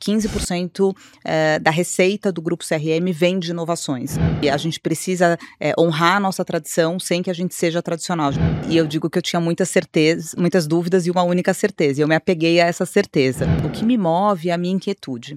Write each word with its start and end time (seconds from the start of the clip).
15% 0.00 0.96
é, 1.24 1.58
da 1.58 1.70
receita 1.70 2.32
do 2.32 2.40
grupo 2.40 2.64
CRM 2.66 3.12
vem 3.12 3.38
de 3.38 3.50
inovações. 3.50 4.16
E 4.42 4.48
a 4.48 4.56
gente 4.56 4.80
precisa 4.80 5.38
é, 5.58 5.74
honrar 5.78 6.16
a 6.16 6.20
nossa 6.20 6.44
tradição 6.44 6.98
sem 6.98 7.22
que 7.22 7.30
a 7.30 7.34
gente 7.34 7.54
seja 7.54 7.82
tradicional. 7.82 8.30
E 8.68 8.76
eu 8.76 8.86
digo 8.86 9.10
que 9.10 9.18
eu 9.18 9.22
tinha 9.22 9.40
muitas 9.40 9.68
certezas, 9.68 10.34
muitas 10.34 10.66
dúvidas 10.66 11.06
e 11.06 11.10
uma 11.10 11.22
única 11.22 11.52
certeza. 11.52 12.00
E 12.00 12.02
eu 12.02 12.08
me 12.08 12.14
apeguei 12.14 12.60
a 12.60 12.66
essa 12.66 12.86
certeza. 12.86 13.46
O 13.64 13.70
que 13.70 13.84
me 13.84 13.98
move 13.98 14.48
é 14.48 14.52
a 14.52 14.58
minha 14.58 14.74
inquietude. 14.74 15.36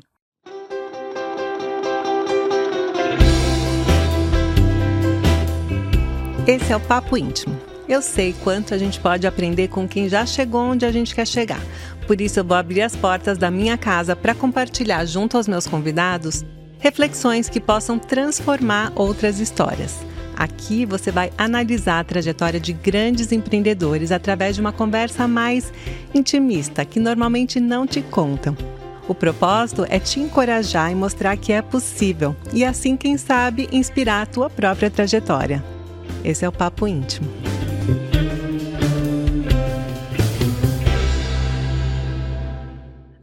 Esse 6.46 6.74
é 6.74 6.76
o 6.76 6.80
Papo 6.82 7.18
Íntimo. 7.18 7.73
Eu 7.88 8.02
sei 8.02 8.34
quanto 8.44 8.74
a 8.74 8.78
gente 8.78 9.00
pode 9.00 9.28
aprender 9.28 9.68
com 9.68 9.88
quem 9.88 10.08
já 10.08 10.26
chegou 10.26 10.62
onde 10.62 10.86
a 10.86 10.92
gente 10.92 11.14
quer 11.14 11.28
chegar. 11.28 11.60
Por 12.08 12.22
isso, 12.22 12.40
eu 12.40 12.44
vou 12.44 12.56
abrir 12.56 12.82
as 12.82 12.96
portas 12.96 13.38
da 13.38 13.52
minha 13.52 13.78
casa 13.78 14.16
para 14.16 14.34
compartilhar 14.34 15.06
junto 15.06 15.36
aos 15.38 15.48
meus 15.48 15.68
convidados 15.68 16.46
reflexões 16.80 17.48
que 17.48 17.62
possam 17.62 17.98
transformar 17.98 18.92
outras 18.94 19.40
histórias. 19.40 20.00
Aqui 20.36 20.86
você 20.86 21.12
vai 21.12 21.32
analisar 21.38 22.00
a 22.00 22.04
trajetória 22.04 22.60
de 22.60 22.74
grandes 22.74 23.32
empreendedores 23.32 24.12
através 24.12 24.56
de 24.56 24.62
uma 24.62 24.74
conversa 24.74 25.26
mais 25.26 25.72
intimista, 26.14 26.84
que 26.84 27.00
normalmente 27.00 27.58
não 27.60 27.88
te 27.88 28.02
contam. 28.02 28.58
O 29.08 29.16
propósito 29.16 29.86
é 29.90 29.98
te 29.98 30.20
encorajar 30.20 30.92
e 30.92 30.96
mostrar 30.96 31.38
que 31.38 31.54
é 31.54 31.62
possível, 31.62 32.36
e 32.52 32.66
assim, 32.66 32.98
quem 32.98 33.18
sabe, 33.18 33.70
inspirar 33.72 34.22
a 34.22 34.26
tua 34.26 34.50
própria 34.50 34.90
trajetória. 34.90 35.64
Esse 36.24 36.44
é 36.44 36.50
o 36.50 36.52
Papo 36.52 36.86
Íntimo. 36.86 37.30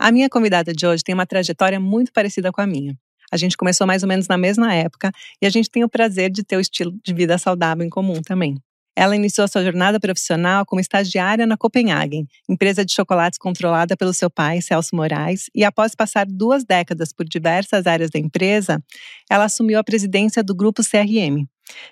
A 0.03 0.11
minha 0.11 0.31
convidada 0.31 0.73
de 0.73 0.87
hoje 0.87 1.05
tem 1.05 1.15
uma 1.15 1.27
trajetória 1.27 1.79
muito 1.79 2.11
parecida 2.11 2.51
com 2.51 2.63
a 2.63 2.67
minha. 2.67 2.97
A 3.31 3.37
gente 3.37 3.55
começou 3.55 3.87
mais 3.87 4.03
ou 4.03 4.09
menos 4.09 4.27
na 4.27 4.39
mesma 4.39 4.73
época 4.73 5.13
e 5.42 5.47
a 5.47 5.51
gente 5.51 5.69
tem 5.69 5.84
o 5.84 5.91
prazer 5.91 6.31
de 6.31 6.42
ter 6.42 6.57
o 6.57 6.61
estilo 6.61 6.98
de 7.05 7.12
vida 7.12 7.37
saudável 7.37 7.84
em 7.84 7.91
comum 7.91 8.23
também. 8.23 8.57
Ela 8.97 9.15
iniciou 9.15 9.47
sua 9.47 9.62
jornada 9.62 10.01
profissional 10.01 10.65
como 10.65 10.81
estagiária 10.81 11.47
na 11.47 11.55
Copenhagen, 11.55 12.27
empresa 12.48 12.83
de 12.83 12.95
chocolates 12.95 13.39
controlada 13.39 13.95
pelo 13.95 14.15
seu 14.15 14.31
pai, 14.31 14.62
Celso 14.62 14.97
Moraes, 14.97 15.51
e 15.55 15.65
após 15.65 15.95
passar 15.95 16.25
duas 16.27 16.64
décadas 16.64 17.12
por 17.12 17.27
diversas 17.27 17.87
áreas 17.87 18.09
da 18.09 18.19
empresa, 18.19 18.83
ela 19.29 19.45
assumiu 19.45 19.79
a 19.79 19.85
presidência 19.85 20.42
do 20.42 20.55
grupo 20.55 20.83
CRM, 20.83 21.45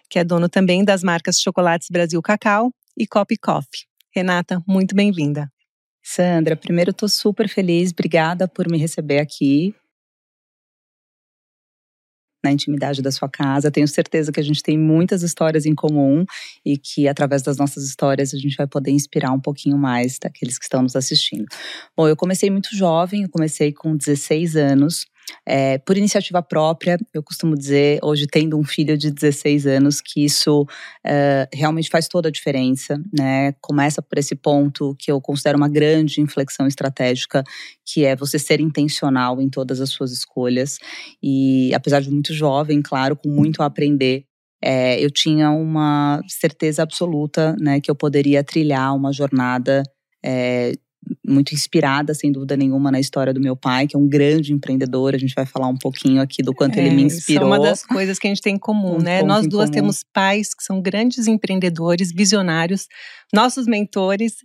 que 0.08 0.18
é 0.18 0.24
dono 0.24 0.48
também 0.48 0.82
das 0.82 1.02
marcas 1.02 1.38
Chocolates 1.38 1.88
Brasil 1.90 2.22
Cacau 2.22 2.72
e 2.96 3.06
Copy 3.06 3.36
Coffee. 3.36 3.84
Renata, 4.10 4.62
muito 4.66 4.94
bem-vinda. 4.94 5.52
Sandra, 6.10 6.56
primeiro 6.56 6.90
estou 6.90 7.06
super 7.06 7.46
feliz, 7.50 7.92
obrigada 7.92 8.48
por 8.48 8.66
me 8.66 8.78
receber 8.78 9.18
aqui 9.18 9.74
na 12.42 12.50
intimidade 12.50 13.02
da 13.02 13.12
sua 13.12 13.28
casa. 13.28 13.70
Tenho 13.70 13.86
certeza 13.86 14.32
que 14.32 14.40
a 14.40 14.42
gente 14.42 14.62
tem 14.62 14.78
muitas 14.78 15.22
histórias 15.22 15.66
em 15.66 15.74
comum 15.74 16.24
e 16.64 16.78
que 16.78 17.06
através 17.06 17.42
das 17.42 17.58
nossas 17.58 17.84
histórias 17.84 18.32
a 18.32 18.38
gente 18.38 18.56
vai 18.56 18.66
poder 18.66 18.90
inspirar 18.90 19.32
um 19.32 19.40
pouquinho 19.40 19.76
mais 19.76 20.18
daqueles 20.18 20.56
que 20.56 20.64
estão 20.64 20.80
nos 20.80 20.96
assistindo. 20.96 21.44
Bom, 21.94 22.08
eu 22.08 22.16
comecei 22.16 22.48
muito 22.48 22.74
jovem, 22.74 23.24
eu 23.24 23.28
comecei 23.28 23.70
com 23.70 23.94
16 23.94 24.56
anos. 24.56 25.04
É, 25.46 25.78
por 25.78 25.96
iniciativa 25.96 26.42
própria, 26.42 26.98
eu 27.12 27.22
costumo 27.22 27.56
dizer, 27.56 27.98
hoje 28.02 28.26
tendo 28.26 28.58
um 28.58 28.64
filho 28.64 28.96
de 28.96 29.10
16 29.10 29.66
anos, 29.66 30.00
que 30.00 30.24
isso 30.24 30.66
é, 31.04 31.48
realmente 31.52 31.88
faz 31.90 32.08
toda 32.08 32.28
a 32.28 32.32
diferença, 32.32 33.00
né? 33.12 33.52
Começa 33.60 34.02
por 34.02 34.18
esse 34.18 34.34
ponto 34.34 34.94
que 34.98 35.10
eu 35.10 35.20
considero 35.20 35.58
uma 35.58 35.68
grande 35.68 36.20
inflexão 36.20 36.66
estratégica, 36.66 37.42
que 37.84 38.04
é 38.04 38.14
você 38.14 38.38
ser 38.38 38.60
intencional 38.60 39.40
em 39.40 39.48
todas 39.48 39.80
as 39.80 39.90
suas 39.90 40.12
escolhas. 40.12 40.78
E 41.22 41.72
apesar 41.74 42.00
de 42.00 42.10
muito 42.10 42.32
jovem, 42.34 42.82
claro, 42.82 43.16
com 43.16 43.28
muito 43.28 43.62
a 43.62 43.66
aprender, 43.66 44.24
é, 44.62 45.00
eu 45.02 45.10
tinha 45.10 45.50
uma 45.50 46.20
certeza 46.28 46.82
absoluta, 46.82 47.54
né, 47.60 47.80
que 47.80 47.90
eu 47.90 47.94
poderia 47.94 48.42
trilhar 48.42 48.94
uma 48.94 49.12
jornada 49.12 49.82
é, 50.24 50.72
muito 51.28 51.54
inspirada, 51.54 52.14
sem 52.14 52.32
dúvida 52.32 52.56
nenhuma, 52.56 52.90
na 52.90 52.98
história 52.98 53.32
do 53.32 53.40
meu 53.40 53.56
pai, 53.56 53.86
que 53.86 53.94
é 53.94 53.98
um 53.98 54.08
grande 54.08 54.52
empreendedor. 54.52 55.14
A 55.14 55.18
gente 55.18 55.34
vai 55.34 55.46
falar 55.46 55.68
um 55.68 55.76
pouquinho 55.76 56.20
aqui 56.20 56.42
do 56.42 56.54
quanto 56.54 56.78
é, 56.78 56.80
ele 56.80 56.94
me 56.94 57.02
inspirou. 57.02 57.48
Isso 57.48 57.54
é 57.54 57.58
uma 57.58 57.64
das 57.64 57.84
coisas 57.84 58.18
que 58.18 58.26
a 58.26 58.30
gente 58.30 58.42
tem 58.42 58.54
em 58.54 58.58
comum, 58.58 58.96
um 58.96 59.02
né? 59.02 59.22
Nós 59.22 59.46
duas 59.46 59.70
comum. 59.70 59.80
temos 59.80 60.04
pais 60.12 60.54
que 60.54 60.62
são 60.62 60.80
grandes 60.80 61.26
empreendedores, 61.26 62.12
visionários, 62.12 62.86
nossos 63.32 63.66
mentores 63.66 64.36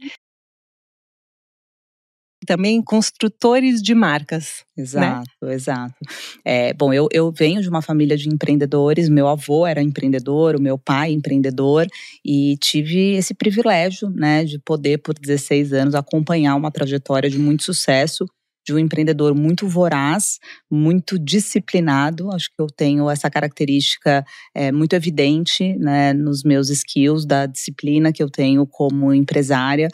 também 2.45 2.81
construtores 2.81 3.81
de 3.81 3.93
marcas. 3.93 4.63
Né? 4.75 4.83
Exato, 4.83 5.29
né? 5.41 5.53
exato. 5.53 5.95
É, 6.43 6.73
bom, 6.73 6.93
eu, 6.93 7.07
eu 7.11 7.31
venho 7.31 7.61
de 7.61 7.69
uma 7.69 7.81
família 7.81 8.17
de 8.17 8.27
empreendedores, 8.29 9.09
meu 9.09 9.27
avô 9.27 9.65
era 9.65 9.81
empreendedor, 9.81 10.55
o 10.55 10.61
meu 10.61 10.77
pai 10.77 11.11
empreendedor, 11.11 11.87
e 12.25 12.57
tive 12.59 13.13
esse 13.15 13.33
privilégio, 13.33 14.09
né, 14.09 14.43
de 14.43 14.59
poder, 14.59 14.99
por 14.99 15.13
16 15.13 15.73
anos, 15.73 15.95
acompanhar 15.95 16.55
uma 16.55 16.71
trajetória 16.71 17.29
de 17.29 17.37
muito 17.37 17.63
sucesso 17.63 18.25
de 18.65 18.73
um 18.73 18.79
empreendedor 18.79 19.35
muito 19.35 19.67
voraz, 19.67 20.39
muito 20.71 21.19
disciplinado. 21.19 22.31
Acho 22.31 22.47
que 22.47 22.61
eu 22.61 22.67
tenho 22.67 23.09
essa 23.09 23.29
característica 23.29 24.25
é, 24.55 24.71
muito 24.71 24.93
evidente 24.93 25.75
né, 25.77 26.13
nos 26.13 26.43
meus 26.43 26.69
skills, 26.69 27.25
da 27.25 27.45
disciplina 27.45 28.13
que 28.13 28.23
eu 28.23 28.29
tenho 28.29 28.65
como 28.65 29.13
empresária. 29.13 29.89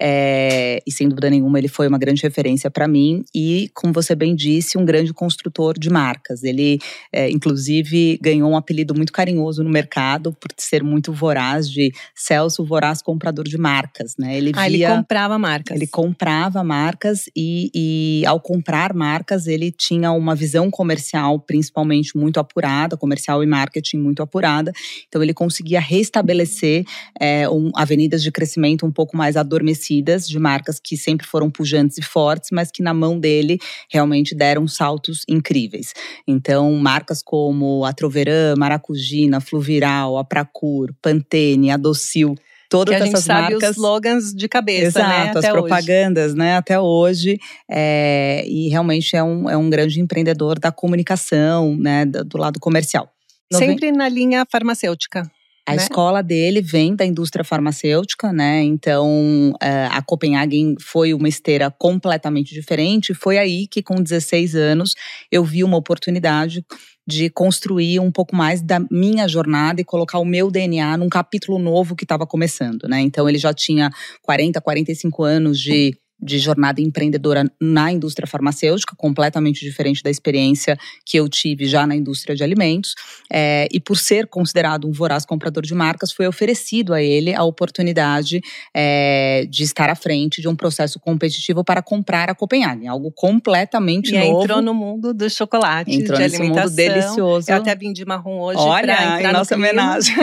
É, 0.00 0.80
e 0.86 0.92
sem 0.92 1.08
dúvida 1.08 1.28
nenhuma, 1.28 1.58
ele 1.58 1.68
foi 1.68 1.86
uma 1.86 1.98
grande 1.98 2.22
referência 2.22 2.70
para 2.70 2.88
mim. 2.88 3.24
E, 3.34 3.70
como 3.74 3.92
você 3.92 4.14
bem 4.14 4.34
disse, 4.34 4.78
um 4.78 4.84
grande 4.84 5.12
construtor 5.12 5.78
de 5.78 5.90
marcas. 5.90 6.42
Ele, 6.42 6.78
é, 7.12 7.30
inclusive, 7.30 8.18
ganhou 8.22 8.50
um 8.50 8.56
apelido 8.56 8.94
muito 8.94 9.12
carinhoso 9.12 9.62
no 9.62 9.70
mercado 9.70 10.32
por 10.40 10.50
ser 10.56 10.82
muito 10.82 11.12
voraz, 11.12 11.68
de 11.68 11.92
Celso 12.14 12.64
Voraz 12.64 13.02
Comprador 13.02 13.44
de 13.44 13.58
Marcas. 13.58 14.14
Né? 14.18 14.36
Ele, 14.36 14.52
ah, 14.54 14.68
via, 14.68 14.88
ele 14.88 14.96
comprava 14.96 15.38
marcas. 15.38 15.76
Ele 15.76 15.86
comprava 15.86 16.64
marcas 16.64 17.26
e, 17.36 17.70
e 17.74 18.13
ao 18.26 18.38
comprar 18.38 18.92
marcas, 18.92 19.46
ele 19.46 19.72
tinha 19.72 20.12
uma 20.12 20.34
visão 20.34 20.70
comercial, 20.70 21.40
principalmente 21.40 22.16
muito 22.16 22.38
apurada, 22.38 22.96
comercial 22.96 23.42
e 23.42 23.46
marketing 23.46 23.98
muito 23.98 24.22
apurada. 24.22 24.72
Então, 25.08 25.22
ele 25.22 25.32
conseguia 25.32 25.80
restabelecer 25.80 26.84
é, 27.18 27.48
um, 27.48 27.70
avenidas 27.74 28.22
de 28.22 28.30
crescimento 28.30 28.84
um 28.84 28.92
pouco 28.92 29.16
mais 29.16 29.36
adormecidas, 29.36 30.28
de 30.28 30.38
marcas 30.38 30.78
que 30.78 30.96
sempre 30.96 31.26
foram 31.26 31.50
pujantes 31.50 31.96
e 31.96 32.02
fortes, 32.02 32.50
mas 32.52 32.70
que 32.70 32.82
na 32.82 32.92
mão 32.92 33.18
dele 33.18 33.58
realmente 33.90 34.34
deram 34.34 34.68
saltos 34.68 35.22
incríveis. 35.28 35.94
Então, 36.26 36.72
marcas 36.74 37.22
como 37.22 37.84
a 37.84 37.92
Troveran, 37.92 38.54
Maracujina, 38.56 39.40
Fluviral, 39.40 40.18
Apracur, 40.18 40.92
Pantene, 41.00 41.70
Adocil 41.70 42.34
todas 42.68 42.96
que 42.96 43.02
a 43.02 43.06
gente 43.06 43.20
sabe 43.20 43.52
marcas. 43.52 43.70
os 43.70 43.76
slogans 43.76 44.34
de 44.34 44.48
cabeça, 44.48 45.00
Exato, 45.00 45.08
né? 45.08 45.30
Até 45.30 45.46
as 45.48 45.52
propagandas, 45.52 46.30
hoje. 46.30 46.38
né? 46.38 46.56
Até 46.56 46.80
hoje. 46.80 47.38
É, 47.70 48.44
e 48.46 48.68
realmente 48.68 49.16
é 49.16 49.22
um, 49.22 49.48
é 49.48 49.56
um 49.56 49.70
grande 49.70 50.00
empreendedor 50.00 50.58
da 50.58 50.72
comunicação, 50.72 51.76
né? 51.76 52.04
Do 52.04 52.38
lado 52.38 52.58
comercial. 52.60 53.08
Sempre 53.52 53.92
na 53.92 54.08
linha 54.08 54.44
farmacêutica. 54.50 55.30
A 55.66 55.74
né? 55.74 55.82
escola 55.82 56.22
dele 56.22 56.60
vem 56.60 56.94
da 56.94 57.06
indústria 57.06 57.42
farmacêutica, 57.42 58.32
né? 58.32 58.62
Então, 58.62 59.54
é, 59.62 59.86
a 59.86 60.02
Copenhagen 60.02 60.74
foi 60.78 61.14
uma 61.14 61.28
esteira 61.28 61.70
completamente 61.70 62.52
diferente. 62.52 63.14
Foi 63.14 63.38
aí 63.38 63.66
que, 63.66 63.82
com 63.82 63.94
16 63.94 64.54
anos, 64.54 64.94
eu 65.32 65.42
vi 65.42 65.64
uma 65.64 65.78
oportunidade 65.78 66.62
de 67.06 67.28
construir 67.28 68.00
um 68.00 68.10
pouco 68.10 68.34
mais 68.34 68.62
da 68.62 68.80
minha 68.90 69.28
jornada 69.28 69.80
e 69.80 69.84
colocar 69.84 70.18
o 70.18 70.24
meu 70.24 70.50
DNA 70.50 70.96
num 70.96 71.08
capítulo 71.08 71.58
novo 71.58 71.94
que 71.94 72.04
estava 72.04 72.26
começando, 72.26 72.88
né? 72.88 73.00
Então 73.00 73.28
ele 73.28 73.38
já 73.38 73.52
tinha 73.52 73.90
40, 74.22 74.60
45 74.60 75.22
anos 75.22 75.60
de 75.60 75.96
de 76.24 76.38
jornada 76.38 76.80
empreendedora 76.80 77.50
na 77.60 77.90
indústria 77.90 78.26
farmacêutica, 78.26 78.94
completamente 78.96 79.60
diferente 79.60 80.02
da 80.02 80.10
experiência 80.10 80.78
que 81.04 81.18
eu 81.18 81.28
tive 81.28 81.66
já 81.66 81.86
na 81.86 81.94
indústria 81.94 82.34
de 82.34 82.42
alimentos. 82.42 82.94
É, 83.30 83.68
e 83.72 83.80
por 83.80 83.98
ser 83.98 84.26
considerado 84.26 84.88
um 84.88 84.92
voraz 84.92 85.26
comprador 85.26 85.62
de 85.64 85.74
marcas, 85.74 86.12
foi 86.12 86.26
oferecido 86.26 86.94
a 86.94 87.02
ele 87.02 87.34
a 87.34 87.42
oportunidade 87.42 88.40
é, 88.72 89.46
de 89.48 89.62
estar 89.62 89.90
à 89.90 89.94
frente 89.94 90.40
de 90.40 90.48
um 90.48 90.56
processo 90.56 90.98
competitivo 91.00 91.64
para 91.64 91.82
comprar 91.82 92.30
a 92.30 92.34
Copenhagen, 92.34 92.88
algo 92.88 93.10
completamente 93.10 94.14
e 94.14 94.18
novo. 94.18 94.42
Entrou 94.42 94.62
no 94.62 94.72
mundo 94.72 95.12
do 95.12 95.28
chocolate, 95.28 95.92
entrou 95.92 96.16
de 96.16 96.22
nesse 96.22 96.36
alimentação. 96.36 96.70
mundo 96.70 96.76
delicioso. 96.76 97.50
Eu 97.50 97.56
até 97.56 97.74
vim 97.74 97.92
de 97.92 98.04
marrom 98.04 98.40
hoje 98.40 98.62
para 98.62 99.18
entrar 99.18 99.32
nossa 99.32 99.54
homenagem. 99.54 100.14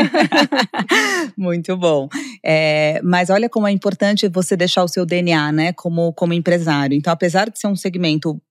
Muito 1.37 1.75
bom. 1.77 2.07
É, 2.43 3.01
mas 3.03 3.29
olha 3.29 3.49
como 3.49 3.67
é 3.67 3.71
importante 3.71 4.27
você 4.27 4.55
deixar 4.55 4.83
o 4.83 4.87
seu 4.87 5.05
DNA, 5.05 5.51
né? 5.51 5.73
como, 5.81 5.90
como 6.13 6.33
empresário. 6.33 6.95
Então, 6.95 7.11
apesar 7.11 7.49
de 7.49 7.59
ser 7.59 7.67
um 7.67 7.75
segmento 7.75 8.41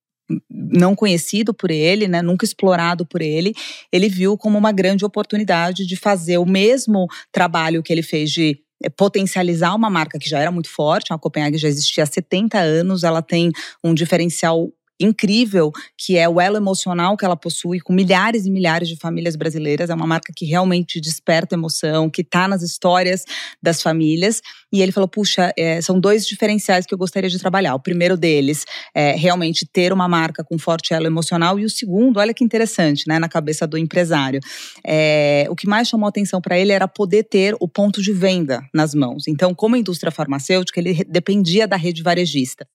não 0.48 0.94
conhecido 0.94 1.52
por 1.52 1.70
ele, 1.70 2.06
né, 2.06 2.22
nunca 2.22 2.44
explorado 2.44 3.04
por 3.04 3.20
ele, 3.20 3.54
ele 3.92 4.08
viu 4.08 4.36
como 4.36 4.56
uma 4.56 4.72
grande 4.72 5.04
oportunidade 5.04 5.86
de 5.86 5.96
fazer 5.96 6.38
o 6.38 6.46
mesmo 6.46 7.06
trabalho 7.32 7.82
que 7.82 7.92
ele 7.92 8.02
fez 8.02 8.30
de 8.30 8.58
eh, 8.82 8.88
potencializar 8.90 9.74
uma 9.74 9.90
marca 9.90 10.18
que 10.18 10.28
já 10.28 10.38
era 10.38 10.52
muito 10.52 10.68
forte, 10.68 11.12
a 11.12 11.18
Copenhague 11.18 11.58
já 11.58 11.68
existia 11.68 12.04
há 12.04 12.06
70 12.06 12.58
anos, 12.58 13.02
ela 13.02 13.22
tem 13.22 13.50
um 13.82 13.92
diferencial 13.92 14.70
incrível 15.00 15.72
que 15.96 16.16
é 16.16 16.28
o 16.28 16.40
elo 16.40 16.56
emocional 16.56 17.16
que 17.16 17.24
ela 17.24 17.36
possui 17.36 17.80
com 17.80 17.92
milhares 17.92 18.46
e 18.46 18.50
milhares 18.50 18.88
de 18.88 18.96
famílias 18.96 19.36
brasileiras. 19.36 19.90
É 19.90 19.94
uma 19.94 20.06
marca 20.06 20.32
que 20.36 20.44
realmente 20.44 21.00
desperta 21.00 21.54
emoção, 21.54 22.10
que 22.10 22.22
está 22.22 22.46
nas 22.46 22.62
histórias 22.62 23.24
das 23.62 23.82
famílias. 23.82 24.42
E 24.72 24.82
ele 24.82 24.92
falou: 24.92 25.08
puxa, 25.08 25.52
é, 25.56 25.80
são 25.80 25.98
dois 25.98 26.26
diferenciais 26.26 26.86
que 26.86 26.94
eu 26.94 26.98
gostaria 26.98 27.30
de 27.30 27.38
trabalhar. 27.38 27.74
O 27.74 27.80
primeiro 27.80 28.16
deles 28.16 28.64
é 28.94 29.12
realmente 29.12 29.66
ter 29.66 29.92
uma 29.92 30.08
marca 30.08 30.44
com 30.44 30.58
forte 30.58 30.94
elo 30.94 31.06
emocional, 31.06 31.58
e 31.58 31.64
o 31.64 31.70
segundo, 31.70 32.18
olha 32.18 32.34
que 32.34 32.44
interessante, 32.44 33.04
né, 33.08 33.18
na 33.18 33.28
cabeça 33.28 33.66
do 33.66 33.78
empresário. 33.78 34.40
É, 34.84 35.46
o 35.48 35.56
que 35.56 35.66
mais 35.66 35.88
chamou 35.88 36.08
atenção 36.08 36.40
para 36.40 36.58
ele 36.58 36.72
era 36.72 36.86
poder 36.86 37.24
ter 37.24 37.56
o 37.60 37.68
ponto 37.68 38.02
de 38.02 38.12
venda 38.12 38.62
nas 38.74 38.94
mãos. 38.94 39.26
Então, 39.26 39.54
como 39.54 39.76
indústria 39.76 40.12
farmacêutica, 40.12 40.80
ele 40.80 41.04
dependia 41.04 41.66
da 41.66 41.76
rede 41.76 42.02
varejista. 42.02 42.66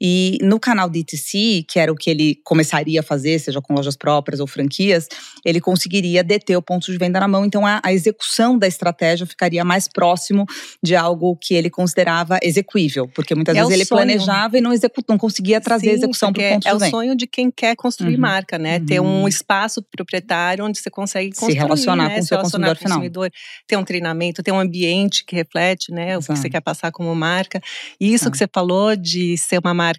E 0.00 0.38
no 0.40 0.58
canal 0.58 0.88
DTC, 0.88 1.64
que 1.68 1.78
era 1.78 1.92
o 1.92 1.94
que 1.94 2.08
ele 2.08 2.40
começaria 2.42 3.00
a 3.00 3.02
fazer, 3.02 3.38
seja 3.38 3.60
com 3.60 3.74
lojas 3.74 3.96
próprias 3.96 4.40
ou 4.40 4.46
franquias, 4.46 5.06
ele 5.44 5.60
conseguiria 5.60 6.24
deter 6.24 6.56
o 6.56 6.62
ponto 6.62 6.90
de 6.90 6.96
venda 6.96 7.20
na 7.20 7.28
mão. 7.28 7.44
Então 7.44 7.66
a, 7.66 7.80
a 7.84 7.92
execução 7.92 8.58
da 8.58 8.66
estratégia 8.66 9.26
ficaria 9.26 9.62
mais 9.62 9.86
próximo 9.86 10.46
de 10.82 10.96
algo 10.96 11.36
que 11.36 11.54
ele 11.54 11.68
considerava 11.68 12.38
execuível, 12.42 13.08
porque 13.14 13.34
muitas 13.34 13.54
é 13.54 13.60
vezes 13.60 13.74
ele 13.74 13.84
sonho. 13.84 13.98
planejava 13.98 14.56
e 14.56 14.60
não, 14.62 14.72
executa, 14.72 15.12
não 15.12 15.18
conseguia 15.18 15.60
trazer 15.60 15.90
Sim, 15.90 15.96
execução 15.96 16.32
para 16.32 16.40
o 16.40 16.48
ponto 16.54 16.66
é 16.66 16.70
de 16.70 16.74
venda. 16.78 16.84
É 16.86 16.88
o 16.88 16.90
sonho 16.90 17.14
de 17.14 17.26
quem 17.26 17.50
quer 17.50 17.76
construir 17.76 18.14
uhum. 18.14 18.20
marca, 18.20 18.58
né? 18.58 18.78
Uhum. 18.78 18.86
Ter 18.86 19.00
um 19.00 19.28
espaço 19.28 19.82
proprietário 19.82 20.64
onde 20.64 20.78
você 20.78 20.88
consegue 20.88 21.30
construir, 21.30 21.52
se 21.52 21.58
relacionar 21.58 22.08
né? 22.08 22.14
com 22.14 22.20
o 22.20 22.26
seu 22.26 22.38
consumidor, 22.38 22.76
com 22.76 22.84
consumidor 22.84 23.30
final. 23.30 23.40
Ter 23.66 23.76
um 23.76 23.84
treinamento, 23.84 24.42
ter 24.42 24.52
um 24.52 24.58
ambiente 24.58 25.24
que 25.26 25.36
reflete, 25.36 25.92
né, 25.92 26.12
Exato. 26.12 26.32
o 26.32 26.34
que 26.34 26.40
você 26.40 26.48
quer 26.48 26.60
passar 26.60 26.90
como 26.90 27.14
marca. 27.14 27.60
E 28.00 28.06
isso 28.06 28.24
Exato. 28.24 28.30
que 28.32 28.38
você 28.38 28.48
falou 28.52 28.96
de 28.96 29.36
ser 29.36 29.58
uma 29.58 29.74
marca 29.74 29.89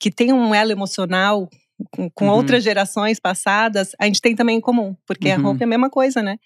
que 0.00 0.10
tem 0.10 0.32
um 0.32 0.54
elo 0.54 0.72
emocional 0.72 1.48
com, 1.90 2.08
com 2.10 2.26
uhum. 2.26 2.32
outras 2.32 2.64
gerações 2.64 3.20
passadas, 3.20 3.90
a 4.00 4.06
gente 4.06 4.20
tem 4.20 4.34
também 4.34 4.56
em 4.56 4.60
comum, 4.60 4.96
porque 5.06 5.28
uhum. 5.28 5.34
a 5.34 5.38
roupa 5.38 5.62
é 5.62 5.66
a 5.66 5.68
mesma 5.68 5.90
coisa, 5.90 6.22
né? 6.22 6.36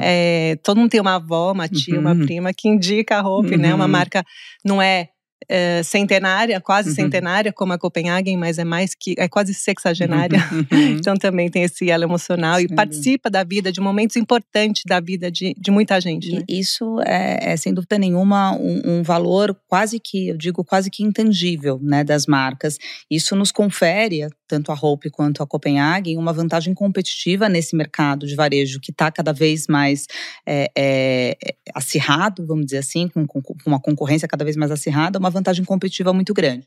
É, 0.00 0.56
todo 0.62 0.78
mundo 0.78 0.90
tem 0.90 1.00
uma 1.00 1.16
avó, 1.16 1.52
uma 1.52 1.68
tia, 1.68 1.94
uhum. 1.94 2.00
uma 2.00 2.14
prima 2.14 2.52
que 2.54 2.68
indica 2.68 3.16
a 3.18 3.20
roupa, 3.20 3.56
né? 3.56 3.74
Uma 3.74 3.84
uhum. 3.84 3.90
marca 3.90 4.24
não 4.64 4.80
é 4.80 5.08
é, 5.48 5.82
centenária, 5.82 6.60
quase 6.60 6.88
uhum. 6.88 6.94
centenária, 6.94 7.52
como 7.52 7.72
a 7.72 7.78
Copenhagen, 7.78 8.36
mas 8.36 8.58
é 8.58 8.64
mais 8.64 8.94
que 8.94 9.14
é 9.18 9.28
quase 9.28 9.54
sexagenária. 9.54 10.38
Uhum. 10.50 10.66
então 10.98 11.14
também 11.16 11.50
tem 11.50 11.62
esse 11.62 11.90
elo 11.90 12.04
emocional 12.04 12.58
Sim. 12.58 12.64
e 12.64 12.74
participa 12.74 13.30
da 13.30 13.44
vida, 13.44 13.70
de 13.70 13.80
momentos 13.80 14.16
importantes 14.16 14.82
da 14.86 14.98
vida 14.98 15.30
de, 15.30 15.54
de 15.58 15.70
muita 15.70 16.00
gente. 16.00 16.32
Né? 16.32 16.44
Isso 16.48 17.00
é, 17.06 17.52
é, 17.52 17.56
sem 17.56 17.72
dúvida 17.72 17.98
nenhuma 17.98 18.52
um, 18.56 18.82
um, 18.84 19.02
valor 19.02 19.56
quase 19.68 20.00
que, 20.00 20.28
eu 20.28 20.36
digo, 20.36 20.64
quase 20.64 20.90
que 20.90 21.04
intangível 21.04 21.78
né, 21.82 22.02
das 22.02 22.26
marcas. 22.26 22.78
Isso 23.10 23.36
nos 23.36 23.52
confere, 23.52 24.28
tanto 24.48 24.72
a 24.72 24.74
Hope 24.74 25.10
quanto 25.10 25.42
a 25.42 25.46
Copenhagen, 25.46 26.16
uma 26.18 26.32
vantagem 26.32 26.74
competitiva 26.74 27.48
nesse 27.48 27.76
mercado 27.76 28.26
de 28.26 28.34
varejo 28.34 28.80
que 28.80 28.90
está 28.90 29.10
cada 29.10 29.32
vez 29.32 29.66
mais 29.68 30.06
é, 30.46 31.36
acirrado, 31.74 32.46
vamos 32.46 32.66
dizer 32.66 32.78
assim, 32.78 33.08
com, 33.08 33.26
com, 33.26 33.42
com 33.42 33.54
uma 33.66 33.80
concorrência 33.80 34.26
cada 34.26 34.44
vez 34.44 34.56
mais 34.56 34.70
acirrada, 34.70 35.18
uma 35.26 35.30
vantagem 35.30 35.64
competitiva 35.64 36.12
muito 36.12 36.32
grande. 36.32 36.66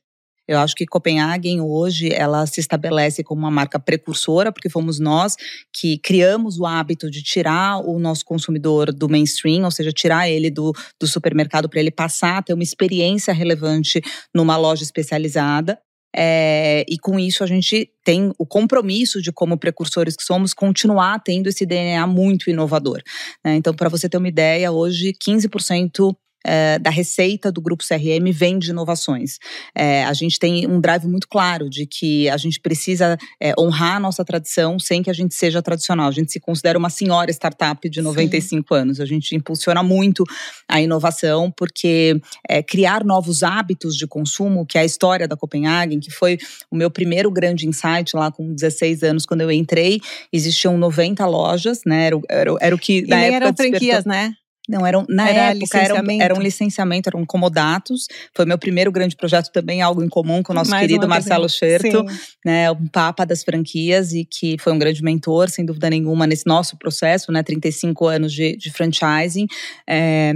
Eu 0.50 0.58
acho 0.58 0.74
que 0.74 0.88
Copenhagen 0.88 1.62
hoje 1.62 2.12
ela 2.12 2.44
se 2.48 2.60
estabelece 2.60 3.24
como 3.24 3.42
uma 3.42 3.52
marca 3.52 3.80
precursora, 3.80 4.52
porque 4.52 4.68
fomos 4.68 5.00
nós 5.00 5.36
que 5.72 6.00
criamos 6.00 6.60
o 6.60 6.66
hábito 6.66 7.10
de 7.10 7.22
tirar 7.22 7.78
o 7.88 8.00
nosso 8.00 8.26
consumidor 8.26 8.92
do 8.92 9.08
mainstream, 9.08 9.64
ou 9.64 9.70
seja, 9.70 9.92
tirar 9.92 10.28
ele 10.28 10.50
do, 10.50 10.74
do 11.00 11.06
supermercado 11.06 11.70
para 11.70 11.80
ele 11.80 11.92
passar 11.92 12.38
a 12.38 12.42
ter 12.42 12.56
uma 12.56 12.64
experiência 12.64 13.32
relevante 13.32 14.02
numa 14.34 14.58
loja 14.58 14.82
especializada. 14.82 15.80
É, 16.16 16.84
e 16.90 16.98
com 16.98 17.20
isso 17.20 17.44
a 17.44 17.48
gente 17.48 17.88
tem 18.04 18.34
o 18.40 18.44
compromisso 18.44 19.22
de, 19.22 19.32
como 19.32 19.56
precursores 19.56 20.16
que 20.16 20.24
somos, 20.24 20.52
continuar 20.52 21.20
tendo 21.20 21.48
esse 21.48 21.64
DNA 21.64 22.08
muito 22.08 22.50
inovador. 22.50 23.04
Né? 23.46 23.56
Então, 23.56 23.72
para 23.72 23.88
você 23.88 24.10
ter 24.10 24.18
uma 24.18 24.28
ideia, 24.28 24.72
hoje 24.72 25.14
15% 25.14 26.16
é, 26.46 26.80
da 26.80 26.90
receita 26.90 27.52
do 27.52 27.62
grupo 27.62 27.84
CRM 27.84 28.32
vem 28.32 28.58
de 28.58 28.72
inovações. 28.72 29.38
É, 29.76 30.04
a 30.04 30.14
gente 30.14 30.40
tem 30.40 30.68
um 30.68 30.80
drive 30.80 31.06
muito 31.06 31.28
claro 31.28 31.70
de 31.70 31.86
que 31.86 32.30
a 32.30 32.38
gente 32.38 32.60
precisa 32.60 33.18
é, 33.40 33.54
honrar 33.60 33.98
a 33.98 34.00
nossa 34.00 34.24
tradição 34.24 34.80
sem 34.80 35.04
que 35.04 35.10
a 35.10 35.14
gente 35.14 35.36
seja 35.36 35.62
tradicional. 35.62 36.08
A 36.08 36.12
gente 36.12 36.32
se 36.32 36.40
considera 36.40 36.78
uma 36.78 36.90
senhora 36.90 37.32
startup 37.32 37.90
de 37.90 38.02
95 38.02 38.74
Sim. 38.74 38.82
anos. 38.82 39.00
A 39.00 39.06
gente 39.06 39.36
impulsiona 39.36 39.84
muito 39.84 40.24
a 40.68 40.82
inovação 40.82 41.52
porque 41.52 42.20
é, 42.48 42.64
criar 42.64 43.04
novos 43.04 43.44
hábitos 43.44 43.96
de 43.96 44.08
consumo, 44.08 44.66
que 44.66 44.78
é 44.78 44.82
a 44.82 44.86
história 44.86 45.28
da 45.28 45.36
Copenhagen, 45.36 46.00
que 46.00 46.12
foi 46.12 46.38
o 46.72 46.76
meu 46.76 46.90
primeiro 46.90 47.32
grande 47.32 47.68
insight 47.68 48.16
lá 48.16 48.32
com 48.32 48.54
16 48.54 49.04
anos, 49.04 49.26
quando 49.26 49.42
eu 49.42 49.52
entrei, 49.52 50.00
existiam 50.32 50.78
90 50.78 51.26
lojas, 51.26 51.82
né? 51.86 52.08
Era, 52.08 52.20
era, 52.30 52.56
era 52.62 52.76
o 52.76 52.80
que 52.80 53.00
e 53.00 53.08
na 53.08 53.20
época 53.20 53.36
eram 53.36 53.56
franquias, 53.56 54.06
né? 54.06 54.34
Não, 54.70 54.86
eram, 54.86 55.04
na 55.10 55.28
era 55.28 55.40
época 55.40 55.56
licenciamento. 55.56 56.24
Eram, 56.24 56.36
um 56.36 56.42
licenciamento, 56.42 57.10
eram 57.10 57.26
comodatos. 57.26 58.08
Foi 58.36 58.46
meu 58.46 58.58
primeiro 58.58 58.92
grande 58.92 59.16
projeto 59.16 59.52
também, 59.52 59.82
algo 59.82 60.04
em 60.04 60.08
comum 60.08 60.44
com 60.44 60.54
o 60.54 60.56
nosso 60.56 60.70
Mais 60.70 60.82
querido 60.82 61.08
Marcelo 61.08 61.50
Scherto, 61.50 62.06
né, 62.46 62.70
um 62.72 62.86
papa 62.86 63.26
das 63.26 63.44
franquias 63.44 64.14
e 64.14 64.24
que 64.24 64.58
foi 64.60 64.72
um 64.72 64.78
grande 64.78 65.04
mentor, 65.04 65.50
sem 65.50 65.66
dúvida 65.66 65.90
nenhuma, 65.90 66.28
nesse 66.28 66.46
nosso 66.46 66.78
processo, 66.78 67.32
né, 67.32 67.42
35 67.42 68.06
anos 68.06 68.32
de, 68.32 68.56
de 68.58 68.72
franchising. 68.72 69.48
É, 69.90 70.34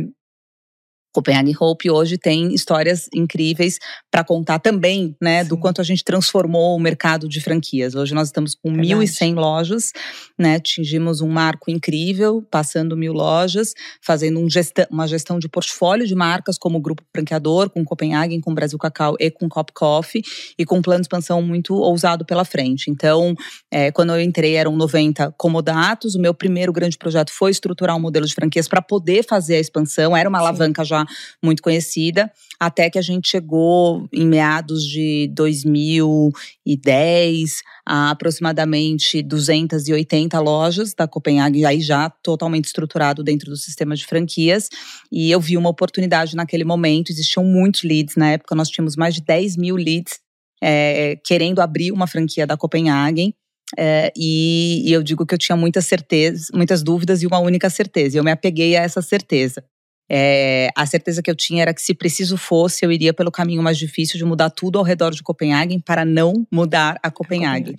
Copenhagen 1.13 1.56
Hope 1.60 1.92
hoje 1.92 2.18
tem 2.18 2.54
histórias 2.54 3.07
incríveis 3.13 3.77
para 4.10 4.24
contar 4.24 4.57
também, 4.60 5.15
né, 5.21 5.44
Sim. 5.44 5.50
do 5.50 5.57
quanto 5.57 5.80
a 5.80 5.83
gente 5.83 6.04
transformou 6.04 6.75
o 6.75 6.80
mercado 6.80 7.30
de 7.30 7.39
franquias. 7.39 7.94
Hoje 7.94 8.15
nós 8.15 8.30
estamos 8.30 8.56
com 8.56 8.74
Verdade. 8.74 8.95
1.100 8.95 9.36
lojas, 9.36 9.92
né, 10.38 10.56
atingimos 10.56 11.21
um 11.21 11.30
marco 11.30 11.69
incrível, 11.69 12.45
passando 12.50 12.98
mil 12.98 13.13
lojas, 13.13 13.74
fazendo 14.01 14.39
um 14.39 14.50
gestão, 14.50 14.86
uma 14.89 15.07
gestão 15.07 15.38
de 15.38 15.48
portfólio 15.48 16.07
de 16.07 16.15
marcas 16.15 16.57
como 16.57 16.80
o 16.80 16.81
Grupo 16.81 17.04
Franqueador, 17.16 17.69
com 17.69 17.86
Copenhagen, 17.86 18.42
com 18.42 18.54
Brasil 18.54 18.80
Cacau 18.80 19.16
e 19.19 19.30
com 19.30 19.48
Cop 19.48 19.71
Coffee, 19.71 20.24
e 20.57 20.66
com 20.66 20.80
um 20.80 20.81
plano 20.81 21.01
de 21.01 21.06
expansão 21.06 21.42
muito 21.42 21.75
ousado 21.75 22.25
pela 22.25 22.44
frente. 22.44 22.89
Então, 22.89 23.36
é, 23.71 23.92
quando 23.92 24.13
eu 24.13 24.19
entrei 24.19 24.56
eram 24.56 24.75
90 24.75 25.31
comodatos, 25.38 26.16
o 26.16 26.19
meu 26.19 26.33
primeiro 26.33 26.74
grande 26.74 26.98
projeto 26.98 27.31
foi 27.31 27.51
estruturar 27.51 27.95
um 27.95 28.00
modelo 28.00 28.25
de 28.25 28.33
franquias 28.33 28.68
para 28.68 28.81
poder 28.81 29.24
fazer 29.24 29.57
a 29.57 29.59
expansão, 29.59 30.18
era 30.18 30.27
uma 30.27 30.39
Sim. 30.39 30.45
alavanca 30.45 30.83
já 30.83 31.03
muito 31.42 31.62
conhecida, 31.62 32.32
até 32.60 32.90
que 32.90 32.98
a 32.98 33.02
gente 33.02 33.30
chegou 33.30 34.08
em 34.12 34.26
meados 34.26 34.84
de 34.86 35.30
2010 35.34 37.62
a 37.86 38.12
aproximadamente 38.12 39.22
280 39.22 40.40
lojas 40.40 40.94
da 40.94 41.07
Copenhague, 41.07 41.66
aí 41.66 41.81
já 41.81 42.10
totalmente 42.10 42.66
estruturado 42.66 43.24
dentro 43.24 43.50
do 43.50 43.57
sistema 43.57 43.95
de 43.95 44.06
franquias. 44.06 44.69
E 45.12 45.31
eu 45.31 45.40
vi 45.40 45.57
uma 45.57 45.69
oportunidade 45.69 46.36
naquele 46.36 46.64
momento, 46.64 47.12
existiam 47.12 47.44
muitos 47.44 47.83
leads, 47.83 48.16
na 48.16 48.31
época 48.31 48.56
nós 48.56 48.69
tínhamos 48.69 48.95
mais 48.95 49.16
de 49.16 49.22
10 49.22 49.57
mil 49.57 49.76
leads 49.76 50.24
é, 50.64 51.18
querendo 51.26 51.60
abrir 51.60 51.92
uma 51.92 52.07
franquia 52.07 52.48
da 52.48 52.56
Copenhagen. 52.56 53.33
É, 53.78 54.14
e, 54.16 54.88
e, 54.88 54.94
eu 54.94 55.04
digo 55.04 55.26
que 55.26 55.33
eu 55.33 55.38
tinha 55.38 55.57
muitas 55.57 55.86
certezas, 55.86 56.48
muitas 56.54 56.83
dúvidas 56.83 57.22
e 57.22 57.28
uma 57.28 57.40
única 57.40 57.69
certeza. 57.69 58.18
Eu 58.18 58.24
me 58.24 58.31
apeguei 58.31 58.78
a 58.78 58.81
essa 58.81 59.02
certeza. 59.02 59.64
É, 60.10 60.69
a 60.76 60.86
certeza 60.86 61.22
que 61.22 61.30
eu 61.30 61.36
tinha 61.36 61.62
era 61.62 61.74
que, 61.74 61.81
se 61.81 61.94
preciso 61.94 62.38
fosse, 62.38 62.86
eu 62.86 62.92
iria 62.92 63.14
pelo 63.14 63.31
caminho 63.31 63.64
mais 63.64 63.78
difícil 63.78 64.18
de 64.18 64.26
mudar 64.26 64.50
tudo 64.50 64.78
ao 64.78 64.83
redor 64.83 65.12
de 65.12 65.24
Copenhague 65.24 65.81
para 65.81 66.06
não 66.06 66.45
mudar 66.52 67.00
a 67.02 67.10
Copenhague. 67.10 67.76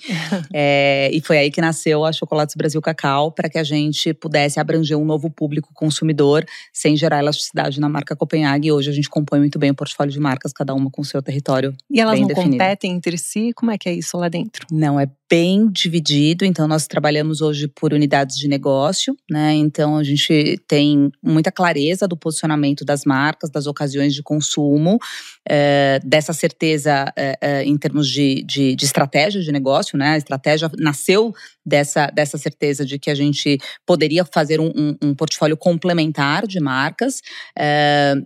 é, 0.53 1.11
e 1.13 1.21
foi 1.21 1.39
aí 1.39 1.51
que 1.51 1.61
nasceu 1.61 2.05
a 2.05 2.13
Chocolates 2.13 2.55
Brasil 2.55 2.81
Cacau, 2.81 3.31
para 3.31 3.49
que 3.49 3.59
a 3.59 3.65
gente 3.65 4.13
pudesse 4.15 4.59
abranger 4.59 4.99
um 4.99 5.05
novo 5.05 5.31
público 5.31 5.71
consumidor 5.75 6.45
sem 6.73 6.97
gerar 6.97 7.21
elasticidade 7.21 7.81
na 7.81 7.89
marca 7.89 8.17
Copenhague. 8.17 8.69
E 8.69 8.73
hoje 8.73 8.91
a 8.91 8.93
gente 8.93 9.09
compõe 9.09 9.39
muito 9.39 9.59
bem 9.59 9.71
o 9.71 9.75
portfólio 9.75 10.13
de 10.13 10.21
marcas, 10.21 10.53
cada 10.53 10.75
uma 10.75 10.91
com 10.91 11.03
o 11.03 11.05
seu 11.05 11.23
território. 11.23 11.75
E 11.91 12.01
elas 12.01 12.19
não 12.19 12.27
definido. 12.27 12.53
competem 12.53 12.93
entre 12.93 13.19
si? 13.19 13.53
Como 13.55 13.71
é 13.71 13.79
que 13.79 13.89
é 13.89 13.93
isso 13.93 14.17
lá 14.17 14.29
dentro? 14.29 14.67
Não, 14.71 14.99
é 14.99 15.09
bem 15.31 15.69
dividido. 15.71 16.45
Então, 16.45 16.69
nós 16.69 16.87
trabalhamos 16.87 17.41
hoje 17.41 17.67
por 17.67 17.93
unidades 17.93 18.37
de 18.37 18.47
negócio, 18.47 19.17
né? 19.31 19.53
Então, 19.55 19.97
a 19.97 20.05
gente 20.05 20.61
tem 20.69 21.11
muita 21.23 21.51
clareza 21.51 22.07
do 22.07 22.14
posicionamento 22.17 22.85
das 22.85 23.05
marcas, 23.05 23.51
das 23.51 23.67
ocasiões 23.67 24.15
de 24.15 24.23
consumo, 24.23 24.99
é, 25.49 26.01
dessa 26.05 26.33
certeza 26.33 27.13
é, 27.17 27.39
é, 27.41 27.65
em 27.65 27.77
termos 27.77 28.09
de, 28.09 28.43
de, 28.45 28.75
de, 28.75 28.85
estratégia 28.85 29.41
de 29.41 29.53
negócio, 29.53 29.99
né? 29.99 30.11
A 30.11 30.17
estratégia 30.17 30.71
nasceu 30.79 31.33
dessa, 31.65 32.07
dessa 32.07 32.39
certeza 32.39 32.85
de 32.85 32.99
que 32.99 33.11
a 33.11 33.15
gente 33.15 33.59
poderia 33.87 34.25
fazer 34.25 34.61
um, 34.61 34.73
um, 34.75 34.97
um 35.03 35.15
portfólio 35.15 35.57
complementar 35.57 36.47
de 36.47 36.61
marcas, 36.61 37.21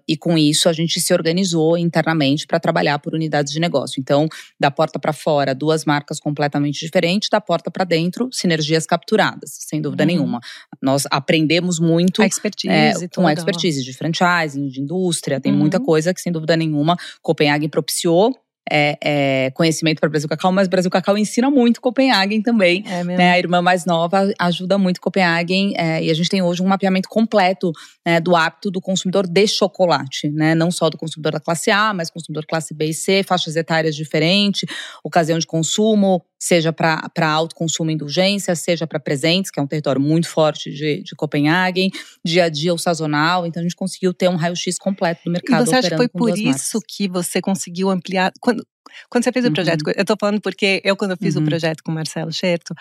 e 0.06 0.16
com 0.16 0.36
isso 0.36 0.68
a 0.68 0.72
gente 0.72 1.00
se 1.00 1.12
organizou 1.12 1.76
internamente 1.76 2.46
para 2.46 2.58
trabalhar 2.60 2.98
por 2.98 3.14
unidades 3.14 3.52
de 3.52 3.60
negócio. 3.60 4.00
Então, 4.00 4.28
da 4.58 4.70
porta 4.70 4.98
para 4.98 5.12
fora, 5.12 5.54
duas 5.54 5.84
marcas 5.84 6.20
completamente 6.20 6.80
diferentes, 6.80 7.28
da 7.28 7.40
porta 7.40 7.70
para 7.70 7.84
dentro, 7.84 8.28
sinergias 8.32 8.86
capturadas, 8.86 9.56
sem 9.60 9.80
dúvida 9.80 10.04
uhum. 10.04 10.08
nenhuma. 10.08 10.40
Nós 10.80 11.04
aprendemos 11.10 11.78
muito 11.78 12.22
a 12.22 12.26
expertise, 12.26 13.08
com 13.14 13.26
a 13.26 13.32
expertise 13.32 13.77
de 13.84 13.92
franchising, 13.92 14.68
de 14.68 14.80
indústria, 14.80 15.40
tem 15.40 15.52
uhum. 15.52 15.58
muita 15.58 15.80
coisa 15.80 16.12
que, 16.14 16.20
sem 16.20 16.32
dúvida 16.32 16.56
nenhuma, 16.56 16.96
Copenhague 17.22 17.68
propiciou 17.68 18.34
é, 18.70 18.98
é, 19.02 19.50
conhecimento 19.52 20.00
para 20.00 20.08
Brasil 20.08 20.28
Cacau, 20.28 20.52
mas 20.52 20.68
Brasil 20.68 20.90
Cacau 20.90 21.16
ensina 21.16 21.50
muito 21.50 21.80
Copenhagen 21.80 22.42
também. 22.42 22.84
É 22.86 23.02
né? 23.02 23.32
A 23.32 23.38
irmã 23.38 23.62
mais 23.62 23.84
nova 23.84 24.30
ajuda 24.38 24.76
muito 24.78 25.00
Copenhagen 25.00 25.72
é, 25.76 26.02
e 26.02 26.10
a 26.10 26.14
gente 26.14 26.28
tem 26.28 26.42
hoje 26.42 26.62
um 26.62 26.66
mapeamento 26.66 27.08
completo 27.08 27.72
né, 28.06 28.20
do 28.20 28.36
hábito 28.36 28.70
do 28.70 28.80
consumidor 28.80 29.26
de 29.26 29.46
chocolate, 29.46 30.28
né? 30.30 30.54
Não 30.54 30.70
só 30.70 30.90
do 30.90 30.98
consumidor 30.98 31.32
da 31.32 31.40
classe 31.40 31.70
A, 31.70 31.94
mas 31.94 32.10
consumidor 32.10 32.44
classe 32.46 32.74
B 32.74 32.86
e 32.86 32.94
C, 32.94 33.22
faixas 33.22 33.56
etárias 33.56 33.96
diferentes, 33.96 34.68
ocasião 35.02 35.38
de 35.38 35.46
consumo, 35.46 36.22
seja 36.38 36.72
para 36.72 37.28
alto 37.28 37.54
consumo 37.54 37.90
e 37.90 37.94
indulgência, 37.94 38.54
seja 38.54 38.86
para 38.86 39.00
presentes, 39.00 39.50
que 39.50 39.58
é 39.58 39.62
um 39.62 39.66
território 39.66 40.00
muito 40.00 40.28
forte 40.28 40.70
de, 40.70 41.02
de 41.02 41.16
Copenhagen, 41.16 41.90
dia 42.24 42.44
a 42.44 42.48
dia 42.48 42.72
ou 42.72 42.78
sazonal. 42.78 43.46
Então 43.46 43.60
a 43.60 43.64
gente 43.64 43.74
conseguiu 43.74 44.14
ter 44.14 44.28
um 44.28 44.36
raio-x 44.36 44.78
completo 44.78 45.22
do 45.24 45.32
mercado. 45.32 45.62
E 45.62 45.66
você 45.66 45.76
acha 45.76 45.90
que 45.90 45.96
foi 45.96 46.08
por 46.08 46.30
isso 46.30 46.76
marcas. 46.76 46.82
que 46.86 47.08
você 47.08 47.40
conseguiu 47.40 47.90
ampliar? 47.90 48.32
Quando, 48.40 48.64
quando 49.10 49.24
você 49.24 49.32
fez 49.32 49.44
o 49.44 49.52
projeto, 49.52 49.82
uhum. 49.82 49.92
eu 49.96 50.02
estou 50.02 50.16
falando 50.18 50.40
porque 50.40 50.80
eu, 50.84 50.96
quando 50.96 51.12
eu 51.12 51.16
fiz 51.16 51.34
uhum. 51.34 51.42
o 51.42 51.46
projeto 51.46 51.82
com 51.82 51.90
o 51.90 51.94
Marcelo 51.94 52.32
Scherto, 52.32 52.74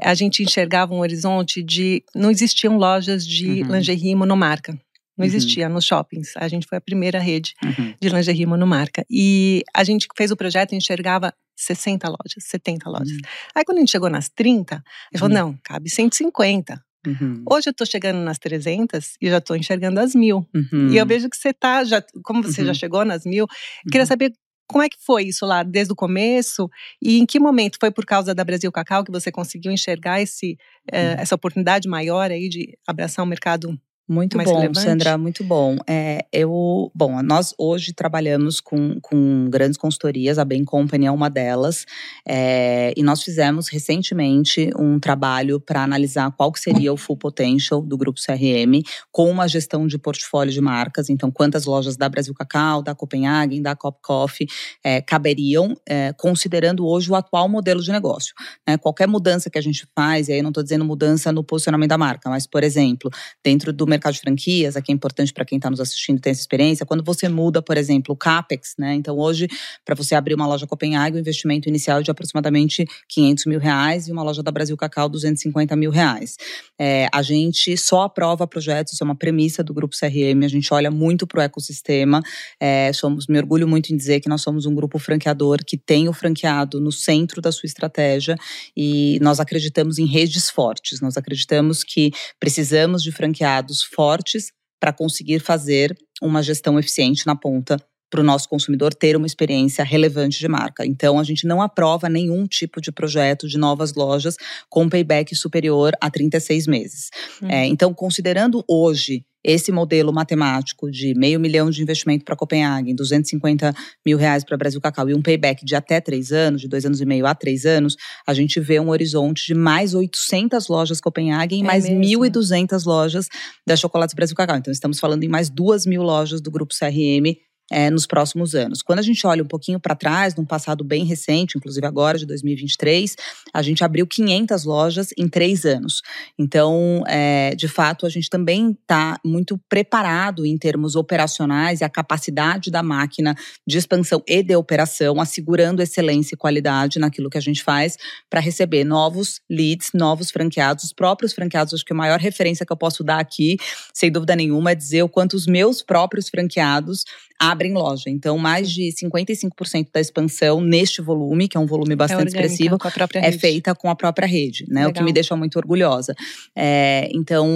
a 0.00 0.14
gente 0.14 0.42
enxergava 0.42 0.94
um 0.94 1.00
horizonte 1.00 1.62
de. 1.62 2.04
Não 2.14 2.30
existiam 2.30 2.76
lojas 2.76 3.26
de 3.26 3.62
uhum. 3.62 3.72
lingerie 3.72 4.14
monomarca. 4.14 4.72
Não 5.18 5.26
uhum. 5.26 5.34
existia 5.34 5.68
nos 5.68 5.84
shoppings. 5.84 6.32
A 6.36 6.48
gente 6.48 6.66
foi 6.66 6.78
a 6.78 6.80
primeira 6.80 7.18
rede 7.18 7.54
uhum. 7.62 7.94
de 8.00 8.08
lingerie 8.08 8.46
monomarca. 8.46 9.04
E 9.10 9.62
a 9.74 9.84
gente 9.84 10.06
fez 10.16 10.30
o 10.30 10.36
projeto 10.36 10.72
e 10.72 10.76
enxergava 10.76 11.34
60 11.60 12.08
lojas, 12.08 12.44
70 12.44 12.88
lojas. 12.88 13.10
Uhum. 13.10 13.18
Aí 13.54 13.64
quando 13.64 13.78
a 13.78 13.80
gente 13.80 13.90
chegou 13.90 14.08
nas 14.10 14.28
30, 14.28 14.76
a 14.76 14.78
gente 14.78 15.20
falou, 15.20 15.34
não, 15.34 15.58
cabe 15.62 15.90
150. 15.90 16.82
Uhum. 17.06 17.42
Hoje 17.50 17.70
eu 17.70 17.74
tô 17.74 17.86
chegando 17.86 18.18
nas 18.18 18.38
300 18.38 19.16
e 19.20 19.30
já 19.30 19.40
tô 19.40 19.54
enxergando 19.54 20.00
as 20.00 20.14
mil. 20.14 20.46
Uhum. 20.54 20.88
E 20.90 20.96
eu 20.96 21.06
vejo 21.06 21.28
que 21.28 21.36
você 21.36 21.52
tá, 21.52 21.84
já, 21.84 22.02
como 22.22 22.42
você 22.42 22.60
uhum. 22.60 22.66
já 22.68 22.74
chegou 22.74 23.04
nas 23.04 23.24
mil, 23.24 23.46
queria 23.90 24.06
saber 24.06 24.32
como 24.70 24.84
é 24.84 24.88
que 24.88 24.98
foi 25.04 25.24
isso 25.24 25.44
lá 25.44 25.64
desde 25.64 25.92
o 25.92 25.96
começo 25.96 26.70
e 27.02 27.18
em 27.18 27.26
que 27.26 27.40
momento 27.40 27.76
foi 27.80 27.90
por 27.90 28.06
causa 28.06 28.32
da 28.32 28.44
Brasil 28.44 28.70
Cacau 28.70 29.02
que 29.02 29.10
você 29.10 29.32
conseguiu 29.32 29.72
enxergar 29.72 30.22
esse, 30.22 30.56
eh, 30.92 31.16
essa 31.18 31.34
oportunidade 31.34 31.88
maior 31.88 32.30
aí 32.30 32.48
de 32.48 32.78
abraçar 32.86 33.24
um 33.24 33.28
mercado 33.28 33.76
muito 34.10 34.36
mais 34.36 34.48
bom, 34.48 34.56
relevante? 34.56 34.80
Sandra, 34.80 35.16
muito 35.16 35.44
bom. 35.44 35.76
É, 35.88 36.26
eu, 36.32 36.90
bom, 36.92 37.22
nós 37.22 37.54
hoje 37.56 37.92
trabalhamos 37.92 38.60
com, 38.60 38.98
com 39.00 39.48
grandes 39.48 39.78
consultorias, 39.78 40.36
a 40.36 40.44
Bain 40.44 40.64
Company 40.64 41.06
é 41.06 41.12
uma 41.12 41.30
delas, 41.30 41.86
é, 42.26 42.92
e 42.96 43.04
nós 43.04 43.22
fizemos 43.22 43.68
recentemente 43.68 44.68
um 44.76 44.98
trabalho 44.98 45.60
para 45.60 45.84
analisar 45.84 46.28
qual 46.32 46.50
que 46.50 46.58
seria 46.58 46.92
o 46.92 46.96
full 46.96 47.16
potential 47.16 47.80
do 47.80 47.96
grupo 47.96 48.18
CRM 48.20 48.82
com 49.12 49.30
uma 49.30 49.46
gestão 49.46 49.86
de 49.86 49.96
portfólio 49.96 50.52
de 50.52 50.60
marcas. 50.60 51.08
Então, 51.08 51.30
quantas 51.30 51.64
lojas 51.64 51.96
da 51.96 52.08
Brasil 52.08 52.34
Cacau, 52.34 52.82
da 52.82 52.96
Copenhagen, 52.96 53.62
da 53.62 53.76
Cop 53.76 53.96
Coffee 54.02 54.48
é, 54.82 55.00
caberiam, 55.00 55.76
é, 55.88 56.12
considerando 56.14 56.84
hoje 56.84 57.12
o 57.12 57.14
atual 57.14 57.48
modelo 57.48 57.80
de 57.80 57.92
negócio. 57.92 58.34
Né? 58.66 58.76
Qualquer 58.76 59.06
mudança 59.06 59.48
que 59.48 59.58
a 59.58 59.62
gente 59.62 59.86
faz, 59.94 60.28
e 60.28 60.32
aí 60.32 60.42
não 60.42 60.50
estou 60.50 60.64
dizendo 60.64 60.84
mudança 60.84 61.30
no 61.30 61.44
posicionamento 61.44 61.90
da 61.90 61.98
marca, 61.98 62.28
mas, 62.28 62.44
por 62.44 62.64
exemplo, 62.64 63.08
dentro 63.44 63.72
do 63.72 63.86
mercado 63.86 63.99
mercado 64.00 64.14
de 64.14 64.20
franquias, 64.20 64.76
aqui 64.76 64.90
é 64.90 64.94
importante 64.94 65.32
para 65.32 65.44
quem 65.44 65.56
está 65.56 65.68
nos 65.68 65.78
assistindo 65.78 66.18
ter 66.20 66.30
essa 66.30 66.40
experiência, 66.40 66.86
quando 66.86 67.04
você 67.04 67.28
muda, 67.28 67.60
por 67.60 67.76
exemplo, 67.76 68.14
o 68.14 68.16
CAPEX, 68.16 68.74
né? 68.78 68.94
Então, 68.94 69.16
hoje, 69.18 69.46
para 69.84 69.94
você 69.94 70.14
abrir 70.14 70.34
uma 70.34 70.46
loja 70.46 70.66
Copenhague, 70.66 71.16
o 71.16 71.20
investimento 71.20 71.68
inicial 71.68 72.00
é 72.00 72.02
de 72.02 72.10
aproximadamente 72.10 72.86
500 73.08 73.46
mil 73.46 73.60
reais 73.60 74.08
e 74.08 74.12
uma 74.12 74.22
loja 74.22 74.42
da 74.42 74.50
Brasil 74.50 74.76
Cacau, 74.76 75.08
250 75.08 75.76
mil 75.76 75.90
reais. 75.90 76.36
É, 76.78 77.08
a 77.12 77.20
gente 77.20 77.76
só 77.76 78.02
aprova 78.02 78.46
projetos, 78.46 78.94
isso 78.94 79.02
é 79.02 79.04
uma 79.04 79.14
premissa 79.14 79.62
do 79.62 79.74
Grupo 79.74 79.94
CRM, 79.94 80.44
a 80.44 80.48
gente 80.48 80.72
olha 80.72 80.90
muito 80.90 81.26
para 81.26 81.40
o 81.40 81.42
ecossistema, 81.42 82.22
é, 82.58 82.90
somos, 82.92 83.26
me 83.26 83.38
orgulho 83.38 83.68
muito 83.68 83.92
em 83.92 83.96
dizer 83.96 84.20
que 84.20 84.28
nós 84.28 84.40
somos 84.40 84.64
um 84.64 84.74
grupo 84.74 84.98
franqueador 84.98 85.58
que 85.66 85.76
tem 85.76 86.08
o 86.08 86.12
franqueado 86.12 86.80
no 86.80 86.90
centro 86.90 87.42
da 87.42 87.52
sua 87.52 87.66
estratégia 87.66 88.36
e 88.74 89.18
nós 89.20 89.40
acreditamos 89.40 89.98
em 89.98 90.06
redes 90.06 90.48
fortes, 90.48 91.00
nós 91.00 91.16
acreditamos 91.16 91.84
que 91.84 92.10
precisamos 92.38 93.02
de 93.02 93.12
franqueados 93.12 93.82
fortes 93.94 94.52
para 94.78 94.92
conseguir 94.92 95.40
fazer 95.40 95.96
uma 96.22 96.42
gestão 96.42 96.78
eficiente 96.78 97.26
na 97.26 97.36
ponta 97.36 97.76
para 98.10 98.20
o 98.20 98.24
nosso 98.24 98.48
consumidor 98.48 98.92
ter 98.92 99.16
uma 99.16 99.26
experiência 99.26 99.84
relevante 99.84 100.40
de 100.40 100.48
marca. 100.48 100.84
Então, 100.84 101.18
a 101.18 101.22
gente 101.22 101.46
não 101.46 101.62
aprova 101.62 102.08
nenhum 102.08 102.44
tipo 102.44 102.80
de 102.80 102.90
projeto 102.90 103.46
de 103.46 103.56
novas 103.56 103.94
lojas 103.94 104.36
com 104.68 104.88
payback 104.88 105.34
superior 105.36 105.92
a 106.00 106.10
36 106.10 106.66
meses. 106.66 107.10
Hum. 107.40 107.48
É, 107.48 107.66
então, 107.66 107.94
considerando 107.94 108.64
hoje 108.68 109.24
esse 109.42 109.72
modelo 109.72 110.12
matemático 110.12 110.90
de 110.90 111.14
meio 111.14 111.40
milhão 111.40 111.70
de 111.70 111.82
investimento 111.82 112.24
para 112.24 112.36
Copenhague, 112.36 112.94
250 112.94 113.74
mil 114.04 114.18
reais 114.18 114.44
para 114.44 114.56
Brasil 114.56 114.80
Cacau 114.80 115.08
e 115.08 115.14
um 115.14 115.22
payback 115.22 115.64
de 115.64 115.74
até 115.74 116.00
três 116.00 116.32
anos, 116.32 116.60
de 116.60 116.68
dois 116.68 116.84
anos 116.84 117.00
e 117.00 117.06
meio 117.06 117.26
a 117.26 117.34
três 117.34 117.64
anos, 117.64 117.96
a 118.26 118.34
gente 118.34 118.60
vê 118.60 118.78
um 118.78 118.90
horizonte 118.90 119.46
de 119.46 119.54
mais 119.54 119.94
800 119.94 120.68
lojas 120.68 121.00
Copenhague 121.00 121.56
e 121.56 121.60
é 121.60 121.64
mais 121.64 121.84
1.200 121.84 122.84
lojas 122.84 123.28
da 123.66 123.76
Chocolates 123.76 124.14
Brasil 124.14 124.36
Cacau. 124.36 124.56
Então, 124.56 124.72
estamos 124.72 124.98
falando 125.00 125.24
em 125.24 125.28
mais 125.28 125.48
duas 125.48 125.86
mil 125.86 126.02
lojas 126.02 126.40
do 126.40 126.50
Grupo 126.50 126.74
CRM 126.74 127.36
é, 127.70 127.88
nos 127.88 128.06
próximos 128.06 128.54
anos. 128.54 128.82
Quando 128.82 128.98
a 128.98 129.02
gente 129.02 129.24
olha 129.26 129.42
um 129.42 129.46
pouquinho 129.46 129.78
para 129.78 129.94
trás, 129.94 130.34
num 130.34 130.44
passado 130.44 130.82
bem 130.82 131.04
recente, 131.04 131.56
inclusive 131.56 131.86
agora 131.86 132.18
de 132.18 132.26
2023, 132.26 133.16
a 133.54 133.62
gente 133.62 133.84
abriu 133.84 134.06
500 134.06 134.64
lojas 134.64 135.10
em 135.16 135.28
três 135.28 135.64
anos. 135.64 136.02
Então, 136.38 137.04
é, 137.06 137.54
de 137.54 137.68
fato, 137.68 138.04
a 138.04 138.08
gente 138.08 138.28
também 138.28 138.72
está 138.72 139.18
muito 139.24 139.58
preparado 139.68 140.44
em 140.44 140.58
termos 140.58 140.96
operacionais 140.96 141.80
e 141.80 141.84
a 141.84 141.88
capacidade 141.88 142.70
da 142.70 142.82
máquina 142.82 143.34
de 143.66 143.78
expansão 143.78 144.22
e 144.26 144.42
de 144.42 144.56
operação, 144.56 145.20
assegurando 145.20 145.80
excelência 145.80 146.34
e 146.34 146.38
qualidade 146.38 146.98
naquilo 146.98 147.30
que 147.30 147.38
a 147.38 147.42
gente 147.42 147.62
faz 147.62 147.96
para 148.28 148.40
receber 148.40 148.84
novos 148.84 149.40
leads, 149.48 149.90
novos 149.94 150.30
franqueados, 150.30 150.84
os 150.84 150.92
próprios 150.92 151.32
franqueados. 151.32 151.74
Acho 151.74 151.84
que 151.84 151.92
a 151.92 151.96
maior 151.96 152.18
referência 152.18 152.66
que 152.66 152.72
eu 152.72 152.76
posso 152.76 153.04
dar 153.04 153.20
aqui, 153.20 153.56
sem 153.94 154.10
dúvida 154.10 154.34
nenhuma, 154.34 154.72
é 154.72 154.74
dizer 154.74 155.02
o 155.02 155.08
quanto 155.08 155.34
os 155.34 155.46
meus 155.46 155.82
próprios 155.82 156.28
franqueados 156.28 157.04
abrem 157.38 157.59
loja. 157.68 158.08
Então, 158.08 158.38
mais 158.38 158.70
de 158.70 158.90
55% 158.92 159.88
da 159.92 160.00
expansão 160.00 160.60
neste 160.60 161.02
volume, 161.02 161.48
que 161.48 161.56
é 161.56 161.60
um 161.60 161.66
volume 161.66 161.94
bastante 161.96 162.24
é 162.34 162.40
expressivo, 162.40 162.78
é 163.14 163.32
feita 163.32 163.74
com 163.74 163.90
a 163.90 163.94
própria 163.94 164.26
rede, 164.26 164.64
né? 164.68 164.86
Legal. 164.86 164.90
O 164.90 164.94
que 164.94 165.02
me 165.02 165.12
deixa 165.12 165.36
muito 165.36 165.56
orgulhosa. 165.56 166.14
É, 166.56 167.08
então, 167.12 167.48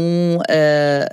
é, 0.48 1.08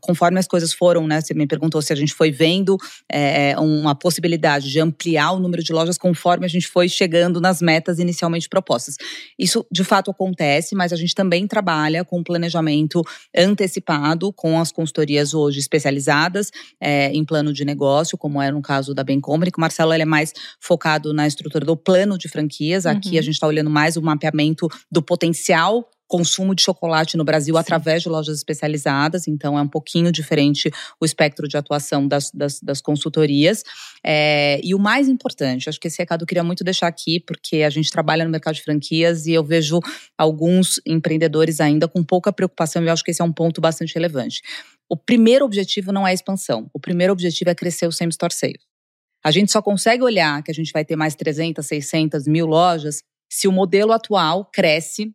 conforme 0.00 0.38
as 0.38 0.46
coisas 0.46 0.72
foram, 0.72 1.06
né? 1.06 1.20
Você 1.20 1.34
me 1.34 1.46
perguntou 1.46 1.80
se 1.82 1.92
a 1.92 1.96
gente 1.96 2.14
foi 2.14 2.30
vendo 2.30 2.76
é, 3.10 3.54
uma 3.58 3.94
possibilidade 3.94 4.70
de 4.70 4.80
ampliar 4.80 5.32
o 5.32 5.38
número 5.38 5.62
de 5.62 5.72
lojas 5.72 5.98
conforme 5.98 6.46
a 6.46 6.48
gente 6.48 6.66
foi 6.66 6.88
chegando 6.88 7.40
nas 7.40 7.60
metas 7.60 7.98
inicialmente 7.98 8.48
propostas. 8.48 8.96
Isso, 9.38 9.66
de 9.70 9.84
fato, 9.84 10.10
acontece, 10.10 10.74
mas 10.74 10.92
a 10.92 10.96
gente 10.96 11.14
também 11.14 11.46
trabalha 11.46 12.04
com 12.04 12.22
planejamento 12.22 13.02
antecipado 13.36 14.32
com 14.32 14.58
as 14.58 14.72
consultorias 14.72 15.34
hoje 15.34 15.58
especializadas 15.58 16.50
é, 16.80 17.12
em 17.12 17.24
plano 17.24 17.52
de 17.52 17.64
negócio 17.64 17.82
negócio, 17.82 18.16
como 18.32 18.40
era 18.40 18.54
no 18.54 18.62
caso 18.62 18.94
da 18.94 19.04
Bem 19.04 19.20
Company, 19.20 19.52
que 19.52 19.58
o 19.58 19.60
Marcelo 19.60 19.92
ele 19.92 20.04
é 20.04 20.06
mais 20.06 20.32
focado 20.58 21.12
na 21.12 21.26
estrutura 21.26 21.66
do 21.66 21.76
plano 21.76 22.16
de 22.16 22.28
franquias. 22.28 22.86
Aqui 22.86 23.12
uhum. 23.12 23.18
a 23.18 23.22
gente 23.22 23.34
está 23.34 23.46
olhando 23.46 23.68
mais 23.68 23.98
o 23.98 24.02
mapeamento 24.02 24.68
do 24.90 25.02
potencial 25.02 25.86
consumo 26.08 26.54
de 26.54 26.60
chocolate 26.60 27.16
no 27.16 27.24
Brasil 27.24 27.54
Sim. 27.54 27.60
através 27.60 28.02
de 28.02 28.08
lojas 28.10 28.36
especializadas, 28.36 29.26
então 29.26 29.58
é 29.58 29.62
um 29.62 29.68
pouquinho 29.68 30.12
diferente 30.12 30.70
o 31.00 31.06
espectro 31.06 31.48
de 31.48 31.56
atuação 31.56 32.06
das, 32.06 32.30
das, 32.30 32.60
das 32.60 32.82
consultorias. 32.82 33.64
É, 34.04 34.60
e 34.62 34.74
o 34.74 34.78
mais 34.78 35.08
importante, 35.08 35.70
acho 35.70 35.80
que 35.80 35.88
esse 35.88 35.96
recado 35.96 36.24
eu 36.24 36.26
queria 36.26 36.44
muito 36.44 36.62
deixar 36.62 36.86
aqui, 36.86 37.18
porque 37.18 37.62
a 37.62 37.70
gente 37.70 37.90
trabalha 37.90 38.26
no 38.26 38.30
mercado 38.30 38.56
de 38.56 38.62
franquias 38.62 39.24
e 39.24 39.32
eu 39.32 39.42
vejo 39.42 39.80
alguns 40.18 40.82
empreendedores 40.84 41.62
ainda 41.62 41.88
com 41.88 42.04
pouca 42.04 42.30
preocupação, 42.30 42.82
e 42.82 42.88
eu 42.88 42.92
acho 42.92 43.02
que 43.02 43.10
esse 43.10 43.22
é 43.22 43.24
um 43.24 43.32
ponto 43.32 43.58
bastante 43.58 43.94
relevante. 43.94 44.42
O 44.92 44.96
primeiro 44.96 45.46
objetivo 45.46 45.90
não 45.90 46.06
é 46.06 46.12
expansão. 46.12 46.68
O 46.70 46.78
primeiro 46.78 47.14
objetivo 47.14 47.48
é 47.48 47.54
crescer 47.54 47.86
o 47.86 47.90
same-store 47.90 48.34
sales. 48.34 48.60
A 49.24 49.30
gente 49.30 49.50
só 49.50 49.62
consegue 49.62 50.02
olhar 50.02 50.42
que 50.42 50.50
a 50.50 50.54
gente 50.54 50.70
vai 50.70 50.84
ter 50.84 50.96
mais 50.96 51.14
300, 51.14 51.64
600, 51.64 52.28
mil 52.28 52.44
lojas 52.44 53.02
se 53.26 53.48
o 53.48 53.52
modelo 53.52 53.92
atual 53.92 54.44
cresce 54.52 55.10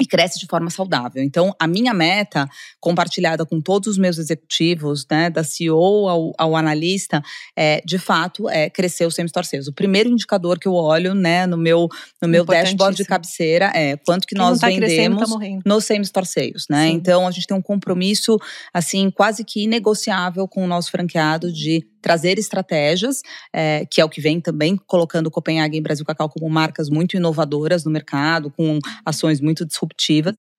e 0.00 0.06
cresce 0.06 0.38
de 0.38 0.46
forma 0.46 0.70
saudável. 0.70 1.22
Então, 1.22 1.54
a 1.58 1.66
minha 1.66 1.92
meta, 1.92 2.48
compartilhada 2.80 3.44
com 3.44 3.60
todos 3.60 3.88
os 3.88 3.98
meus 3.98 4.18
executivos, 4.18 5.06
né, 5.10 5.30
da 5.30 5.42
CEO 5.42 6.08
ao, 6.08 6.32
ao 6.38 6.56
analista, 6.56 7.22
é, 7.56 7.80
de 7.84 7.98
fato, 7.98 8.48
é 8.48 8.70
crescer 8.70 9.06
o 9.06 9.10
same-store 9.10 9.46
sales. 9.46 9.68
O 9.68 9.72
primeiro 9.72 10.08
indicador 10.08 10.58
que 10.58 10.68
eu 10.68 10.74
olho, 10.74 11.14
né, 11.14 11.46
no 11.46 11.56
meu, 11.56 11.88
no 12.20 12.28
meu 12.28 12.44
dashboard 12.44 12.96
de 12.96 13.04
cabeceira 13.04 13.72
é 13.74 13.96
quanto 13.96 14.26
que 14.26 14.34
Quem 14.34 14.44
nós 14.44 14.60
tá 14.60 14.68
vendemos 14.68 15.30
tá 15.30 15.36
no 15.64 15.80
same-store 15.80 16.26
sales, 16.26 16.66
né? 16.70 16.88
Sim. 16.88 16.94
Então, 16.94 17.26
a 17.26 17.30
gente 17.30 17.46
tem 17.46 17.56
um 17.56 17.62
compromisso, 17.62 18.38
assim, 18.72 19.10
quase 19.10 19.44
que 19.44 19.64
inegociável 19.64 20.46
com 20.46 20.64
o 20.64 20.66
nosso 20.66 20.90
franqueado 20.90 21.52
de 21.52 21.86
trazer 22.00 22.38
estratégias, 22.38 23.22
é, 23.52 23.84
que 23.90 24.00
é 24.00 24.04
o 24.04 24.08
que 24.08 24.20
vem 24.20 24.40
também 24.40 24.76
colocando 24.86 25.30
Copenhague 25.30 25.76
e 25.76 25.80
Brasil 25.80 26.04
Cacau 26.04 26.28
como 26.28 26.48
marcas 26.48 26.88
muito 26.88 27.16
inovadoras 27.16 27.84
no 27.84 27.90
mercado, 27.90 28.50
com 28.50 28.78
ações 29.04 29.40
muito 29.40 29.66
disruptivas, 29.66 29.87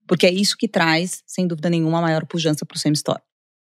porque 0.07 0.25
é 0.25 0.31
isso 0.31 0.57
que 0.57 0.67
traz, 0.67 1.21
sem 1.25 1.47
dúvida 1.47 1.69
nenhuma, 1.69 1.99
a 1.99 2.01
maior 2.01 2.25
pujança 2.25 2.65
para 2.65 2.75
o 2.75 2.79
same 2.79 2.95
store. 2.95 3.21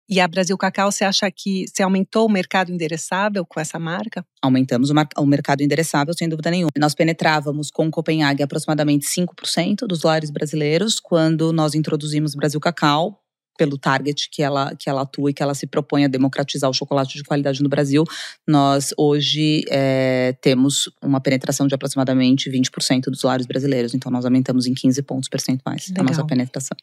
E 0.09 0.21
a 0.21 0.29
Brasil 0.29 0.57
Cacau, 0.57 0.93
você 0.93 1.05
acha 1.05 1.29
que 1.31 1.65
você 1.67 1.83
aumentou 1.83 2.27
o 2.27 2.31
mercado 2.31 2.71
endereçável 2.71 3.45
com 3.45 3.59
essa 3.59 3.77
marca? 3.77 4.25
Aumentamos 4.41 4.91
o, 4.91 4.95
o 5.19 5.27
mercado 5.27 5.63
endereçável, 5.63 6.15
sem 6.15 6.29
dúvida 6.29 6.51
nenhuma. 6.51 6.71
Nós 6.79 6.95
penetrávamos 6.95 7.71
com 7.71 7.91
Copenhague 7.91 8.43
aproximadamente 8.43 9.07
5% 9.07 9.87
dos 9.89 10.03
lares 10.03 10.31
brasileiros 10.31 11.01
quando 11.01 11.53
nós 11.53 11.75
introduzimos 11.75 12.37
Brasil 12.37 12.61
Cacau 12.61 13.21
pelo 13.57 13.79
target 13.79 14.29
que 14.31 14.43
ela, 14.43 14.75
que 14.77 14.89
ela 14.89 15.03
atua 15.03 15.31
e 15.31 15.35
que 15.35 15.43
ela 15.43 15.55
se 15.55 15.67
propõe 15.67 16.05
a 16.05 16.09
democratizar 16.09 16.69
o 16.71 16.75
chocolate 16.75 17.17
de 17.17 17.25
qualidade 17.25 17.63
no 17.63 17.69
Brasil, 17.69 18.05
nós 18.47 18.93
hoje 18.97 19.65
é, 19.69 20.35
temos 20.41 20.91
uma 21.03 21.21
penetração 21.21 21.67
de 21.67 21.75
aproximadamente 21.75 22.51
20% 22.51 23.05
dos 23.05 23.23
lares 23.23 23.47
brasileiros. 23.47 23.95
Então, 23.95 24.11
nós 24.11 24.25
aumentamos 24.25 24.67
em 24.67 24.75
15 24.75 25.03
pontos 25.03 25.29
percentuais 25.29 25.89
Legal. 25.89 26.05
a 26.05 26.09
nossa 26.09 26.25
penetração. 26.25 26.77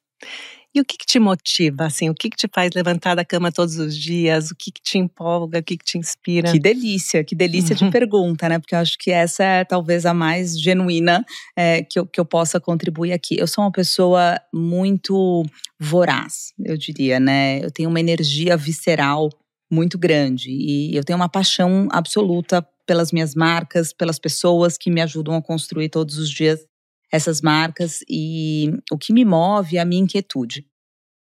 E 0.76 0.82
o 0.82 0.86
que, 0.86 0.98
que, 0.98 1.06
te 1.06 1.20
motiva, 1.20 1.86
assim? 1.86 2.10
O 2.10 2.16
que, 2.16 2.32
que, 2.32 2.36
te 2.36 2.48
faz 2.52 2.72
levantar 2.74 3.14
da 3.14 3.24
cama 3.24 3.52
todos 3.52 3.78
os 3.78 3.96
dias? 3.96 4.50
O 4.50 4.56
que, 4.56 4.72
que 4.72 4.82
te 4.82 4.98
empolga? 4.98 5.60
O 5.60 5.64
que, 5.64 5.78
te 5.78 6.00
inspira? 6.00 6.52
Que 6.52 6.60
delícia, 6.60 7.24
que 7.24 7.36
delícia 7.36 7.76
de 7.76 7.92
pergunta, 7.92 8.50
né? 8.50 8.58
Porque 8.58 8.74
eu 8.74 8.80
acho 8.80 8.98
que 8.98 9.12
essa 9.12 9.44
é 9.44 9.64
talvez 9.64 10.04
a 10.04 10.16
mais 10.16 10.60
genuína 10.60 11.24
é, 11.56 11.84
que, 11.84 12.00
eu, 12.00 12.08
que 12.08 12.20
eu 12.20 12.26
possa 12.26 12.60
contribuir 12.60 13.14
aqui. 13.14 13.38
Eu 13.38 13.46
sou 13.46 13.64
uma 13.64 13.72
pessoa 13.72 14.42
muito 14.52 15.44
voraz, 15.80 16.54
eu 16.66 16.76
diria, 16.76 17.20
né? 17.20 17.64
Eu 17.64 17.70
tenho 17.70 17.90
uma 17.90 18.00
energia 18.00 18.58
visceral 18.58 19.30
muito 19.72 19.98
grande 19.98 20.50
e 20.50 20.96
eu 20.96 21.04
tenho 21.04 21.18
uma 21.18 21.30
paixão 21.30 21.88
absoluta 21.92 22.68
pelas 22.86 23.12
minhas 23.12 23.36
marcas, 23.36 23.94
pelas 23.94 24.18
pessoas 24.18 24.78
que 24.78 24.90
me 24.90 25.02
ajudam 25.02 25.36
a 25.36 25.42
construir 25.42 25.90
todos 25.90 26.18
os 26.18 26.30
dias 26.30 26.66
essas 27.14 27.42
marcas 27.42 28.00
e 28.10 28.74
o 28.92 28.98
que 28.98 29.14
me 29.14 29.24
move 29.24 29.78
é 29.78 29.80
a 29.80 29.86
minha 29.86 30.02
inquietude. 30.02 30.66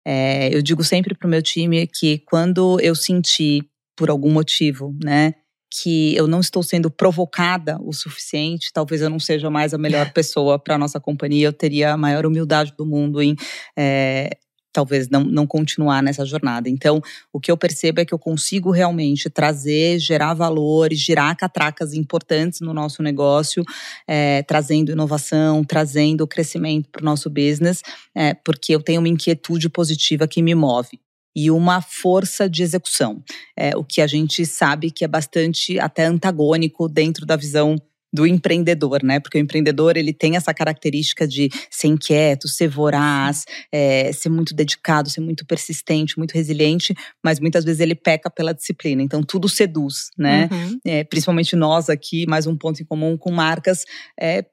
É, 0.05 0.53
eu 0.53 0.61
digo 0.61 0.83
sempre 0.83 1.15
para 1.15 1.25
o 1.25 1.29
meu 1.29 1.41
time 1.41 1.87
que 1.87 2.19
quando 2.19 2.77
eu 2.81 2.93
senti, 2.93 3.63
por 3.95 4.09
algum 4.09 4.29
motivo, 4.29 4.93
né, 5.01 5.33
que 5.73 6.13
eu 6.13 6.27
não 6.27 6.41
estou 6.41 6.61
sendo 6.61 6.91
provocada 6.91 7.77
o 7.81 7.93
suficiente, 7.93 8.69
talvez 8.73 9.01
eu 9.01 9.09
não 9.09 9.19
seja 9.19 9.49
mais 9.49 9.73
a 9.73 9.77
melhor 9.77 10.11
pessoa 10.13 10.59
para 10.59 10.75
a 10.75 10.77
nossa 10.77 10.99
companhia, 10.99 11.47
eu 11.47 11.53
teria 11.53 11.93
a 11.93 11.97
maior 11.97 12.25
humildade 12.25 12.73
do 12.77 12.85
mundo 12.85 13.21
em 13.21 13.33
é, 13.77 14.37
talvez 14.71 15.09
não, 15.09 15.23
não 15.23 15.47
continuar 15.47 16.03
nessa 16.03 16.25
jornada. 16.25 16.69
Então, 16.69 17.01
o 17.31 17.39
que 17.39 17.51
eu 17.51 17.57
percebo 17.57 18.01
é 18.01 18.05
que 18.05 18.13
eu 18.13 18.19
consigo 18.19 18.71
realmente 18.71 19.29
trazer, 19.29 19.99
gerar 19.99 20.33
valores, 20.33 20.99
girar 20.99 21.35
catracas 21.35 21.93
importantes 21.93 22.61
no 22.61 22.73
nosso 22.73 23.01
negócio, 23.01 23.63
é, 24.07 24.43
trazendo 24.43 24.91
inovação, 24.91 25.63
trazendo 25.63 26.27
crescimento 26.27 26.89
para 26.89 27.01
o 27.01 27.05
nosso 27.05 27.29
business, 27.29 27.81
é, 28.15 28.33
porque 28.33 28.73
eu 28.73 28.81
tenho 28.81 28.99
uma 28.99 29.09
inquietude 29.09 29.69
positiva 29.69 30.27
que 30.27 30.41
me 30.41 30.53
move 30.53 30.99
e 31.35 31.51
uma 31.51 31.81
força 31.81 32.49
de 32.49 32.63
execução, 32.63 33.23
é, 33.55 33.77
o 33.77 33.83
que 33.83 34.01
a 34.01 34.07
gente 34.07 34.43
sabe 34.43 34.89
que 34.89 35.05
é 35.05 35.07
bastante 35.07 35.79
até 35.79 36.05
antagônico 36.05 36.89
dentro 36.89 37.27
da 37.27 37.35
visão 37.35 37.75
do 38.11 38.25
empreendedor, 38.25 39.03
né? 39.03 39.19
Porque 39.19 39.37
o 39.37 39.41
empreendedor 39.41 39.97
ele 39.97 40.13
tem 40.13 40.35
essa 40.35 40.53
característica 40.53 41.27
de 41.27 41.49
ser 41.69 41.87
inquieto, 41.87 42.47
ser 42.47 42.67
voraz, 42.67 43.45
é, 43.71 44.11
ser 44.13 44.29
muito 44.29 44.55
dedicado, 44.55 45.09
ser 45.09 45.21
muito 45.21 45.45
persistente, 45.45 46.17
muito 46.17 46.33
resiliente, 46.33 46.95
mas 47.23 47.39
muitas 47.39 47.65
vezes 47.65 47.81
ele 47.81 47.95
peca 47.95 48.29
pela 48.29 48.53
disciplina. 48.53 49.01
Então 49.01 49.21
tudo 49.21 49.49
seduz, 49.49 50.09
né? 50.17 50.49
Uhum. 50.51 50.79
É, 50.85 51.03
principalmente 51.03 51.55
nós 51.55 51.89
aqui, 51.89 52.25
mais 52.27 52.47
um 52.47 52.55
ponto 52.55 52.81
em 52.81 52.85
comum 52.85 53.17
com 53.17 53.31
marcas 53.31 53.83
é, 54.19 54.45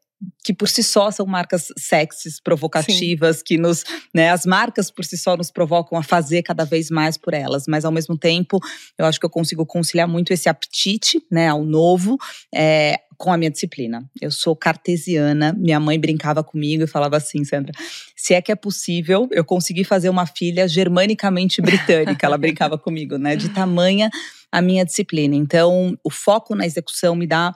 que 0.44 0.52
por 0.52 0.68
si 0.68 0.82
só 0.82 1.10
são 1.10 1.26
marcas 1.26 1.68
sexys, 1.76 2.40
provocativas, 2.40 3.38
Sim. 3.38 3.42
que 3.46 3.58
nos, 3.58 3.84
né, 4.14 4.30
as 4.30 4.46
marcas 4.46 4.90
por 4.90 5.04
si 5.04 5.16
só 5.16 5.36
nos 5.36 5.50
provocam 5.50 5.98
a 5.98 6.02
fazer 6.02 6.42
cada 6.42 6.64
vez 6.64 6.90
mais 6.90 7.16
por 7.16 7.34
elas, 7.34 7.64
mas 7.66 7.84
ao 7.84 7.92
mesmo 7.92 8.16
tempo 8.16 8.58
eu 8.98 9.06
acho 9.06 9.18
que 9.18 9.26
eu 9.26 9.30
consigo 9.30 9.66
conciliar 9.66 10.08
muito 10.08 10.32
esse 10.32 10.48
apetite, 10.48 11.20
né, 11.30 11.48
ao 11.48 11.64
novo, 11.64 12.16
é, 12.54 12.98
com 13.16 13.32
a 13.32 13.36
minha 13.36 13.50
disciplina. 13.50 14.08
Eu 14.20 14.30
sou 14.30 14.54
cartesiana, 14.54 15.52
minha 15.56 15.78
mãe 15.80 15.98
brincava 15.98 16.42
comigo 16.42 16.84
e 16.84 16.86
falava 16.86 17.16
assim, 17.16 17.44
Sandra, 17.44 17.72
se 18.16 18.34
é 18.34 18.42
que 18.42 18.52
é 18.52 18.56
possível, 18.56 19.28
eu 19.32 19.44
consegui 19.44 19.84
fazer 19.84 20.08
uma 20.08 20.26
filha 20.26 20.66
germanicamente 20.68 21.60
britânica, 21.62 22.26
ela 22.26 22.38
brincava 22.38 22.78
comigo, 22.78 23.16
né, 23.18 23.36
de 23.36 23.48
tamanha 23.48 24.10
a 24.50 24.62
minha 24.62 24.84
disciplina. 24.84 25.34
Então, 25.34 25.98
o 26.04 26.10
foco 26.10 26.54
na 26.54 26.64
execução 26.64 27.16
me 27.16 27.26
dá 27.26 27.54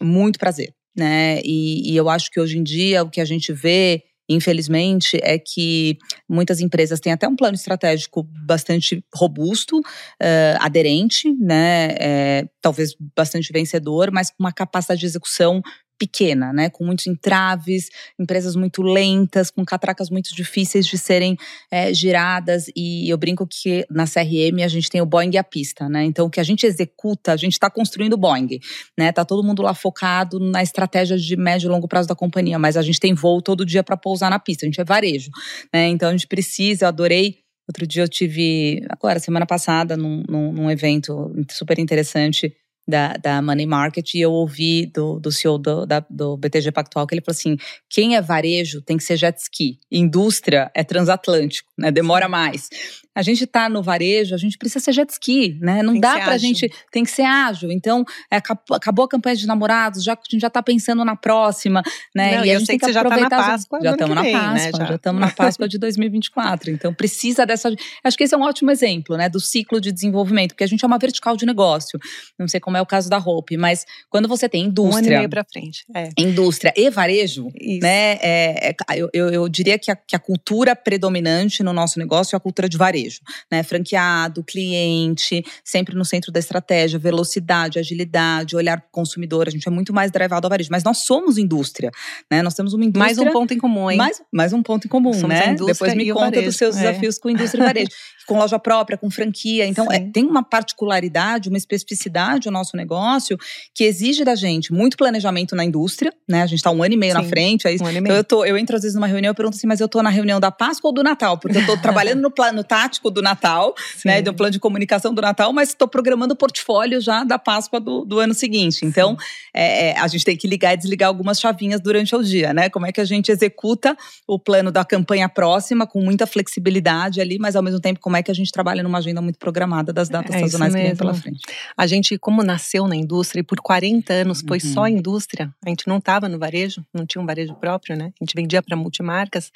muito 0.00 0.38
prazer 0.38 0.74
né? 0.96 1.40
E, 1.44 1.92
e 1.92 1.96
eu 1.96 2.08
acho 2.08 2.30
que 2.30 2.40
hoje 2.40 2.58
em 2.58 2.62
dia 2.62 3.02
o 3.02 3.10
que 3.10 3.20
a 3.20 3.24
gente 3.24 3.52
vê 3.52 4.02
infelizmente, 4.30 5.18
é 5.22 5.38
que 5.38 5.98
muitas 6.28 6.60
empresas 6.60 7.00
têm 7.00 7.12
até 7.12 7.26
um 7.26 7.34
plano 7.34 7.56
estratégico 7.56 8.22
bastante 8.46 9.04
robusto, 9.12 9.78
uh, 9.78 10.56
aderente, 10.60 11.34
né? 11.34 11.96
É, 11.98 12.48
talvez 12.62 12.94
bastante 13.16 13.52
vencedor, 13.52 14.10
mas 14.12 14.30
com 14.30 14.36
uma 14.38 14.52
capacidade 14.52 15.00
de 15.00 15.06
execução 15.06 15.60
pequena, 16.00 16.50
né, 16.50 16.70
com 16.70 16.82
muitos 16.82 17.06
entraves, 17.06 17.90
empresas 18.18 18.56
muito 18.56 18.82
lentas, 18.82 19.50
com 19.50 19.62
catracas 19.66 20.08
muito 20.08 20.34
difíceis 20.34 20.86
de 20.86 20.96
serem 20.96 21.36
é, 21.70 21.92
giradas. 21.92 22.70
E 22.74 23.06
eu 23.12 23.18
brinco 23.18 23.46
que 23.46 23.84
na 23.90 24.06
CRM 24.06 24.64
a 24.64 24.68
gente 24.68 24.88
tem 24.88 25.02
o 25.02 25.06
Boeing 25.06 25.32
e 25.34 25.36
a 25.38 25.44
pista, 25.44 25.90
né? 25.90 26.02
Então 26.04 26.26
o 26.26 26.30
que 26.30 26.40
a 26.40 26.42
gente 26.42 26.64
executa, 26.64 27.32
a 27.32 27.36
gente 27.36 27.52
está 27.52 27.68
construindo 27.68 28.14
o 28.14 28.16
Boeing, 28.16 28.58
né? 28.96 29.12
Tá 29.12 29.26
todo 29.26 29.46
mundo 29.46 29.60
lá 29.60 29.74
focado 29.74 30.40
na 30.40 30.62
estratégia 30.62 31.18
de 31.18 31.36
médio 31.36 31.66
e 31.66 31.70
longo 31.70 31.86
prazo 31.86 32.08
da 32.08 32.14
companhia, 32.14 32.58
mas 32.58 32.78
a 32.78 32.82
gente 32.82 32.98
tem 32.98 33.12
voo 33.12 33.42
todo 33.42 33.66
dia 33.66 33.84
para 33.84 33.96
pousar 33.96 34.30
na 34.30 34.38
pista. 34.38 34.64
A 34.64 34.68
gente 34.68 34.80
é 34.80 34.84
varejo, 34.84 35.30
né? 35.72 35.88
Então 35.88 36.08
a 36.08 36.12
gente 36.12 36.26
precisa. 36.26 36.86
Eu 36.86 36.88
adorei. 36.88 37.40
Outro 37.68 37.86
dia 37.86 38.02
eu 38.02 38.08
tive, 38.08 38.82
agora 38.88 39.20
semana 39.20 39.46
passada, 39.46 39.96
num, 39.96 40.24
num, 40.28 40.52
num 40.52 40.70
evento 40.70 41.30
super 41.50 41.78
interessante 41.78 42.52
da, 42.90 43.14
da 43.14 43.40
Money 43.40 43.66
Market 43.66 44.14
e 44.14 44.20
eu 44.20 44.32
ouvi 44.32 44.86
do, 44.86 45.18
do 45.18 45.32
CEO 45.32 45.56
do, 45.56 45.86
da, 45.86 46.04
do 46.10 46.36
BTG 46.36 46.72
Pactual 46.72 47.06
que 47.06 47.14
ele 47.14 47.22
falou 47.22 47.36
assim: 47.36 47.56
quem 47.88 48.16
é 48.16 48.20
varejo 48.20 48.82
tem 48.82 48.96
que 48.96 49.04
ser 49.04 49.16
jet 49.16 49.38
ski, 49.38 49.78
indústria 49.90 50.70
é 50.74 50.84
transatlântico, 50.84 51.70
né? 51.78 51.90
Demora 51.90 52.28
mais 52.28 52.68
a 53.14 53.22
gente 53.22 53.44
está 53.44 53.68
no 53.68 53.82
varejo, 53.82 54.34
a 54.34 54.38
gente 54.38 54.56
precisa 54.56 54.84
ser 54.84 54.92
jet 54.92 55.10
ski, 55.10 55.58
né? 55.60 55.82
Não 55.82 55.92
tem 55.92 56.00
dá 56.00 56.12
para 56.14 56.32
a 56.32 56.38
gente, 56.38 56.70
tem 56.92 57.02
que 57.02 57.10
ser 57.10 57.24
ágil. 57.24 57.70
Então, 57.70 58.04
é, 58.30 58.36
acabou 58.36 59.04
a 59.04 59.08
campanha 59.08 59.34
de 59.34 59.46
namorados, 59.46 60.04
já, 60.04 60.12
a 60.12 60.16
gente 60.30 60.40
já 60.40 60.46
está 60.46 60.62
pensando 60.62 61.04
na 61.04 61.16
próxima, 61.16 61.82
né? 62.14 62.38
Não, 62.38 62.44
e, 62.44 62.50
a 62.50 62.58
gente 62.58 62.68
tem 62.68 62.78
que, 62.78 62.86
que 62.86 62.96
aproveitar. 62.96 63.28
Já 63.28 63.28
tá 63.28 63.50
Páscoa, 63.50 63.80
já 63.82 63.90
estamos 63.92 64.14
na 64.14 64.22
Páscoa, 64.22 64.78
né? 64.78 64.86
já 64.88 64.94
estamos 64.94 65.20
na 65.20 65.30
Páscoa 65.30 65.68
de 65.68 65.78
2024. 65.78 66.70
Então, 66.70 66.94
precisa 66.94 67.44
dessa. 67.44 67.70
Acho 68.04 68.16
que 68.16 68.24
esse 68.24 68.34
é 68.34 68.38
um 68.38 68.42
ótimo 68.42 68.70
exemplo, 68.70 69.16
né? 69.16 69.28
Do 69.28 69.40
ciclo 69.40 69.80
de 69.80 69.90
desenvolvimento, 69.90 70.50
porque 70.50 70.64
a 70.64 70.68
gente 70.68 70.84
é 70.84 70.86
uma 70.86 70.98
vertical 70.98 71.36
de 71.36 71.44
negócio. 71.44 71.98
Não 72.38 72.46
sei 72.46 72.60
como 72.60 72.76
é 72.76 72.79
o 72.82 72.86
caso 72.86 73.08
da 73.08 73.18
Hope, 73.18 73.56
mas 73.56 73.86
quando 74.08 74.28
você 74.28 74.48
tem 74.48 74.64
indústria. 74.64 74.94
Um 74.94 74.98
ano 74.98 75.06
e 75.06 75.16
meio 75.18 75.28
para 75.28 75.44
frente. 75.44 75.84
É. 75.94 76.08
Indústria 76.16 76.72
e 76.76 76.90
varejo, 76.90 77.48
Isso. 77.60 77.80
né? 77.82 78.18
É, 78.22 78.70
é, 78.70 78.74
eu, 78.96 79.08
eu, 79.12 79.28
eu 79.30 79.48
diria 79.48 79.78
que 79.78 79.90
a, 79.90 79.96
que 79.96 80.16
a 80.16 80.18
cultura 80.18 80.74
predominante 80.74 81.62
no 81.62 81.72
nosso 81.72 81.98
negócio 81.98 82.34
é 82.34 82.36
a 82.36 82.40
cultura 82.40 82.68
de 82.68 82.76
varejo 82.76 83.20
né? 83.50 83.62
Franqueado, 83.62 84.42
cliente, 84.42 85.44
sempre 85.64 85.94
no 85.94 86.04
centro 86.04 86.32
da 86.32 86.38
estratégia, 86.38 86.98
velocidade, 86.98 87.78
agilidade, 87.78 88.56
olhar 88.56 88.80
para 88.80 88.88
o 88.88 88.90
consumidor. 88.90 89.48
A 89.48 89.50
gente 89.50 89.66
é 89.66 89.70
muito 89.70 89.92
mais 89.92 90.10
drivado 90.10 90.46
ao 90.46 90.50
varejo, 90.50 90.68
mas 90.70 90.84
nós 90.84 90.98
somos 90.98 91.38
indústria, 91.38 91.90
né? 92.30 92.42
Nós 92.42 92.54
temos 92.54 92.72
uma 92.72 92.84
indústria. 92.84 93.16
Mais 93.16 93.18
um 93.18 93.32
ponto 93.32 93.54
em 93.54 93.58
comum, 93.58 93.90
hein? 93.90 93.96
Mais, 93.96 94.22
mais 94.32 94.52
um 94.52 94.62
ponto 94.62 94.86
em 94.86 94.90
comum, 94.90 95.12
somos 95.12 95.28
né? 95.28 95.54
Depois 95.54 95.94
me 95.94 96.12
conta 96.12 96.42
dos 96.42 96.56
seus 96.56 96.76
é. 96.76 96.80
desafios 96.80 97.18
com 97.18 97.30
indústria 97.30 97.62
e 97.62 97.66
varejo. 97.66 97.90
com 98.30 98.38
loja 98.38 98.60
própria, 98.60 98.96
com 98.96 99.10
franquia. 99.10 99.66
Então, 99.66 99.90
é, 99.90 99.98
tem 99.98 100.24
uma 100.24 100.44
particularidade, 100.44 101.48
uma 101.48 101.58
especificidade 101.58 102.48
o 102.48 102.52
nosso 102.52 102.69
negócio 102.76 103.38
que 103.74 103.84
exige 103.84 104.24
da 104.24 104.34
gente 104.34 104.72
muito 104.72 104.96
planejamento 104.96 105.54
na 105.54 105.64
indústria, 105.64 106.12
né? 106.28 106.42
A 106.42 106.46
gente 106.46 106.58
está 106.58 106.70
um 106.70 106.82
ano 106.82 106.94
e 106.94 106.96
meio 106.96 107.12
Sim, 107.12 107.22
na 107.22 107.24
frente. 107.24 107.68
Aí, 107.68 107.76
um 107.80 107.86
ano 107.86 107.92
e 107.92 107.98
então, 107.98 108.02
meio. 108.02 108.12
Então, 108.12 108.16
eu, 108.16 108.24
tô, 108.24 108.44
eu 108.44 108.56
entro 108.56 108.76
às 108.76 108.82
vezes 108.82 108.94
numa 108.94 109.06
reunião 109.06 109.32
e 109.32 109.34
pergunto 109.34 109.56
assim, 109.56 109.66
mas 109.66 109.80
eu 109.80 109.86
estou 109.86 110.02
na 110.02 110.10
reunião 110.10 110.40
da 110.40 110.50
Páscoa 110.50 110.88
ou 110.88 110.94
do 110.94 111.02
Natal? 111.02 111.38
Porque 111.38 111.56
eu 111.56 111.60
estou 111.60 111.76
trabalhando 111.80 112.20
no 112.20 112.30
plano 112.30 112.62
tático 112.62 113.10
do 113.10 113.22
Natal, 113.22 113.74
Sim. 113.96 114.08
né? 114.08 114.22
Do 114.22 114.34
plano 114.34 114.52
de 114.52 114.58
comunicação 114.58 115.12
do 115.14 115.22
Natal, 115.22 115.52
mas 115.52 115.70
estou 115.70 115.88
programando 115.88 116.34
o 116.34 116.36
portfólio 116.36 117.00
já 117.00 117.24
da 117.24 117.38
Páscoa 117.38 117.80
do, 117.80 118.04
do 118.04 118.18
ano 118.18 118.34
seguinte. 118.34 118.84
Então, 118.84 119.16
é, 119.54 119.88
é, 119.88 119.98
a 119.98 120.06
gente 120.08 120.24
tem 120.24 120.36
que 120.36 120.46
ligar 120.46 120.74
e 120.74 120.76
desligar 120.76 121.08
algumas 121.08 121.40
chavinhas 121.40 121.80
durante 121.80 122.14
o 122.14 122.22
dia, 122.22 122.52
né? 122.52 122.68
Como 122.68 122.86
é 122.86 122.92
que 122.92 123.00
a 123.00 123.04
gente 123.04 123.30
executa 123.30 123.96
o 124.26 124.38
plano 124.38 124.70
da 124.70 124.84
campanha 124.84 125.28
próxima 125.28 125.86
com 125.86 126.00
muita 126.00 126.26
flexibilidade 126.26 127.20
ali, 127.20 127.38
mas 127.38 127.56
ao 127.56 127.62
mesmo 127.62 127.80
tempo 127.80 128.00
como 128.00 128.16
é 128.16 128.22
que 128.22 128.30
a 128.30 128.34
gente 128.34 128.52
trabalha 128.52 128.82
numa 128.82 128.98
agenda 128.98 129.20
muito 129.20 129.38
programada 129.38 129.92
das 129.92 130.08
datas 130.08 130.34
é 130.34 130.40
sazonais 130.40 130.74
que 130.74 130.80
vem 130.80 130.96
pela 130.96 131.14
frente. 131.14 131.40
A 131.76 131.86
gente, 131.86 132.18
como 132.18 132.42
nasceu 132.50 132.88
na 132.88 132.96
indústria 132.96 133.40
e 133.40 133.44
por 133.44 133.60
40 133.60 134.12
anos 134.12 134.42
foi 134.46 134.58
uhum. 134.62 134.72
só 134.72 134.88
indústria, 134.88 135.54
a 135.64 135.68
gente 135.68 135.86
não 135.86 135.98
estava 135.98 136.28
no 136.28 136.38
varejo, 136.38 136.84
não 136.92 137.06
tinha 137.06 137.22
um 137.22 137.26
varejo 137.26 137.54
próprio, 137.54 137.96
né? 137.96 138.12
A 138.20 138.24
gente 138.24 138.34
vendia 138.34 138.60
para 138.62 138.76
multimarcas. 138.76 139.52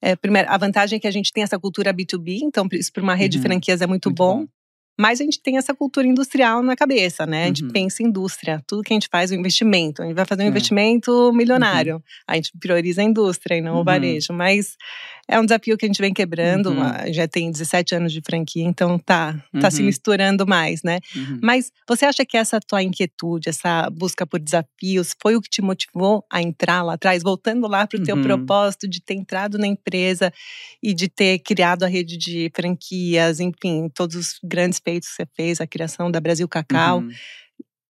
É, 0.00 0.16
primeiro, 0.16 0.48
a 0.50 0.56
vantagem 0.56 0.96
é 0.96 1.00
que 1.00 1.06
a 1.06 1.10
gente 1.10 1.32
tem 1.32 1.42
essa 1.42 1.58
cultura 1.58 1.92
B2B, 1.92 2.40
então 2.42 2.66
isso 2.72 2.92
para 2.92 3.02
uma 3.02 3.14
rede 3.14 3.36
uhum. 3.36 3.42
de 3.42 3.48
franquias 3.48 3.80
é 3.80 3.86
muito, 3.86 4.08
muito 4.08 4.16
bom. 4.16 4.40
bom. 4.40 4.48
Mas 4.98 5.20
a 5.20 5.24
gente 5.24 5.40
tem 5.40 5.56
essa 5.56 5.74
cultura 5.74 6.06
industrial 6.06 6.62
na 6.62 6.76
cabeça, 6.76 7.24
né? 7.24 7.44
A 7.44 7.46
gente 7.46 7.64
uhum. 7.64 7.70
pensa 7.70 8.02
em 8.02 8.06
indústria. 8.06 8.62
Tudo 8.66 8.82
que 8.82 8.92
a 8.92 8.96
gente 8.96 9.08
faz 9.10 9.32
é 9.32 9.36
um 9.36 9.38
investimento. 9.38 10.02
A 10.02 10.06
gente 10.06 10.14
vai 10.14 10.26
fazer 10.26 10.42
um 10.42 10.46
é. 10.46 10.48
investimento 10.48 11.32
milionário. 11.32 11.96
Uhum. 11.96 12.02
A 12.26 12.34
gente 12.36 12.52
prioriza 12.60 13.00
a 13.00 13.04
indústria 13.04 13.56
e 13.56 13.60
não 13.62 13.74
uhum. 13.74 13.80
o 13.80 13.84
varejo. 13.84 14.32
Mas 14.34 14.76
é 15.28 15.38
um 15.38 15.44
desafio 15.44 15.76
que 15.78 15.84
a 15.84 15.88
gente 15.88 16.00
vem 16.00 16.12
quebrando, 16.12 16.70
uhum. 16.70 17.12
já 17.12 17.28
tem 17.28 17.50
17 17.50 17.94
anos 17.94 18.12
de 18.12 18.20
franquia, 18.20 18.64
então 18.64 18.98
tá, 18.98 19.32
tá 19.60 19.64
uhum. 19.64 19.70
se 19.70 19.82
misturando 19.82 20.46
mais, 20.46 20.82
né? 20.82 20.98
Uhum. 21.14 21.38
Mas 21.42 21.70
você 21.88 22.04
acha 22.04 22.24
que 22.26 22.36
essa 22.36 22.58
tua 22.60 22.82
inquietude, 22.82 23.48
essa 23.48 23.88
busca 23.90 24.26
por 24.26 24.40
desafios, 24.40 25.14
foi 25.22 25.36
o 25.36 25.40
que 25.40 25.48
te 25.48 25.62
motivou 25.62 26.24
a 26.30 26.42
entrar 26.42 26.82
lá 26.82 26.94
atrás, 26.94 27.22
voltando 27.22 27.68
lá 27.68 27.86
para 27.86 28.00
o 28.00 28.02
teu 28.02 28.16
uhum. 28.16 28.22
propósito 28.22 28.88
de 28.88 29.00
ter 29.00 29.14
entrado 29.14 29.58
na 29.58 29.66
empresa 29.66 30.32
e 30.82 30.92
de 30.92 31.08
ter 31.08 31.38
criado 31.38 31.84
a 31.84 31.88
rede 31.88 32.16
de 32.16 32.50
franquias, 32.54 33.38
enfim, 33.38 33.88
todos 33.94 34.16
os 34.16 34.40
grandes 34.42 34.80
feitos 34.82 35.08
que 35.08 35.14
você 35.14 35.26
fez, 35.34 35.60
a 35.60 35.66
criação 35.66 36.10
da 36.10 36.20
Brasil 36.20 36.48
Cacau. 36.48 36.98
Uhum. 36.98 37.10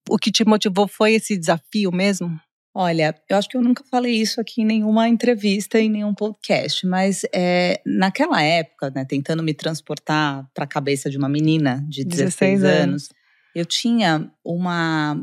O 0.09 0.19
que 0.19 0.31
te 0.31 0.45
motivou 0.45 0.87
foi 0.87 1.15
esse 1.15 1.39
desafio 1.39 1.91
mesmo? 1.91 2.39
Olha, 2.75 3.15
eu 3.29 3.37
acho 3.37 3.49
que 3.51 3.57
eu 3.57 3.61
nunca 3.61 3.85
falei 3.91 4.15
isso 4.15 4.41
aqui 4.41 4.63
em 4.63 4.65
nenhuma 4.65 5.07
entrevista, 5.07 5.79
em 5.79 5.91
nenhum 5.91 6.15
podcast, 6.15 6.87
mas 6.87 7.23
é, 7.35 7.83
naquela 7.85 8.43
época, 8.43 8.91
né, 8.95 9.05
tentando 9.05 9.43
me 9.43 9.53
transportar 9.53 10.49
para 10.55 10.65
a 10.65 10.67
cabeça 10.67 11.11
de 11.11 11.19
uma 11.19 11.29
menina 11.29 11.85
de 11.87 12.03
16, 12.03 12.61
16 12.63 12.65
anos, 12.65 12.83
anos, 12.83 13.09
eu 13.55 13.67
tinha 13.67 14.31
uma, 14.43 15.23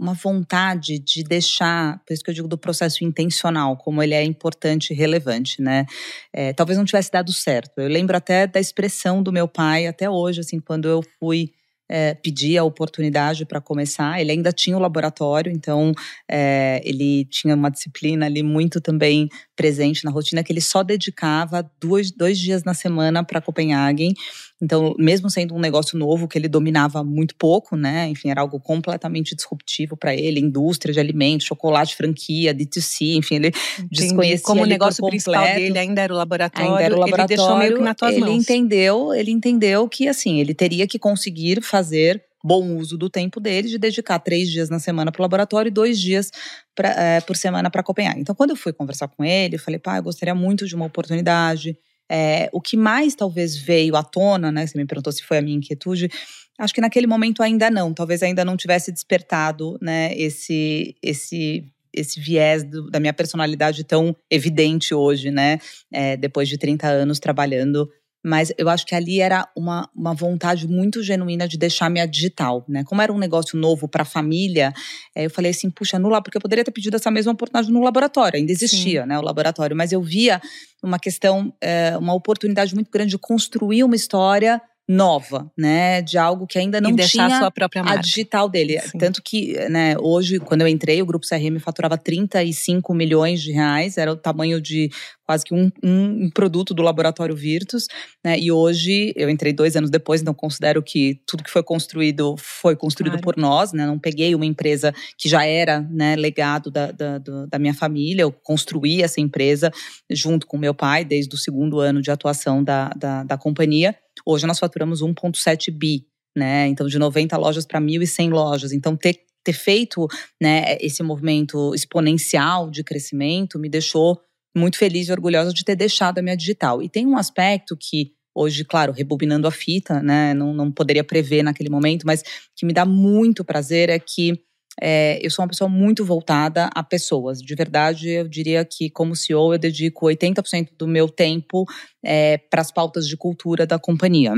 uma 0.00 0.14
vontade 0.14 0.98
de 0.98 1.22
deixar, 1.22 2.02
por 2.04 2.12
isso 2.12 2.24
que 2.24 2.30
eu 2.30 2.34
digo 2.34 2.48
do 2.48 2.58
processo 2.58 3.04
intencional, 3.04 3.76
como 3.76 4.02
ele 4.02 4.14
é 4.14 4.24
importante 4.24 4.92
e 4.92 4.96
relevante, 4.96 5.62
né? 5.62 5.86
É, 6.32 6.52
talvez 6.52 6.76
não 6.76 6.84
tivesse 6.84 7.12
dado 7.12 7.32
certo. 7.32 7.78
Eu 7.78 7.88
lembro 7.88 8.16
até 8.16 8.48
da 8.48 8.58
expressão 8.58 9.22
do 9.22 9.32
meu 9.32 9.46
pai, 9.46 9.86
até 9.86 10.10
hoje, 10.10 10.40
assim, 10.40 10.58
quando 10.58 10.88
eu 10.88 11.02
fui 11.20 11.52
é, 11.90 12.14
pedir 12.14 12.56
a 12.56 12.62
oportunidade 12.62 13.44
para 13.44 13.60
começar. 13.60 14.20
Ele 14.20 14.30
ainda 14.30 14.52
tinha 14.52 14.76
o 14.76 14.80
laboratório, 14.80 15.50
então 15.50 15.92
é, 16.30 16.80
ele 16.84 17.24
tinha 17.24 17.54
uma 17.56 17.68
disciplina 17.68 18.26
ali 18.26 18.44
muito 18.44 18.80
também 18.80 19.28
presente 19.56 20.04
na 20.04 20.10
rotina, 20.12 20.44
que 20.44 20.52
ele 20.52 20.60
só 20.60 20.84
dedicava 20.84 21.68
dois, 21.80 22.12
dois 22.12 22.38
dias 22.38 22.62
na 22.62 22.74
semana 22.74 23.24
para 23.24 23.40
Copenhagen. 23.40 24.14
Então, 24.62 24.94
mesmo 24.98 25.30
sendo 25.30 25.54
um 25.54 25.58
negócio 25.58 25.98
novo 25.98 26.28
que 26.28 26.36
ele 26.36 26.48
dominava 26.48 27.02
muito 27.02 27.34
pouco, 27.34 27.76
né? 27.76 28.08
Enfim, 28.08 28.30
era 28.30 28.42
algo 28.42 28.60
completamente 28.60 29.34
disruptivo 29.34 29.96
para 29.96 30.14
ele, 30.14 30.38
indústria 30.38 30.92
de 30.92 31.00
alimentos, 31.00 31.46
chocolate, 31.46 31.96
franquia, 31.96 32.54
D2C, 32.54 33.16
enfim, 33.16 33.36
ele 33.36 33.52
Entendi. 33.78 33.88
desconhecia 33.90 34.44
como 34.44 34.62
o 34.62 34.66
negócio 34.66 35.04
principal 35.06 35.44
dele 35.44 35.78
ainda 35.78 36.02
era 36.02 36.12
o 36.12 36.16
laboratório. 36.16 36.70
Ainda 36.70 36.82
era 36.82 36.94
o 36.94 36.98
laboratório. 36.98 37.32
Ele 37.32 37.36
deixou 37.36 37.58
meio 37.58 37.76
que 37.76 37.82
nas 37.82 37.96
tuas 37.96 38.12
ele 38.12 38.20
mãos. 38.20 38.34
entendeu, 38.34 39.14
ele 39.14 39.30
entendeu 39.30 39.88
que 39.88 40.08
assim, 40.08 40.40
ele 40.40 40.54
teria 40.54 40.86
que 40.86 40.98
conseguir 40.98 41.62
fazer 41.62 42.22
bom 42.42 42.76
uso 42.76 42.96
do 42.96 43.10
tempo 43.10 43.38
dele 43.38 43.68
de 43.68 43.78
dedicar 43.78 44.18
três 44.18 44.50
dias 44.50 44.70
na 44.70 44.78
semana 44.78 45.12
para 45.12 45.20
o 45.20 45.22
laboratório 45.22 45.68
e 45.68 45.72
dois 45.72 45.98
dias 46.00 46.30
pra, 46.74 46.88
é, 46.90 47.20
por 47.20 47.36
semana 47.36 47.70
para 47.70 47.82
Copenhague. 47.82 48.20
Então, 48.20 48.34
quando 48.34 48.50
eu 48.50 48.56
fui 48.56 48.72
conversar 48.72 49.08
com 49.08 49.24
ele, 49.24 49.56
eu 49.56 49.60
falei, 49.60 49.78
pai, 49.78 49.98
eu 49.98 50.02
gostaria 50.02 50.34
muito 50.34 50.66
de 50.66 50.74
uma 50.74 50.86
oportunidade 50.86 51.76
é, 52.10 52.48
o 52.52 52.60
que 52.60 52.76
mais 52.76 53.14
talvez 53.14 53.56
veio 53.56 53.94
à 53.94 54.02
tona, 54.02 54.50
né? 54.50 54.66
Você 54.66 54.76
me 54.76 54.84
perguntou 54.84 55.12
se 55.12 55.22
foi 55.22 55.38
a 55.38 55.42
minha 55.42 55.56
inquietude. 55.56 56.10
Acho 56.58 56.74
que 56.74 56.80
naquele 56.80 57.06
momento 57.06 57.42
ainda 57.42 57.70
não, 57.70 57.94
talvez 57.94 58.22
ainda 58.22 58.44
não 58.44 58.56
tivesse 58.56 58.90
despertado, 58.90 59.78
né? 59.80 60.12
Esse, 60.14 60.96
esse 61.00 61.64
esse 61.92 62.20
viés 62.20 62.62
do, 62.62 62.88
da 62.88 63.00
minha 63.00 63.12
personalidade 63.12 63.82
tão 63.82 64.14
evidente 64.30 64.94
hoje, 64.94 65.30
né? 65.30 65.58
É, 65.92 66.16
depois 66.16 66.48
de 66.48 66.56
30 66.56 66.86
anos 66.86 67.18
trabalhando 67.18 67.90
mas 68.22 68.52
eu 68.58 68.68
acho 68.68 68.86
que 68.86 68.94
ali 68.94 69.20
era 69.20 69.48
uma, 69.56 69.88
uma 69.94 70.14
vontade 70.14 70.68
muito 70.68 71.02
genuína 71.02 71.48
de 71.48 71.56
deixar 71.56 71.88
minha 71.88 72.06
digital, 72.06 72.64
né? 72.68 72.84
Como 72.84 73.00
era 73.00 73.12
um 73.12 73.18
negócio 73.18 73.58
novo 73.58 73.88
para 73.88 74.02
a 74.02 74.06
família, 74.06 74.72
é, 75.14 75.26
eu 75.26 75.30
falei 75.30 75.50
assim, 75.50 75.70
puxa, 75.70 75.98
no 75.98 76.10
porque 76.22 76.36
eu 76.36 76.40
poderia 76.40 76.64
ter 76.64 76.70
pedido 76.70 76.96
essa 76.96 77.10
mesma 77.10 77.32
oportunidade 77.32 77.72
no 77.72 77.80
laboratório, 77.80 78.38
ainda 78.38 78.52
existia, 78.52 79.02
Sim. 79.02 79.08
né, 79.08 79.18
o 79.18 79.22
laboratório, 79.22 79.76
mas 79.76 79.92
eu 79.92 80.02
via 80.02 80.40
uma 80.82 80.98
questão, 80.98 81.52
é, 81.60 81.96
uma 81.96 82.14
oportunidade 82.14 82.74
muito 82.74 82.90
grande 82.90 83.10
de 83.10 83.18
construir 83.18 83.84
uma 83.84 83.96
história 83.96 84.60
nova, 84.90 85.48
né, 85.56 86.02
de 86.02 86.18
algo 86.18 86.48
que 86.48 86.58
ainda 86.58 86.80
não 86.80 86.90
e 86.90 86.96
deixar 86.96 87.26
tinha 87.26 87.36
a 87.36 87.40
sua 87.42 87.50
própria 87.50 87.80
marca. 87.84 88.00
a 88.00 88.02
digital 88.02 88.48
dele. 88.48 88.80
Sim. 88.80 88.98
Tanto 88.98 89.22
que, 89.22 89.56
né, 89.68 89.94
hoje, 90.00 90.40
quando 90.40 90.62
eu 90.62 90.68
entrei, 90.68 91.00
o 91.00 91.06
Grupo 91.06 91.24
CRM 91.24 91.60
faturava 91.60 91.96
35 91.96 92.92
milhões 92.92 93.40
de 93.40 93.52
reais, 93.52 93.96
era 93.96 94.12
o 94.12 94.16
tamanho 94.16 94.60
de 94.60 94.90
quase 95.30 95.44
que 95.44 95.54
um, 95.54 95.70
um, 95.82 96.24
um 96.24 96.30
produto 96.30 96.74
do 96.74 96.82
laboratório 96.82 97.36
Virtus, 97.36 97.86
né, 98.24 98.38
e 98.38 98.50
hoje, 98.50 99.12
eu 99.14 99.30
entrei 99.30 99.52
dois 99.52 99.76
anos 99.76 99.90
depois, 99.90 100.20
então 100.20 100.34
considero 100.34 100.82
que 100.82 101.20
tudo 101.26 101.44
que 101.44 101.50
foi 101.50 101.62
construído 101.62 102.34
foi 102.36 102.74
construído 102.74 103.12
claro. 103.12 103.24
por 103.24 103.36
nós, 103.36 103.72
né, 103.72 103.86
não 103.86 103.98
peguei 103.98 104.34
uma 104.34 104.46
empresa 104.46 104.92
que 105.16 105.28
já 105.28 105.44
era, 105.44 105.80
né, 105.80 106.16
legado 106.16 106.70
da, 106.70 106.90
da, 106.90 107.18
da 107.18 107.58
minha 107.58 107.74
família, 107.74 108.22
eu 108.22 108.32
construí 108.32 109.02
essa 109.02 109.20
empresa 109.20 109.70
junto 110.10 110.46
com 110.46 110.58
meu 110.58 110.74
pai, 110.74 111.04
desde 111.04 111.34
o 111.34 111.38
segundo 111.38 111.78
ano 111.78 112.02
de 112.02 112.10
atuação 112.10 112.62
da, 112.62 112.88
da, 112.90 113.22
da 113.22 113.38
companhia, 113.38 113.94
Hoje 114.26 114.46
nós 114.46 114.58
faturamos 114.58 115.02
1,7 115.02 115.70
bi, 115.70 116.06
né? 116.36 116.66
Então, 116.68 116.86
de 116.86 116.98
90 116.98 117.36
lojas 117.36 117.66
para 117.66 117.80
1.100 117.80 118.30
lojas. 118.30 118.72
Então, 118.72 118.96
ter, 118.96 119.20
ter 119.42 119.52
feito 119.52 120.06
né, 120.40 120.76
esse 120.80 121.02
movimento 121.02 121.74
exponencial 121.74 122.70
de 122.70 122.84
crescimento 122.84 123.58
me 123.58 123.68
deixou 123.68 124.20
muito 124.56 124.78
feliz 124.78 125.08
e 125.08 125.12
orgulhosa 125.12 125.52
de 125.52 125.64
ter 125.64 125.76
deixado 125.76 126.18
a 126.18 126.22
minha 126.22 126.36
digital. 126.36 126.82
E 126.82 126.88
tem 126.88 127.06
um 127.06 127.16
aspecto 127.16 127.76
que 127.78 128.12
hoje, 128.34 128.64
claro, 128.64 128.92
rebobinando 128.92 129.46
a 129.46 129.50
fita, 129.50 130.02
né? 130.02 130.34
Não, 130.34 130.52
não 130.52 130.70
poderia 130.70 131.04
prever 131.04 131.42
naquele 131.42 131.68
momento, 131.68 132.06
mas 132.06 132.22
que 132.56 132.64
me 132.64 132.72
dá 132.72 132.84
muito 132.84 133.44
prazer 133.44 133.88
é 133.88 133.98
que 133.98 134.40
é, 134.80 135.18
eu 135.24 135.30
sou 135.30 135.42
uma 135.42 135.48
pessoa 135.48 135.68
muito 135.68 136.04
voltada 136.04 136.70
a 136.74 136.82
pessoas. 136.82 137.42
De 137.42 137.54
verdade, 137.54 138.08
eu 138.08 138.28
diria 138.28 138.64
que, 138.64 138.88
como 138.88 139.16
CEO, 139.16 139.52
eu 139.52 139.58
dedico 139.58 140.06
80% 140.06 140.70
do 140.78 140.86
meu 140.86 141.08
tempo 141.08 141.66
é, 142.04 142.38
para 142.38 142.62
as 142.62 142.70
pautas 142.70 143.06
de 143.06 143.16
cultura 143.16 143.66
da 143.66 143.78
companhia. 143.78 144.32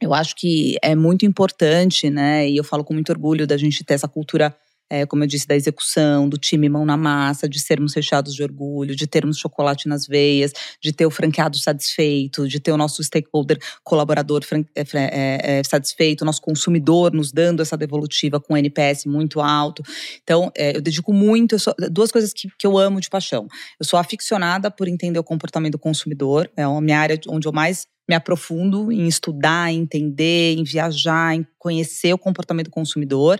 Eu 0.00 0.14
acho 0.14 0.34
que 0.36 0.76
é 0.80 0.94
muito 0.94 1.26
importante, 1.26 2.08
né? 2.08 2.48
E 2.48 2.56
eu 2.56 2.64
falo 2.64 2.84
com 2.84 2.94
muito 2.94 3.10
orgulho 3.10 3.46
da 3.46 3.56
gente 3.56 3.84
ter 3.84 3.94
essa 3.94 4.08
cultura 4.08 4.56
é, 4.90 5.04
como 5.06 5.22
eu 5.22 5.26
disse, 5.26 5.46
da 5.46 5.54
execução, 5.54 6.28
do 6.28 6.38
time 6.38 6.68
mão 6.68 6.84
na 6.84 6.96
massa, 6.96 7.48
de 7.48 7.60
sermos 7.60 7.92
fechados 7.92 8.34
de 8.34 8.42
orgulho, 8.42 8.96
de 8.96 9.06
termos 9.06 9.38
chocolate 9.38 9.88
nas 9.88 10.06
veias, 10.06 10.52
de 10.80 10.92
ter 10.92 11.06
o 11.06 11.10
franqueado 11.10 11.58
satisfeito, 11.58 12.48
de 12.48 12.58
ter 12.60 12.72
o 12.72 12.76
nosso 12.76 13.02
stakeholder 13.02 13.58
colaborador 13.84 14.42
é, 14.74 14.84
é, 14.94 15.58
é, 15.58 15.64
satisfeito, 15.64 16.22
o 16.22 16.24
nosso 16.24 16.40
consumidor 16.40 17.12
nos 17.12 17.32
dando 17.32 17.62
essa 17.62 17.76
devolutiva 17.76 18.40
com 18.40 18.56
NPS 18.56 19.04
muito 19.06 19.40
alto. 19.40 19.82
Então, 20.22 20.50
é, 20.56 20.76
eu 20.76 20.80
dedico 20.80 21.12
muito, 21.12 21.54
eu 21.54 21.58
sou, 21.58 21.74
duas 21.90 22.10
coisas 22.10 22.32
que, 22.32 22.48
que 22.58 22.66
eu 22.66 22.78
amo 22.78 23.00
de 23.00 23.10
paixão. 23.10 23.46
Eu 23.78 23.86
sou 23.86 23.98
aficionada 23.98 24.70
por 24.70 24.88
entender 24.88 25.18
o 25.18 25.24
comportamento 25.24 25.72
do 25.72 25.78
consumidor, 25.78 26.50
é 26.56 26.62
a 26.62 26.80
minha 26.80 26.98
área 26.98 27.18
onde 27.28 27.46
eu 27.46 27.52
mais 27.52 27.86
me 28.08 28.14
aprofundo 28.14 28.90
em 28.90 29.06
estudar, 29.06 29.70
em 29.70 29.80
entender, 29.80 30.56
em 30.56 30.64
viajar, 30.64 31.34
em 31.34 31.46
conhecer 31.58 32.12
o 32.12 32.18
comportamento 32.18 32.66
do 32.66 32.72
consumidor. 32.72 33.38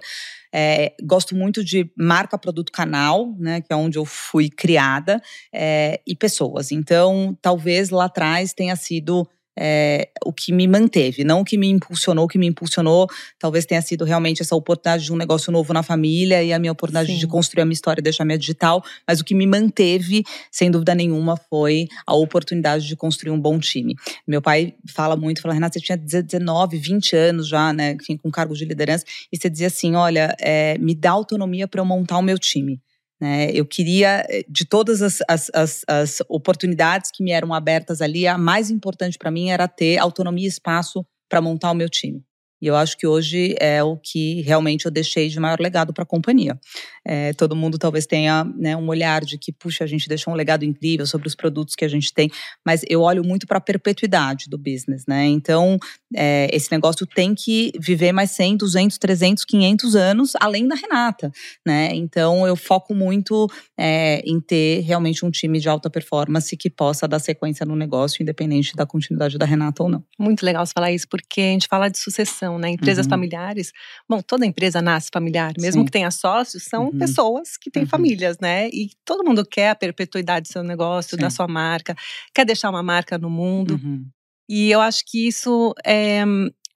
É, 0.53 0.95
gosto 1.03 1.35
muito 1.35 1.65
de 1.65 1.91
marca, 1.97 2.39
produto, 2.39 2.73
canal, 2.73 3.35
né, 3.39 3.61
que 3.61 3.73
é 3.73 3.77
onde 3.77 3.99
eu 3.99 4.05
fui 4.05 4.49
criada, 4.49 5.21
é, 5.53 6.01
e 6.07 6.15
pessoas. 6.15 6.73
Então, 6.73 7.37
talvez 7.41 7.91
lá 7.91 8.07
atrás 8.07 8.53
tenha 8.53 8.77
sido 8.77 9.29
é, 9.61 10.09
o 10.25 10.33
que 10.33 10.53
me 10.53 10.69
manteve, 10.69 11.25
não 11.25 11.41
o 11.41 11.45
que 11.45 11.59
me 11.59 11.69
impulsionou. 11.69 12.25
O 12.25 12.29
que 12.29 12.39
me 12.39 12.47
impulsionou 12.47 13.09
talvez 13.39 13.67
tenha 13.67 13.83
sido 13.83 14.05
realmente 14.05 14.41
essa 14.41 14.55
oportunidade 14.55 15.05
de 15.05 15.13
um 15.13 15.17
negócio 15.17 15.51
novo 15.51 15.73
na 15.73 15.83
família 15.83 16.43
e 16.43 16.53
a 16.53 16.59
minha 16.59 16.71
oportunidade 16.73 17.13
Sim. 17.13 17.19
de 17.19 17.27
construir 17.27 17.63
a 17.63 17.65
minha 17.65 17.75
história, 17.75 18.03
deixar 18.03 18.25
minha 18.25 18.39
digital. 18.39 18.83
Mas 19.07 19.21
o 19.21 19.25
que 19.25 19.35
me 19.35 19.47
manteve, 19.47 20.25
sem 20.51 20.71
dúvida 20.71 20.95
nenhuma, 20.95 21.37
foi 21.37 21.89
a 22.07 22.15
oportunidade 22.15 22.87
de 22.87 22.95
construir 22.95 23.33
um 23.33 23.41
bom 23.41 23.59
time. 23.59 23.97
Meu 24.27 24.41
pai 24.41 24.75
fala 24.87 25.17
muito, 25.17 25.43
fala, 25.43 25.55
Renata, 25.55 25.79
você 25.79 25.85
tinha 25.85 25.99
19, 25.99 26.79
20 26.79 27.17
anos 27.17 27.49
já, 27.49 27.73
né, 27.73 27.93
enfim, 27.93 28.17
com 28.17 28.31
cargos 28.31 28.59
de 28.59 28.65
liderança, 28.65 29.05
e 29.33 29.37
você 29.37 29.51
dizia 29.51 29.67
assim: 29.67 29.95
olha, 29.97 30.35
é, 30.41 30.79
me 30.79 30.95
dá 30.95 31.11
autonomia 31.11 31.67
para 31.67 31.81
eu 31.81 31.85
montar 31.85 32.19
o 32.19 32.23
meu 32.23 32.39
time. 32.39 32.81
Né? 33.21 33.51
Eu 33.53 33.67
queria, 33.67 34.25
eh, 34.29 34.45
de 34.49 34.65
todas 34.65 35.03
as, 35.03 35.19
as, 35.29 35.51
as, 35.53 35.85
as, 35.89 36.19
oportunidades 36.29 37.11
que 37.11 37.23
me 37.23 37.33
eram 37.33 37.53
abertas 37.53 38.01
ali, 38.01 38.27
a 38.27 38.39
mais 38.39 38.71
importante 38.71 39.19
para 39.19 39.31
mim 39.31 39.51
era 39.51 39.67
ter 39.67 39.99
autonomia 39.99 40.45
e 40.45 40.49
espaço 40.49 41.05
para 41.29 41.41
montar 41.41 41.71
o 41.71 41.75
meu 41.75 41.89
time. 41.89 42.23
E 42.61 42.67
eu 42.67 42.77
acho 42.77 42.97
que 42.97 43.07
hoje 43.07 43.55
é 43.61 43.83
o 43.83 43.97
que 43.97 44.43
realmente 44.43 44.87
eu 44.87 44.91
deixei 44.91 45.29
de 45.29 45.39
maior 45.39 45.61
legado 45.61 45.93
para 45.93 46.03
a 46.03 46.07
companhia. 46.07 46.59
É, 47.07 47.33
todo 47.33 47.57
mundo 47.57 47.79
talvez 47.79 48.07
tenha 48.07 48.45
né, 48.57 48.77
um 48.77 48.89
olhar 48.89 49.25
de 49.25 49.39
que, 49.39 49.53
puxa, 49.53 49.85
a 49.85 49.87
gente 49.87 50.09
deixou 50.09 50.33
um 50.33 50.37
legado 50.37 50.65
incrível 50.65 51.07
sobre 51.07 51.29
os 51.29 51.35
produtos 51.35 51.75
que 51.75 51.85
a 51.85 51.89
gente 51.89 52.13
tem, 52.13 52.31
mas 52.65 52.83
eu 52.89 53.03
olho 53.03 53.25
muito 53.25 53.47
para 53.47 53.59
a 53.59 53.61
perpetuidade 53.61 54.47
do 54.49 54.59
business, 54.59 55.05
né? 55.07 55.25
Então, 55.27 55.79
é, 56.15 56.49
esse 56.53 56.71
negócio 56.71 57.07
tem 57.07 57.35
que 57.35 57.73
viver 57.79 58.13
mais 58.13 58.33
100, 58.33 58.57
200, 58.57 58.99
300, 58.99 59.45
500 59.45 59.97
anos 59.97 60.33
além 60.41 60.67
da 60.67 60.75
Renata, 60.75 61.31
né? 61.67 61.91
Então, 61.95 62.47
eu 62.47 62.57
foco 62.57 62.95
muito 62.95 63.49
é, 63.79 64.21
em 64.27 64.41
ter 64.41 64.81
realmente 64.81 65.25
um 65.25 65.31
time 65.31 65.61
de 65.61 65.69
alta 65.69 65.89
performance 65.89 66.57
que 66.57 66.69
possa 66.69 67.07
dar 67.07 67.19
sequência 67.19 67.65
no 67.65 67.77
negócio, 67.77 68.23
independente 68.23 68.75
da 68.75 68.85
continuidade 68.85 69.39
da 69.39 69.47
Renata 69.47 69.83
ou 69.83 69.89
não. 69.89 70.05
Muito 70.19 70.45
legal 70.45 70.65
você 70.65 70.73
falar 70.75 70.93
isso, 70.93 71.07
porque 71.09 71.41
a 71.41 71.53
gente 71.53 71.69
fala 71.69 71.89
de 71.89 71.99
sucessão 71.99 72.48
né? 72.57 72.71
Empresas 72.71 73.07
uhum. 73.07 73.11
familiares. 73.11 73.73
Bom, 74.09 74.23
toda 74.23 74.47
empresa 74.47 74.81
nasce 74.81 75.11
familiar, 75.13 75.53
mesmo 75.59 75.81
Sim. 75.81 75.87
que 75.87 75.91
tenha 75.91 76.11
sócios, 76.13 76.63
são 76.63 76.85
uhum. 76.85 76.99
pessoas 76.99 77.57
que 77.57 77.69
têm 77.69 77.83
uhum. 77.83 77.89
famílias, 77.89 78.39
né? 78.39 78.69
E 78.69 78.91
todo 79.05 79.25
mundo 79.25 79.45
quer 79.45 79.71
a 79.71 79.75
perpetuidade 79.75 80.49
do 80.49 80.53
seu 80.53 80.63
negócio, 80.63 81.17
Sim. 81.17 81.23
da 81.23 81.31
sua 81.31 81.49
marca, 81.49 81.97
quer 82.33 82.45
deixar 82.45 82.71
uma 82.71 82.83
marca 82.83 83.19
no 83.19 83.29
mundo. 83.29 83.75
Uhum. 83.75 84.07
E 84.49 84.71
eu 84.71 84.81
acho 84.81 85.03
que 85.05 85.27
isso 85.27 85.75
é, 85.85 86.25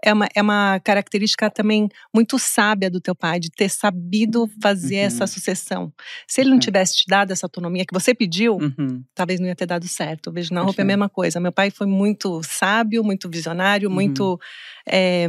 é 0.02 0.12
uma, 0.12 0.28
é 0.34 0.42
uma 0.42 0.80
característica 0.80 1.48
também 1.48 1.88
muito 2.12 2.38
sábia 2.38 2.90
do 2.90 3.00
teu 3.00 3.14
pai, 3.14 3.38
de 3.38 3.50
ter 3.50 3.68
sabido 3.68 4.50
fazer 4.60 4.96
uhum. 4.96 5.06
essa 5.06 5.26
sucessão. 5.26 5.92
Se 6.26 6.40
ele 6.40 6.50
não 6.50 6.58
tivesse 6.58 6.96
te 6.96 7.04
dado 7.08 7.32
essa 7.32 7.46
autonomia 7.46 7.84
que 7.86 7.94
você 7.94 8.12
pediu, 8.12 8.56
uhum. 8.56 9.02
talvez 9.14 9.38
não 9.38 9.46
ia 9.46 9.54
ter 9.54 9.66
dado 9.66 9.86
certo. 9.86 10.28
Eu 10.28 10.32
vejo 10.32 10.52
na 10.52 10.62
roupa 10.62 10.80
é 10.80 10.84
a 10.84 10.86
mesma 10.86 11.08
coisa. 11.08 11.38
Meu 11.38 11.52
pai 11.52 11.70
foi 11.70 11.86
muito 11.86 12.42
sábio, 12.42 13.04
muito 13.04 13.30
visionário, 13.30 13.88
uhum. 13.88 13.94
muito 13.94 14.40
é, 14.86 15.26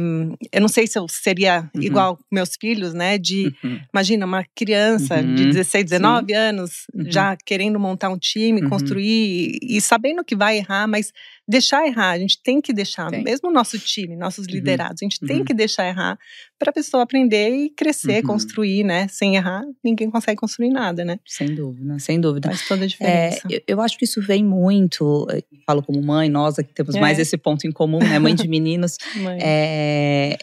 eu 0.52 0.60
não 0.60 0.68
sei 0.68 0.86
se 0.86 0.98
eu 0.98 1.06
seria 1.08 1.70
uhum. 1.74 1.82
igual 1.82 2.18
meus 2.30 2.56
filhos, 2.60 2.92
né? 2.92 3.18
De, 3.18 3.54
uhum. 3.62 3.80
imagina, 3.92 4.26
uma 4.26 4.44
criança 4.54 5.16
uhum. 5.16 5.34
de 5.34 5.46
16, 5.46 5.84
19 5.84 6.26
Sim. 6.26 6.34
anos 6.34 6.70
uhum. 6.92 7.10
já 7.10 7.36
querendo 7.36 7.78
montar 7.78 8.08
um 8.08 8.18
time, 8.18 8.62
uhum. 8.62 8.68
construir 8.68 9.58
e, 9.62 9.76
e 9.76 9.80
sabendo 9.80 10.24
que 10.24 10.34
vai 10.34 10.58
errar, 10.58 10.88
mas 10.88 11.12
deixar 11.46 11.86
errar, 11.86 12.10
a 12.10 12.18
gente 12.18 12.42
tem 12.42 12.60
que 12.60 12.72
deixar, 12.72 13.10
tem. 13.10 13.22
mesmo 13.22 13.50
o 13.50 13.52
nosso 13.52 13.78
time, 13.78 14.16
nossos 14.16 14.46
uhum. 14.46 14.52
Liderados, 14.64 15.02
a 15.02 15.04
gente 15.04 15.20
tem 15.20 15.44
que 15.44 15.54
deixar 15.54 15.86
errar 15.86 16.18
para 16.58 16.70
a 16.70 16.72
pessoa 16.72 17.02
aprender 17.02 17.50
e 17.50 17.70
crescer, 17.70 18.22
construir, 18.22 18.84
né? 18.84 19.06
Sem 19.08 19.36
errar, 19.36 19.62
ninguém 19.82 20.10
consegue 20.10 20.38
construir 20.38 20.70
nada, 20.70 21.04
né? 21.04 21.18
Sem 21.26 21.54
dúvida, 21.54 21.98
sem 21.98 22.20
dúvida. 22.20 22.48
Faz 22.48 22.66
toda 22.66 22.84
a 22.84 22.86
diferença. 22.86 23.46
É, 23.50 23.56
eu, 23.56 23.62
eu, 23.66 23.80
acho 23.80 23.98
que 23.98 24.04
isso 24.04 24.20
vem 24.22 24.44
muito, 24.44 25.26
falo 25.66 25.82
como 25.82 26.02
mãe, 26.02 26.28
nós 26.28 26.58
aqui 26.58 26.72
temos 26.72 26.94
é. 26.94 27.00
mais 27.00 27.18
esse 27.18 27.36
ponto 27.36 27.66
em 27.66 27.72
comum, 27.72 27.98
né? 27.98 28.18
Mãe 28.18 28.34
de 28.34 28.48
meninos. 28.48 28.96
mãe. 29.16 29.38
É, 29.40 30.38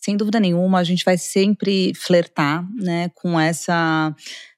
sem 0.00 0.16
dúvida 0.16 0.40
nenhuma, 0.40 0.78
a 0.78 0.84
gente 0.84 1.04
vai 1.04 1.18
sempre 1.18 1.92
flertar 1.94 2.66
né, 2.74 3.10
com 3.14 3.38
essa 3.38 4.14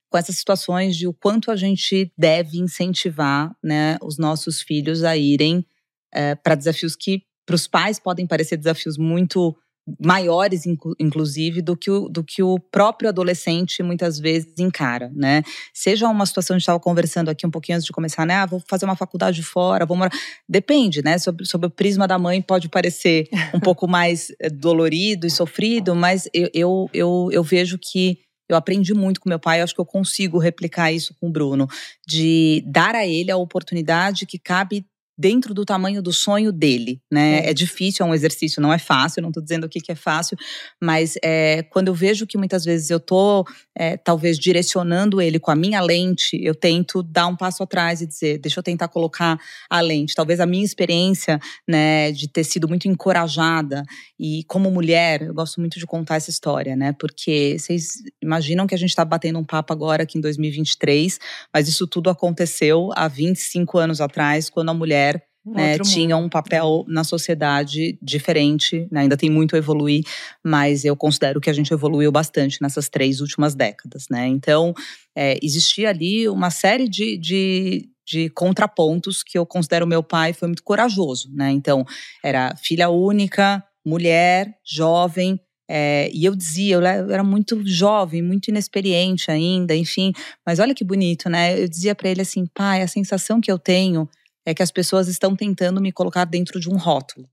com 0.09 0.19
essas 0.19 0.37
situações 0.37 0.95
de 0.95 1.09
o 1.09 1.13
quanto 1.15 1.51
a 1.51 1.57
gente 1.57 2.13
deve 2.19 2.59
incentivar 2.59 3.51
né, 3.63 3.97
os 4.03 4.19
nossos 4.19 4.61
filhos 4.61 5.03
a 5.03 5.17
irem 5.17 5.65
é, 6.13 6.35
para 6.35 6.55
desafios 6.55 6.95
que 6.95 7.23
para 7.47 7.55
os 7.55 7.67
pais 7.67 7.99
podem 7.99 8.27
parecer 8.27 8.57
desafios 8.57 8.97
muito 8.97 9.57
maiores, 10.01 10.63
inclusive, 10.99 11.61
do 11.61 11.77
que, 11.77 11.91
o, 11.91 12.09
do 12.09 12.23
que 12.23 12.43
o 12.43 12.59
próprio 12.59 13.09
adolescente 13.09 13.83
muitas 13.83 14.19
vezes 14.19 14.55
encara, 14.59 15.11
né? 15.15 15.43
Seja 15.75 16.09
uma 16.09 16.25
situação, 16.25 16.55
a 16.55 16.59
gente 16.59 16.63
estava 16.63 16.79
conversando 16.79 17.29
aqui 17.29 17.45
um 17.45 17.51
pouquinho 17.51 17.77
antes 17.77 17.87
de 17.87 17.93
começar, 17.93 18.25
né? 18.25 18.35
Ah, 18.35 18.47
vou 18.47 18.63
fazer 18.69 18.85
uma 18.85 18.95
faculdade 18.95 19.43
fora, 19.43 19.85
vou 19.85 19.97
morar. 19.97 20.13
Depende, 20.49 21.03
né? 21.03 21.19
Sob, 21.19 21.45
sob 21.45 21.67
o 21.67 21.71
prisma 21.71 22.07
da 22.07 22.17
mãe 22.17 22.41
pode 22.41 22.69
parecer 22.69 23.29
um 23.53 23.59
pouco 23.61 23.89
mais 23.89 24.33
eh, 24.41 24.49
dolorido 24.49 25.27
e 25.27 25.31
sofrido, 25.31 25.97
mas 25.97 26.29
eu, 26.33 26.49
eu, 26.55 26.91
eu, 26.95 27.29
eu 27.33 27.43
vejo 27.43 27.77
que 27.77 28.21
eu 28.49 28.57
aprendi 28.57 28.95
muito 28.95 29.21
com 29.21 29.29
meu 29.29 29.39
pai, 29.39 29.61
acho 29.61 29.75
que 29.75 29.81
eu 29.81 29.87
consigo 29.87 30.39
replicar 30.39 30.93
isso 30.93 31.15
com 31.19 31.29
o 31.29 31.33
Bruno, 31.33 31.67
de 32.07 32.63
dar 32.67 32.95
a 32.95 33.07
ele 33.07 33.31
a 33.31 33.37
oportunidade 33.37 34.27
que 34.27 34.39
cabe 34.39 34.87
dentro 35.17 35.53
do 35.53 35.65
tamanho 35.65 36.03
do 36.03 36.13
sonho 36.13 36.51
dele, 36.51 37.01
né? 37.11 37.41
É, 37.41 37.51
é 37.51 37.55
difícil, 37.55 38.05
é 38.05 38.09
um 38.09 38.15
exercício, 38.15 38.63
não 38.63 38.73
é 38.73 38.79
fácil, 38.79 39.23
não 39.23 39.31
estou 39.31 39.43
dizendo 39.43 39.67
aqui 39.67 39.81
que 39.81 39.93
é 39.93 39.95
fácil, 39.95 40.37
mas 40.81 41.15
é, 41.23 41.63
quando 41.65 41.89
eu 41.89 41.95
vejo 41.95 42.27
que 42.27 42.39
muitas 42.39 42.65
vezes 42.65 42.91
eu 42.91 42.97
estou 42.97 43.45
é, 43.77 43.97
talvez 43.97 44.39
direcionando 44.39 45.21
ele 45.21 45.39
com 45.39 45.51
a 45.51 45.55
minha 45.55 45.81
lente, 45.81 46.39
eu 46.43 46.55
tento 46.55 47.03
dar 47.03 47.27
um 47.27 47.37
passo 47.37 47.63
atrás 47.63 48.01
e 48.01 48.07
dizer, 48.07 48.39
deixa 48.39 48.61
eu 48.61 48.63
tentar 48.63 48.89
colocar 48.89 49.39
a 49.69 49.81
lente. 49.81 50.15
Talvez 50.15 50.41
a 50.41 50.47
minha 50.47 50.65
experiência, 50.65 51.39
né, 51.69 52.13
de 52.13 52.29
ter 52.29 52.45
sido 52.45 52.69
muito 52.69 52.89
encorajada 52.89 53.85
e 54.19 54.45
como 54.45 54.71
mulher, 54.71 55.23
eu 55.23 55.35
gosto 55.35 55.61
muito 55.61 55.79
de 55.79 55.87
contar 55.87 56.17
essa 56.17 56.31
história, 56.31 56.77
né? 56.77 56.95
Porque 56.99 57.57
vocês 57.59 57.95
imaginam 58.23 58.67
que 58.67 58.75
a 58.75 58.79
gente 58.79 58.91
está 58.91 59.05
batendo 59.05 59.39
um 59.39 59.45
papo 59.45 59.73
agora 59.73 60.05
aqui 60.05 60.19
em 60.19 60.21
2023, 60.21 61.19
mas 61.53 61.69
isso 61.69 61.87
tudo 61.87 62.09
aconteceu 62.09 62.91
há 62.95 63.09
25 63.09 63.79
anos 63.79 64.01
atrás, 64.01 64.49
quando 64.49 64.71
a 64.71 64.75
mulher 64.75 65.12
né, 65.45 65.79
tinha 65.79 66.17
um 66.17 66.29
papel 66.29 66.85
na 66.87 67.03
sociedade 67.03 67.99
diferente, 68.01 68.87
né, 68.91 69.01
ainda 69.01 69.17
tem 69.17 69.29
muito 69.29 69.57
a 69.57 69.59
evoluir, 69.59 70.05
mas 70.45 70.85
eu 70.85 70.97
considero 70.97 71.41
que 71.41 71.51
a 71.51 71.53
gente 71.53 71.73
evoluiu 71.73 72.13
bastante 72.13 72.63
nessas 72.63 72.89
três 72.89 73.21
últimas 73.21 73.55
décadas. 73.55 74.07
Né? 74.09 74.27
Então, 74.29 74.73
é, 75.17 75.39
existia 75.43 75.91
ali 75.91 76.29
uma 76.29 76.51
série 76.51 76.89
de, 76.89 77.17
de, 77.19 77.89
de, 78.07 78.31
contrapontos 78.31 79.23
que 79.23 79.37
eu 79.37 79.45
considero 79.45 79.87
meu 79.87 80.03
pai 80.03 80.33
foi 80.33 80.49
muito 80.49 80.63
corajoso. 80.63 81.29
Né? 81.35 81.51
Então, 81.51 81.85
era 82.23 82.55
filha 82.57 82.89
única, 82.89 83.65
mulher, 83.85 84.55
jovem, 84.65 85.41
é, 85.69 86.11
e 86.13 86.25
eu 86.25 86.37
dizia, 86.37 86.77
eu 86.77 86.85
era 86.85 87.25
muito 87.25 87.67
jovem, 87.67 88.21
muito 88.21 88.49
inexperiente 88.49 89.31
ainda, 89.31 89.75
enfim. 89.75 90.13
Mas 90.45 90.59
olha 90.59 90.75
que 90.75 90.85
bonito, 90.85 91.31
né? 91.31 91.59
Eu 91.59 91.67
dizia 91.67 91.95
para 91.95 92.11
ele 92.11 92.21
assim, 92.21 92.45
pai, 92.53 92.83
a 92.83 92.89
sensação 92.89 93.41
que 93.41 93.51
eu 93.51 93.59
tenho 93.59 94.07
é 94.45 94.55
que 94.55 94.63
as 94.63 94.71
pessoas 94.71 95.09
estão 95.09 95.37
tentando 95.37 95.81
me 95.81 95.93
colocar 95.93 96.25
dentro 96.25 96.59
de 96.61 96.69
um 96.69 96.77
rótulo. 96.77 97.29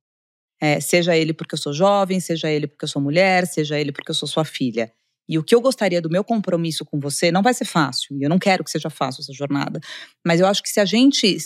É, 0.61 0.79
seja 0.79 1.15
ele 1.15 1.33
porque 1.33 1.55
eu 1.55 1.59
sou 1.59 1.73
jovem, 1.73 2.19
seja 2.19 2.49
ele 2.49 2.67
porque 2.67 2.83
eu 2.83 2.89
sou 2.89 3.01
mulher, 3.01 3.47
seja 3.47 3.79
ele 3.79 3.91
porque 3.91 4.11
eu 4.11 4.15
sou 4.15 4.27
sua 4.27 4.43
filha. 4.43 4.91
E 5.27 5.37
o 5.37 5.43
que 5.43 5.53
eu 5.53 5.61
gostaria 5.61 6.01
do 6.01 6.09
meu 6.09 6.23
compromisso 6.23 6.83
com 6.83 6.99
você 6.99 7.31
não 7.31 7.41
vai 7.41 7.53
ser 7.53 7.65
fácil, 7.65 8.17
e 8.17 8.23
eu 8.23 8.29
não 8.29 8.39
quero 8.39 8.63
que 8.63 8.71
seja 8.71 8.89
fácil 8.89 9.21
essa 9.21 9.31
jornada, 9.31 9.79
mas 10.25 10.39
eu 10.39 10.47
acho 10.47 10.63
que 10.63 10.69
se 10.69 10.79
a 10.79 10.85
gente 10.85 11.37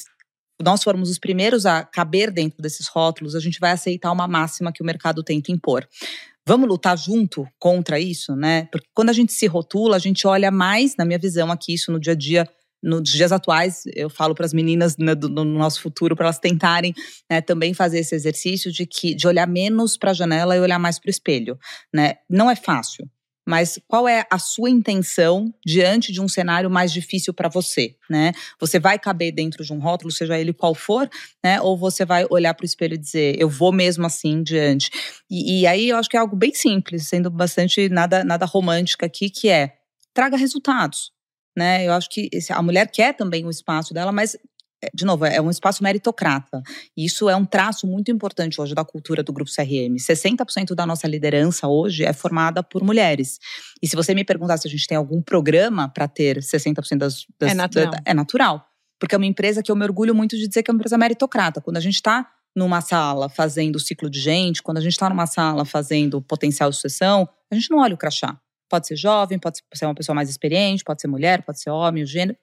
nós 0.61 0.83
formos 0.83 1.09
os 1.09 1.19
primeiros 1.19 1.65
a 1.65 1.83
caber 1.83 2.31
dentro 2.31 2.61
desses 2.61 2.87
rótulos, 2.87 3.35
a 3.35 3.39
gente 3.39 3.59
vai 3.59 3.71
aceitar 3.71 4.11
uma 4.11 4.27
máxima 4.27 4.71
que 4.71 4.81
o 4.81 4.85
mercado 4.85 5.21
tenta 5.21 5.51
impor. 5.51 5.85
Vamos 6.47 6.67
lutar 6.67 6.97
junto 6.97 7.47
contra 7.59 7.99
isso, 7.99 8.35
né? 8.35 8.67
Porque 8.71 8.87
quando 8.93 9.09
a 9.09 9.13
gente 9.13 9.33
se 9.33 9.47
rotula, 9.47 9.95
a 9.95 9.99
gente 9.99 10.27
olha 10.27 10.51
mais, 10.51 10.95
na 10.95 11.05
minha 11.05 11.19
visão 11.19 11.51
aqui, 11.51 11.73
isso 11.73 11.91
no 11.91 11.99
dia 11.99 12.13
a 12.13 12.15
dia 12.15 12.49
nos 12.83 13.09
dias 13.09 13.31
atuais, 13.31 13.83
eu 13.95 14.09
falo 14.09 14.35
para 14.35 14.45
as 14.45 14.53
meninas 14.53 14.97
né, 14.97 15.15
no 15.15 15.45
nosso 15.45 15.81
futuro, 15.81 16.15
para 16.15 16.25
elas 16.25 16.39
tentarem 16.39 16.93
né, 17.29 17.39
também 17.39 17.73
fazer 17.73 17.99
esse 17.99 18.13
exercício 18.13 18.71
de, 18.71 18.85
que, 18.85 19.15
de 19.15 19.25
olhar 19.25 19.47
menos 19.47 19.97
para 19.97 20.11
a 20.11 20.13
janela 20.13 20.55
e 20.55 20.59
olhar 20.59 20.77
mais 20.77 20.99
para 20.99 21.07
o 21.07 21.11
espelho. 21.11 21.57
Né? 21.93 22.15
Não 22.29 22.51
é 22.51 22.55
fácil, 22.55 23.09
mas 23.47 23.79
qual 23.87 24.07
é 24.07 24.25
a 24.29 24.37
sua 24.37 24.69
intenção 24.69 25.53
diante 25.65 26.11
de 26.11 26.21
um 26.21 26.27
cenário 26.27 26.69
mais 26.69 26.91
difícil 26.91 27.33
para 27.33 27.49
você, 27.49 27.95
né? 28.09 28.31
Você 28.59 28.79
vai 28.79 28.97
caber 28.97 29.33
dentro 29.33 29.65
de 29.65 29.73
um 29.73 29.79
rótulo, 29.79 30.11
seja 30.11 30.39
ele 30.39 30.53
qual 30.53 30.73
for, 30.73 31.09
né? 31.43 31.59
Ou 31.61 31.77
você 31.77 32.05
vai 32.05 32.25
olhar 32.29 32.53
para 32.53 32.63
o 32.63 32.65
espelho 32.65 32.95
e 32.95 32.97
dizer, 32.97 33.35
eu 33.37 33.49
vou 33.49 33.71
mesmo 33.71 34.05
assim 34.05 34.41
diante. 34.41 34.89
E, 35.29 35.61
e, 35.61 35.67
aí 35.67 35.89
eu 35.89 35.97
acho 35.97 36.09
que 36.09 36.15
é 36.15 36.19
algo 36.19 36.35
bem 36.35 36.53
simples, 36.53 37.07
sendo 37.07 37.29
bastante 37.29 37.89
nada, 37.89 38.23
nada 38.23 38.45
romântica 38.45 39.05
aqui, 39.05 39.29
que 39.29 39.49
é 39.49 39.73
traga 40.13 40.37
resultados 40.37 41.11
né? 41.55 41.87
Eu 41.87 41.93
acho 41.93 42.09
que 42.09 42.29
a 42.49 42.61
mulher 42.61 42.89
quer 42.89 43.13
também 43.13 43.45
o 43.45 43.49
espaço 43.49 43.93
dela, 43.93 44.11
mas 44.11 44.35
é, 44.83 44.89
de 44.93 45.05
novo, 45.05 45.25
é 45.25 45.39
um 45.39 45.49
espaço 45.49 45.81
meritocrata. 45.81 46.61
E 46.97 47.05
isso 47.05 47.29
é 47.29 47.35
um 47.35 47.45
traço 47.45 47.87
muito 47.87 48.11
importante 48.11 48.59
hoje 48.59 48.75
da 48.75 48.83
cultura 48.83 49.23
do 49.23 49.31
Grupo 49.31 49.49
CRM. 49.49 49.95
60% 49.95 50.75
da 50.75 50.85
nossa 50.85 51.07
liderança 51.07 51.67
hoje 51.67 52.03
é 52.03 52.11
formada 52.11 52.61
por 52.61 52.83
mulheres. 52.83 53.39
E 53.81 53.87
se 53.87 53.95
você 53.95 54.13
me 54.13 54.25
perguntar 54.25 54.57
se 54.57 54.67
a 54.67 54.71
gente 54.71 54.85
tem 54.85 54.97
algum 54.97 55.21
programa 55.21 55.87
para 55.87 56.07
ter 56.07 56.39
60% 56.39 56.97
das, 56.97 57.25
das. 57.39 57.51
É 57.51 57.53
natural. 57.53 57.91
Da, 57.91 58.01
é 58.05 58.13
natural. 58.13 58.65
Porque 58.99 59.15
é 59.15 59.17
uma 59.17 59.25
empresa 59.25 59.63
que 59.63 59.71
eu 59.71 59.75
me 59.75 59.85
orgulho 59.85 60.13
muito 60.13 60.35
de 60.35 60.47
dizer 60.47 60.63
que 60.63 60.69
é 60.69 60.73
uma 60.73 60.77
empresa 60.77 60.97
meritocrata. 60.97 61.61
Quando 61.61 61.77
a 61.77 61.81
gente 61.81 61.95
está 61.95 62.29
numa 62.55 62.81
sala 62.81 63.29
fazendo 63.29 63.77
o 63.77 63.79
ciclo 63.79 64.09
de 64.09 64.19
gente, 64.19 64.61
quando 64.61 64.77
a 64.77 64.81
gente 64.81 64.93
está 64.93 65.09
numa 65.09 65.25
sala 65.25 65.65
fazendo 65.65 66.21
potencial 66.21 66.69
de 66.69 66.75
sucessão, 66.75 67.27
a 67.51 67.55
gente 67.55 67.71
não 67.71 67.79
olha 67.79 67.95
o 67.95 67.97
crachá. 67.97 68.37
Pode 68.69 68.87
ser 68.87 68.95
jovem, 68.95 69.39
pode 69.39 69.59
ser 69.73 69.85
uma 69.85 69.95
pessoa 69.95 70.15
mais 70.15 70.29
experiente, 70.29 70.83
pode 70.83 71.01
ser 71.01 71.07
mulher, 71.07 71.43
pode 71.43 71.59
ser 71.61 71.69
homem, 71.69 72.03
o 72.03 72.07
gênero. 72.07 72.37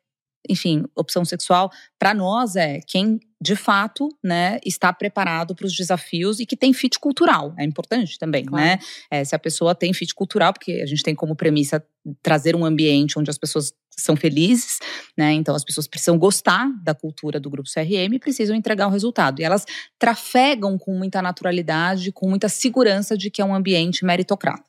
Enfim, 0.48 0.84
opção 0.94 1.24
sexual, 1.24 1.70
para 1.98 2.14
nós 2.14 2.56
é 2.56 2.80
quem 2.86 3.20
de 3.42 3.56
fato 3.56 4.08
né, 4.22 4.58
está 4.64 4.92
preparado 4.92 5.54
para 5.54 5.66
os 5.66 5.74
desafios 5.74 6.40
e 6.40 6.46
que 6.46 6.56
tem 6.56 6.74
fit 6.74 6.98
cultural. 6.98 7.54
É 7.58 7.64
importante 7.64 8.18
também, 8.18 8.44
claro. 8.44 8.64
né? 8.64 8.78
É, 9.10 9.24
se 9.24 9.34
a 9.34 9.38
pessoa 9.38 9.74
tem 9.74 9.94
fit 9.94 10.14
cultural, 10.14 10.52
porque 10.52 10.72
a 10.82 10.86
gente 10.86 11.02
tem 11.02 11.14
como 11.14 11.34
premissa 11.34 11.82
trazer 12.22 12.54
um 12.54 12.64
ambiente 12.64 13.18
onde 13.18 13.30
as 13.30 13.38
pessoas 13.38 13.72
são 13.96 14.16
felizes, 14.16 14.78
né? 15.16 15.32
Então 15.32 15.54
as 15.54 15.64
pessoas 15.64 15.86
precisam 15.86 16.18
gostar 16.18 16.70
da 16.82 16.94
cultura 16.94 17.38
do 17.38 17.50
grupo 17.50 17.68
CRM 17.68 18.14
e 18.14 18.18
precisam 18.18 18.56
entregar 18.56 18.86
o 18.86 18.90
resultado. 18.90 19.40
E 19.40 19.44
elas 19.44 19.64
trafegam 19.98 20.78
com 20.78 20.94
muita 20.94 21.22
naturalidade, 21.22 22.12
com 22.12 22.28
muita 22.28 22.48
segurança 22.48 23.16
de 23.16 23.30
que 23.30 23.40
é 23.40 23.44
um 23.44 23.54
ambiente 23.54 24.04
meritocrata. 24.04 24.64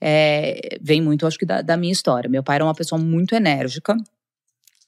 É, 0.00 0.78
vem 0.80 1.00
muito, 1.00 1.26
acho 1.26 1.38
que, 1.38 1.46
da, 1.46 1.62
da 1.62 1.76
minha 1.76 1.92
história. 1.92 2.28
Meu 2.28 2.42
pai 2.42 2.56
era 2.56 2.64
uma 2.64 2.74
pessoa 2.74 3.00
muito 3.00 3.34
enérgica, 3.34 3.96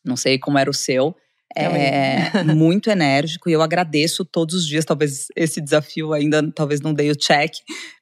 não 0.04 0.16
sei 0.16 0.38
como 0.38 0.58
era 0.58 0.70
o 0.70 0.74
seu. 0.74 1.14
É 1.54 2.42
muito 2.54 2.90
enérgico 2.90 3.50
e 3.50 3.52
eu 3.52 3.60
agradeço 3.60 4.24
todos 4.24 4.54
os 4.54 4.66
dias. 4.66 4.84
Talvez 4.84 5.26
esse 5.36 5.60
desafio 5.60 6.12
ainda 6.12 6.42
talvez 6.52 6.80
não 6.80 6.94
dei 6.94 7.10
o 7.10 7.16
check, 7.16 7.52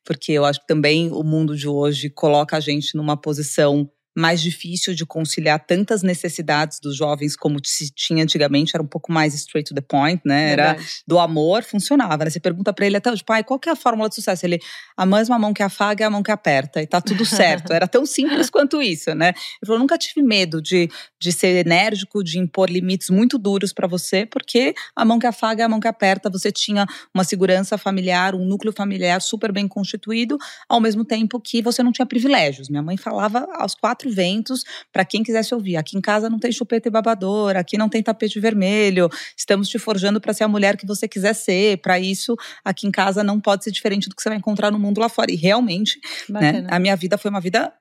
porque 0.05 0.33
eu 0.33 0.45
acho 0.45 0.61
que 0.61 0.67
também 0.67 1.11
o 1.11 1.23
mundo 1.23 1.57
de 1.57 1.69
hoje 1.69 2.09
coloca 2.09 2.57
a 2.57 2.61
gente 2.61 2.97
numa 2.97 3.17
posição 3.17 3.91
mais 4.17 4.41
difícil 4.41 4.95
de 4.95 5.07
conciliar 5.07 5.65
tantas 5.65 6.03
necessidades 6.03 6.81
dos 6.81 6.97
jovens 6.97 7.37
como 7.37 7.59
se 7.65 7.91
tinha 7.95 8.23
antigamente, 8.23 8.73
era 8.75 8.83
um 8.83 8.87
pouco 8.87 9.13
mais 9.13 9.35
straight 9.35 9.69
to 9.69 9.75
the 9.75 9.81
point, 9.81 10.21
né? 10.25 10.53
Era 10.53 10.67
Verdade. 10.73 10.91
do 11.07 11.19
amor, 11.19 11.63
funcionava, 11.63 12.25
né? 12.25 12.31
Você 12.31 12.41
pergunta 12.41 12.73
pra 12.73 12.87
ele 12.87 12.97
até 12.97 13.11
hoje, 13.11 13.25
pai, 13.25 13.45
qual 13.45 13.59
que 13.59 13.69
é 13.69 13.73
a 13.73 13.77
fórmula 13.77 14.09
de 14.09 14.17
sucesso? 14.17 14.45
Ele, 14.45 14.59
a 14.97 15.07
mesma 15.07 15.39
mão 15.39 15.55
que 15.55 15.63
afaga 15.63 16.05
é 16.05 16.07
a 16.07 16.11
mão 16.11 16.23
que 16.23 16.31
aperta, 16.31 16.83
e 16.83 16.87
tá 16.87 17.01
tudo 17.01 17.25
certo. 17.25 17.73
Era 17.75 17.87
tão 17.87 18.05
simples 18.05 18.51
quanto 18.51 18.83
isso, 18.83 19.15
né? 19.15 19.29
Ele 19.29 19.67
falou, 19.67 19.79
nunca 19.79 19.97
tive 19.97 20.23
medo 20.23 20.61
de, 20.61 20.89
de 21.21 21.33
ser 21.33 21.65
enérgico, 21.65 22.25
de 22.25 22.39
impor 22.39 22.69
limites 22.69 23.11
muito 23.11 23.39
duros 23.39 23.73
pra 23.73 23.87
você, 23.87 24.27
porque 24.27 24.75
a 24.97 25.05
mão 25.05 25.19
que 25.19 25.27
afaga 25.27 25.63
é 25.63 25.67
a 25.67 25.69
mão 25.69 25.81
que 25.81 25.89
aperta, 25.89 26.29
você 26.29 26.51
tinha 26.51 26.87
uma 27.15 27.25
segurança 27.25 27.79
familiar, 27.79 28.35
um 28.35 28.45
núcleo 28.45 28.73
familiar 28.73 29.21
super 29.21 29.53
bem 29.53 29.69
constituído, 29.69 30.37
ao 30.69 30.81
mesmo 30.81 31.05
tempo 31.05 31.41
que 31.41 31.63
você 31.63 31.83
não 31.83 31.93
tinha 31.93 32.07
privilégios. 32.07 32.69
Minha 32.69 32.83
mãe 32.83 32.97
falava 32.97 33.47
aos 33.55 33.75
quatro 33.75 34.00
ventos 34.09 34.63
para 34.93 35.05
quem 35.05 35.23
quisesse 35.23 35.55
ouvir. 35.55 35.77
Aqui 35.77 35.97
em 35.99 36.01
casa 36.01 36.31
não 36.31 36.39
tem 36.39 36.53
chupeta 36.53 36.89
e 36.89 36.91
babador, 36.91 37.57
aqui 37.57 37.77
não 37.77 37.89
tem 37.89 38.03
tapete 38.03 38.39
vermelho. 38.41 39.09
Estamos 39.37 39.69
te 39.69 39.79
forjando 39.79 40.21
para 40.21 40.33
ser 40.33 40.45
a 40.45 40.49
mulher 40.49 40.77
que 40.77 40.87
você 40.87 41.09
quiser 41.09 41.35
ser. 41.35 41.79
Para 41.79 41.99
isso, 41.99 42.37
aqui 42.65 42.87
em 42.87 42.91
casa 42.91 43.23
não 43.25 43.41
pode 43.41 43.65
ser 43.65 43.71
diferente 43.71 44.09
do 44.09 44.15
que 44.15 44.23
você 44.23 44.29
vai 44.29 44.39
encontrar 44.39 44.71
no 44.71 44.79
mundo 44.79 45.01
lá 45.01 45.09
fora. 45.09 45.31
E 45.33 45.37
realmente, 45.37 45.99
né, 46.29 46.67
a 46.71 46.79
minha 46.79 46.97
vida 46.97 47.19
foi 47.19 47.31
uma 47.31 47.41
vida 47.41 47.73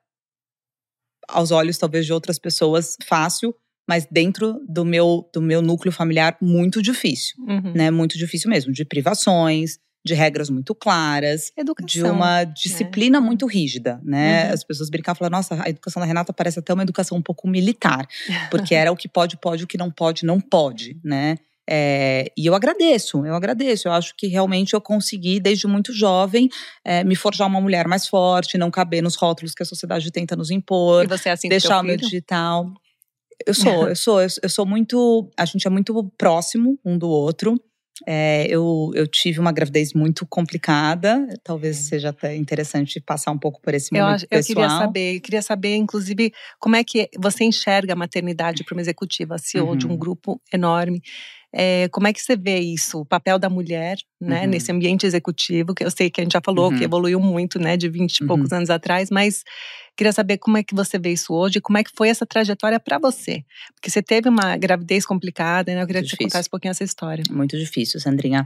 aos 1.27 1.51
olhos 1.51 1.77
talvez 1.77 2.05
de 2.05 2.13
outras 2.13 2.39
pessoas 2.39 2.95
fácil, 3.05 3.53
mas 3.87 4.07
dentro 4.09 4.59
do 4.67 4.83
meu 4.85 5.29
do 5.33 5.41
meu 5.41 5.61
núcleo 5.61 5.91
familiar 5.91 6.37
muito 6.41 6.81
difícil, 6.81 7.35
Uhum. 7.39 7.73
né? 7.73 7.91
Muito 7.91 8.17
difícil 8.17 8.49
mesmo, 8.49 8.71
de 8.71 8.83
privações, 8.85 9.77
de 10.05 10.13
regras 10.13 10.49
muito 10.49 10.73
claras, 10.73 11.51
Educação. 11.57 11.87
de 11.87 12.03
uma 12.03 12.43
disciplina 12.43 13.19
muito 13.19 13.45
rígida, 13.45 13.99
né? 14.03 14.47
Uhum. 14.47 14.53
As 14.53 14.63
pessoas 14.63 14.89
brincavam 14.89 15.17
e 15.17 15.19
falavam, 15.19 15.37
nossa, 15.37 15.63
a 15.63 15.69
educação 15.69 15.99
da 15.99 16.05
Renata 16.05 16.33
parece 16.33 16.59
até 16.59 16.73
uma 16.73 16.83
educação 16.83 17.17
um 17.17 17.21
pouco 17.21 17.47
militar, 17.47 18.07
porque 18.49 18.73
era 18.73 18.91
o 18.91 18.95
que 18.95 19.07
pode, 19.07 19.37
pode, 19.37 19.63
o 19.63 19.67
que 19.67 19.77
não 19.77 19.91
pode, 19.91 20.25
não 20.25 20.39
pode, 20.39 20.99
né? 21.03 21.37
É, 21.71 22.31
e 22.35 22.47
eu 22.47 22.55
agradeço, 22.55 23.23
eu 23.23 23.35
agradeço. 23.35 23.87
Eu 23.87 23.91
acho 23.91 24.15
que 24.17 24.25
realmente 24.25 24.73
eu 24.73 24.81
consegui, 24.81 25.39
desde 25.39 25.67
muito 25.67 25.93
jovem, 25.93 26.49
é, 26.83 27.03
me 27.03 27.15
forjar 27.15 27.47
uma 27.47 27.61
mulher 27.61 27.87
mais 27.87 28.07
forte, 28.07 28.57
não 28.57 28.71
caber 28.71 29.03
nos 29.03 29.15
rótulos 29.15 29.53
que 29.53 29.61
a 29.61 29.65
sociedade 29.65 30.09
tenta 30.09 30.35
nos 30.35 30.49
impor, 30.49 31.03
E 31.03 31.07
você 31.07 31.29
é 31.29 31.33
assim 31.33 31.47
deixar 31.47 31.81
o 31.81 31.83
meu 31.83 31.95
digital. 31.95 32.73
Eu 33.45 33.53
sou, 33.53 33.87
eu 33.87 33.95
sou, 33.95 34.19
eu 34.21 34.49
sou 34.49 34.65
muito. 34.65 35.29
A 35.37 35.45
gente 35.45 35.65
é 35.67 35.69
muito 35.69 36.11
próximo 36.17 36.79
um 36.83 36.97
do 36.97 37.07
outro. 37.07 37.61
É, 38.07 38.45
eu, 38.49 38.91
eu 38.95 39.05
tive 39.07 39.39
uma 39.39 39.51
gravidez 39.51 39.93
muito 39.93 40.25
complicada. 40.25 41.27
Talvez 41.43 41.77
seja 41.77 42.09
até 42.09 42.35
interessante 42.35 42.99
passar 43.01 43.31
um 43.31 43.37
pouco 43.37 43.61
por 43.61 43.73
esse 43.73 43.89
Eu, 43.95 44.01
momento 44.03 44.15
acho- 44.15 44.25
eu 44.25 44.29
pessoal. 44.29 44.55
queria 44.55 44.69
saber, 44.77 45.15
eu 45.17 45.21
queria 45.21 45.41
saber, 45.41 45.75
inclusive, 45.75 46.31
como 46.59 46.75
é 46.75 46.83
que 46.83 47.09
você 47.19 47.43
enxerga 47.43 47.93
a 47.93 47.95
maternidade 47.95 48.63
para 48.63 48.75
uma 48.75 48.81
executiva, 48.81 49.37
CEO 49.37 49.75
de 49.75 49.85
um 49.87 49.91
Uhum. 49.91 49.97
grupo 49.97 50.41
enorme. 50.53 51.01
É, 51.53 51.87
como 51.89 52.07
é 52.07 52.13
que 52.13 52.21
você 52.21 52.35
vê 52.35 52.59
isso, 52.59 52.99
o 52.99 53.05
papel 53.05 53.39
da 53.39 53.49
mulher, 53.49 53.97
né, 54.21 54.41
Uhum. 54.43 54.47
nesse 54.49 54.71
ambiente 54.71 55.05
executivo, 55.05 55.73
que 55.73 55.83
eu 55.83 55.89
sei 55.89 56.09
que 56.09 56.21
a 56.21 56.23
gente 56.23 56.33
já 56.33 56.41
falou 56.45 56.69
Uhum. 56.71 56.77
que 56.77 56.83
evoluiu 56.83 57.19
muito, 57.19 57.57
né, 57.57 57.75
de 57.75 57.89
20 57.89 58.17
e 58.19 58.27
poucos 58.27 58.51
anos 58.53 58.69
atrás, 58.69 59.09
mas 59.09 59.43
queria 59.97 60.13
saber 60.13 60.37
como 60.37 60.57
é 60.57 60.63
que 60.63 60.75
você 60.75 60.99
vê 60.99 61.11
isso 61.11 61.33
hoje, 61.33 61.59
como 61.59 61.77
é 61.77 61.83
que 61.83 61.91
foi 61.95 62.09
essa 62.09 62.25
trajetória 62.25 62.79
para 62.79 62.99
você, 62.99 63.43
porque 63.73 63.89
você 63.89 64.01
teve 64.01 64.29
uma 64.29 64.55
gravidez 64.57 65.05
complicada, 65.05 65.73
né? 65.73 65.81
Eu 65.81 65.87
queria 65.87 66.01
que 66.01 66.05
Muito 66.05 66.09
você 66.11 66.15
difícil. 66.17 66.27
contasse 66.29 66.47
um 66.47 66.51
pouquinho 66.51 66.71
essa 66.71 66.83
história. 66.83 67.23
Muito 67.31 67.57
difícil, 67.57 67.99
Sandrinha. 67.99 68.45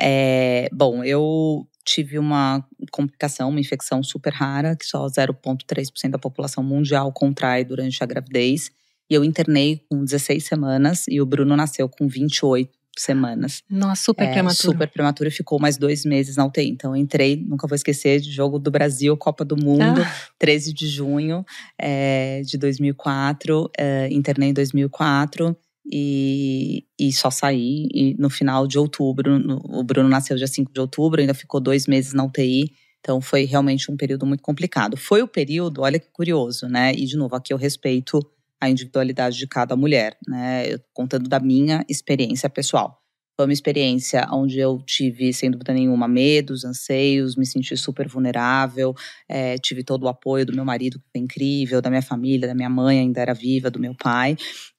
É, 0.00 0.68
bom, 0.72 1.02
eu 1.04 1.66
tive 1.84 2.18
uma 2.18 2.64
complicação, 2.90 3.50
uma 3.50 3.60
infecção 3.60 4.02
super 4.02 4.32
rara, 4.32 4.74
que 4.76 4.86
só 4.86 5.06
0,3% 5.08 6.12
da 6.12 6.18
população 6.18 6.62
mundial 6.64 7.12
contrai 7.12 7.64
durante 7.64 8.02
a 8.02 8.06
gravidez. 8.06 8.70
E 9.10 9.14
eu 9.14 9.22
internei 9.24 9.82
com 9.90 10.04
16 10.04 10.44
semanas 10.44 11.04
e 11.08 11.20
o 11.20 11.26
Bruno 11.26 11.56
nasceu 11.56 11.88
com 11.88 12.06
28 12.08 12.70
semanas. 12.96 13.60
Nossa, 13.68 14.02
super 14.04 14.22
É, 14.24 14.32
prematuro. 14.32 14.72
Super 14.72 14.88
prematuro 14.88 15.28
e 15.28 15.32
ficou 15.32 15.58
mais 15.58 15.76
dois 15.76 16.04
meses 16.04 16.36
na 16.36 16.46
UTI. 16.46 16.68
Então, 16.70 16.92
eu 16.94 17.02
entrei, 17.02 17.36
nunca 17.36 17.66
vou 17.66 17.74
esquecer, 17.74 18.20
de 18.20 18.30
jogo 18.30 18.56
do 18.58 18.70
Brasil, 18.70 19.16
Copa 19.16 19.44
do 19.44 19.56
Mundo, 19.56 20.00
Ah. 20.00 20.14
13 20.38 20.72
de 20.72 20.86
junho 20.86 21.44
é, 21.76 22.40
de 22.42 22.56
2004. 22.56 23.68
é, 23.76 24.08
internei 24.12 24.50
em 24.50 24.52
2004 24.54 25.56
e, 25.84 26.84
e 26.98 27.12
só 27.12 27.30
saí 27.30 27.88
e 27.92 28.14
no 28.18 28.30
final 28.30 28.66
de 28.66 28.78
outubro. 28.78 29.38
no- 29.38 29.60
o 29.64 29.82
Bruno 29.82 30.08
nasceu 30.08 30.36
dia 30.36 30.46
5 30.46 30.72
de 30.72 30.80
outubro, 30.80 31.20
ainda 31.20 31.34
ficou 31.34 31.60
dois 31.60 31.86
meses 31.86 32.12
na 32.12 32.24
UTI. 32.24 32.70
Então, 33.00 33.20
foi 33.20 33.44
realmente 33.44 33.90
um 33.90 33.96
período 33.96 34.24
muito 34.24 34.40
complicado. 34.42 34.96
Foi 34.96 35.20
o 35.20 35.28
período, 35.28 35.82
olha 35.82 35.98
que 35.98 36.08
curioso, 36.12 36.68
né? 36.68 36.92
E, 36.94 37.04
de 37.04 37.16
novo, 37.16 37.34
aqui 37.36 37.52
eu 37.52 37.58
respeito 37.58 38.18
a 38.64 38.70
individualidade 38.70 39.36
de 39.38 39.46
cada 39.46 39.76
mulher, 39.76 40.16
né? 40.28 40.72
Eu 40.72 40.80
contando 40.92 41.28
da 41.28 41.40
minha 41.40 41.84
experiência 41.88 42.48
pessoal. 42.48 43.00
Foi 43.36 43.46
uma 43.46 43.52
experiência 43.52 44.28
onde 44.32 44.60
eu 44.60 44.80
tive, 44.86 45.32
sem 45.32 45.50
dúvida 45.50 45.72
nenhuma, 45.72 46.06
medos, 46.06 46.64
anseios, 46.64 47.34
me 47.34 47.44
senti 47.44 47.76
super 47.76 48.06
vulnerável, 48.08 48.94
eh, 49.28 49.56
tive 49.58 49.82
todo 49.82 50.04
o 50.04 50.08
apoio 50.08 50.46
do 50.46 50.54
meu 50.54 50.64
marido, 50.64 51.00
que 51.00 51.06
foi 51.12 51.20
incrível, 51.20 51.82
da 51.82 51.90
minha 51.90 52.02
família, 52.02 52.46
da 52.46 52.54
minha 52.54 52.70
mãe, 52.70 53.00
ainda 53.00 53.20
era 53.20 53.34
viva, 53.34 53.70
do 53.70 53.80
meu 53.80 53.94
pai. 53.96 54.36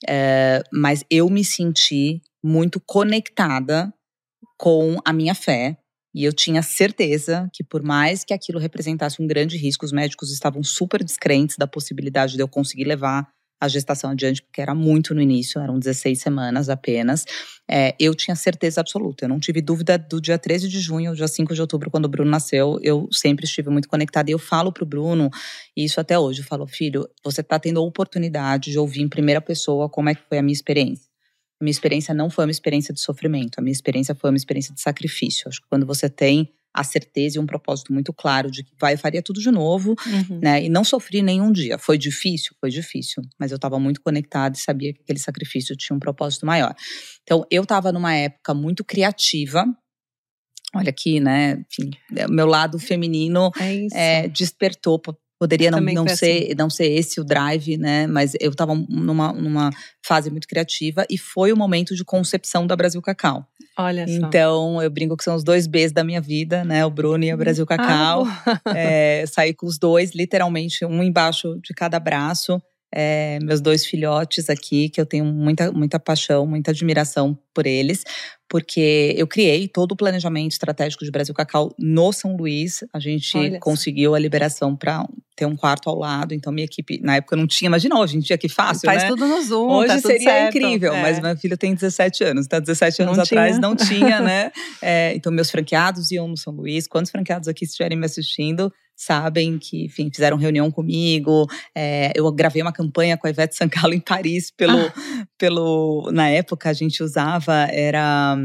Eh, 0.07 0.63
mas 0.71 1.03
eu 1.09 1.29
me 1.29 1.43
senti 1.43 2.21
muito 2.41 2.79
conectada 2.79 3.93
com 4.57 4.97
a 5.03 5.11
minha 5.11 5.35
fé. 5.35 5.77
E 6.13 6.23
eu 6.23 6.31
tinha 6.31 6.61
certeza 6.61 7.49
que, 7.53 7.61
por 7.61 7.83
mais 7.83 8.23
que 8.23 8.33
aquilo 8.33 8.57
representasse 8.57 9.21
um 9.21 9.27
grande 9.27 9.57
risco, 9.57 9.85
os 9.85 9.91
médicos 9.91 10.31
estavam 10.31 10.63
super 10.63 11.03
descrentes 11.03 11.57
da 11.57 11.67
possibilidade 11.67 12.35
de 12.35 12.41
eu 12.41 12.47
conseguir 12.47 12.85
levar 12.85 13.27
a 13.65 13.69
gestação 13.69 14.11
adiante, 14.11 14.41
porque 14.41 14.61
era 14.61 14.73
muito 14.73 15.13
no 15.13 15.21
início, 15.21 15.59
eram 15.61 15.77
16 15.77 16.19
semanas 16.19 16.69
apenas. 16.69 17.25
É, 17.69 17.95
eu 17.99 18.13
tinha 18.13 18.35
certeza 18.35 18.81
absoluta. 18.81 19.25
Eu 19.25 19.29
não 19.29 19.39
tive 19.39 19.61
dúvida 19.61 19.97
do 19.97 20.21
dia 20.21 20.37
13 20.37 20.67
de 20.67 20.79
junho 20.79 21.15
dia 21.15 21.27
5 21.27 21.53
de 21.53 21.61
outubro, 21.61 21.89
quando 21.91 22.05
o 22.05 22.09
Bruno 22.09 22.29
nasceu. 22.29 22.79
Eu 22.81 23.07
sempre 23.11 23.45
estive 23.45 23.69
muito 23.69 23.87
conectada. 23.87 24.29
E 24.29 24.33
eu 24.33 24.39
falo 24.39 24.71
pro 24.71 24.85
Bruno, 24.85 25.29
isso 25.75 25.99
até 25.99 26.17
hoje, 26.17 26.41
eu 26.41 26.45
falo, 26.45 26.65
filho, 26.67 27.09
você 27.23 27.43
tá 27.43 27.59
tendo 27.59 27.79
a 27.79 27.83
oportunidade 27.83 28.71
de 28.71 28.79
ouvir 28.79 29.01
em 29.01 29.09
primeira 29.09 29.41
pessoa 29.41 29.89
como 29.89 30.09
é 30.09 30.15
que 30.15 30.21
foi 30.27 30.37
a 30.37 30.41
minha 30.41 30.53
experiência. 30.53 31.05
A 31.59 31.63
minha 31.63 31.71
experiência 31.71 32.13
não 32.13 32.29
foi 32.29 32.45
uma 32.45 32.51
experiência 32.51 32.93
de 32.93 32.99
sofrimento, 32.99 33.59
a 33.59 33.61
minha 33.61 33.71
experiência 33.71 34.13
foi 34.13 34.29
uma 34.29 34.37
experiência 34.37 34.73
de 34.73 34.81
sacrifício. 34.81 35.47
Acho 35.47 35.61
que 35.61 35.67
quando 35.69 35.85
você 35.85 36.09
tem 36.09 36.51
a 36.75 36.83
certeza 36.83 37.37
e 37.37 37.39
um 37.41 37.45
propósito 37.45 37.93
muito 37.93 38.11
claro 38.13 38.51
de 38.51 38.63
que 38.63 38.71
vai, 38.79 38.93
eu 38.93 38.97
faria 38.97 39.21
tudo 39.21 39.39
de 39.39 39.49
novo, 39.49 39.95
Uhum. 40.05 40.39
né? 40.41 40.63
E 40.63 40.69
não 40.69 40.83
sofri 40.83 41.21
nenhum 41.21 41.51
dia. 41.51 41.77
Foi 41.77 41.97
difícil? 41.97 42.53
Foi 42.59 42.69
difícil. 42.69 43.23
Mas 43.39 43.51
eu 43.51 43.55
estava 43.55 43.79
muito 43.79 44.01
conectada 44.01 44.55
e 44.57 44.59
sabia 44.59 44.93
que 44.93 45.01
aquele 45.01 45.19
sacrifício 45.19 45.75
tinha 45.75 45.95
um 45.95 45.99
propósito 45.99 46.45
maior. 46.45 46.75
Então, 47.23 47.45
eu 47.49 47.63
estava 47.63 47.91
numa 47.91 48.13
época 48.13 48.53
muito 48.53 48.83
criativa. 48.83 49.65
Olha 50.75 50.89
aqui, 50.89 51.19
né? 51.21 51.63
Enfim, 51.71 51.91
é, 52.15 52.27
meu 52.27 52.45
lado 52.45 52.77
feminino 52.77 53.49
É 53.57 54.23
é, 54.23 54.27
despertou. 54.27 55.01
Po- 55.39 55.45
Poderia 55.45 55.69
não, 55.69 55.79
não, 55.79 56.03
foi 56.03 56.13
assim. 56.13 56.15
ser, 56.47 56.55
não 56.57 56.69
ser 56.69 56.85
esse 56.91 57.19
o 57.19 57.23
drive, 57.23 57.77
né? 57.77 58.07
Mas 58.07 58.33
eu 58.39 58.51
estava 58.51 58.73
numa, 58.73 59.33
numa 59.33 59.69
fase 60.05 60.29
muito 60.31 60.47
criativa 60.47 61.05
e 61.09 61.17
foi 61.17 61.51
o 61.51 61.57
momento 61.57 61.95
de 61.95 62.03
concepção 62.03 62.65
da 62.65 62.75
Brasil 62.75 63.01
Cacau. 63.01 63.45
Olha 63.77 64.07
só. 64.07 64.13
Então, 64.13 64.81
eu 64.81 64.89
brinco 64.89 65.17
que 65.17 65.23
são 65.23 65.35
os 65.35 65.43
dois 65.43 65.67
Bs 65.67 65.91
da 65.91 66.03
minha 66.03 66.21
vida, 66.21 66.63
né? 66.63 66.85
O 66.85 66.89
Bruno 66.89 67.23
e 67.23 67.31
a 67.31 67.37
Brasil 67.37 67.65
Cacau. 67.65 68.25
Ah. 68.25 68.59
É, 68.75 69.25
saí 69.27 69.53
com 69.53 69.65
os 69.65 69.77
dois, 69.77 70.15
literalmente, 70.15 70.85
um 70.85 71.03
embaixo 71.03 71.59
de 71.61 71.73
cada 71.73 71.99
braço. 71.99 72.61
É, 72.93 73.39
meus 73.41 73.59
dois 73.59 73.85
filhotes 73.85 74.49
aqui, 74.49 74.87
que 74.89 75.01
eu 75.01 75.05
tenho 75.05 75.25
muita, 75.25 75.71
muita 75.71 75.99
paixão, 75.99 76.45
muita 76.47 76.71
admiração 76.71 77.37
por 77.53 77.65
eles, 77.65 78.03
porque 78.47 79.13
eu 79.17 79.27
criei 79.27 79.67
todo 79.67 79.91
o 79.93 79.95
planejamento 79.95 80.51
estratégico 80.51 81.03
de 81.03 81.11
Brasil 81.11 81.33
Cacau 81.33 81.73
no 81.79 82.13
São 82.13 82.37
Luís. 82.37 82.83
A 82.93 82.99
gente 82.99 83.35
Olha 83.37 83.59
conseguiu 83.59 84.13
a 84.15 84.19
liberação 84.19 84.75
para 84.75 85.05
ter 85.35 85.45
um 85.45 85.55
quarto 85.57 85.89
ao 85.89 85.97
lado, 85.97 86.33
então 86.33 86.53
minha 86.53 86.63
equipe, 86.63 87.01
na 87.01 87.17
época 87.17 87.35
não 87.35 87.45
tinha, 87.45 87.67
imagina 87.67 87.99
hoje 87.99 88.15
em 88.15 88.19
dia 88.21 88.37
que 88.37 88.47
fácil, 88.47 88.85
Faz 88.85 89.03
né? 89.03 89.09
tudo 89.09 89.27
no 89.27 89.41
Zoom. 89.41 89.67
Hoje 89.69 89.87
tá 89.95 89.99
seria 89.99 90.23
certo. 90.23 90.57
incrível, 90.57 90.93
É. 90.93 91.01
mas 91.01 91.19
meu 91.19 91.35
filho 91.35 91.57
tem 91.57 91.73
17 91.73 92.23
anos, 92.23 92.47
tá? 92.47 92.59
17 92.59 93.01
anos 93.01 93.17
Não 93.17 93.23
atrás 93.23 93.55
tinha. 93.57 93.61
não 93.61 93.75
tinha, 93.75 94.21
né? 94.21 94.51
É, 94.81 95.13
então, 95.15 95.31
meus 95.33 95.49
franqueados 95.51 96.11
iam 96.11 96.27
no 96.27 96.37
São 96.37 96.53
Luís. 96.53 96.87
Quantos 96.87 97.11
franqueados 97.11 97.47
aqui 97.49 97.65
estiverem 97.65 97.97
me 97.97 98.05
assistindo 98.05 98.71
sabem 98.95 99.57
que, 99.59 99.85
enfim, 99.85 100.09
fizeram 100.13 100.37
reunião 100.37 100.71
comigo. 100.71 101.45
É, 101.75 102.11
eu 102.15 102.31
gravei 102.31 102.61
uma 102.61 102.71
campanha 102.73 103.17
com 103.17 103.27
a 103.27 103.29
Ivete 103.29 103.55
Sangalo 103.55 103.93
em 103.93 103.99
Paris 103.99 104.51
pelo, 104.51 104.77
Ah. 104.77 105.27
pelo. 105.37 106.09
Na 106.13 106.29
época 106.29 106.69
a 106.69 106.73
gente 106.73 107.03
usava, 107.03 107.67
era. 107.71 108.37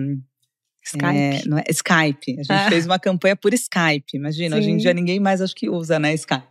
Skype. 0.84 1.06
É, 1.16 1.42
não 1.46 1.58
é, 1.58 1.64
Skype. 1.70 2.32
A 2.32 2.42
gente 2.42 2.52
Ah. 2.52 2.68
fez 2.68 2.86
uma 2.86 2.98
campanha 2.98 3.36
por 3.36 3.52
Skype. 3.54 4.14
Imagina, 4.16 4.56
hoje 4.56 4.70
em 4.70 4.74
Sim. 4.74 4.78
dia 4.78 4.94
ninguém 4.94 5.20
mais 5.20 5.40
acho 5.40 5.54
que 5.54 5.68
usa, 5.68 5.98
né, 5.98 6.14
Skype. 6.14 6.42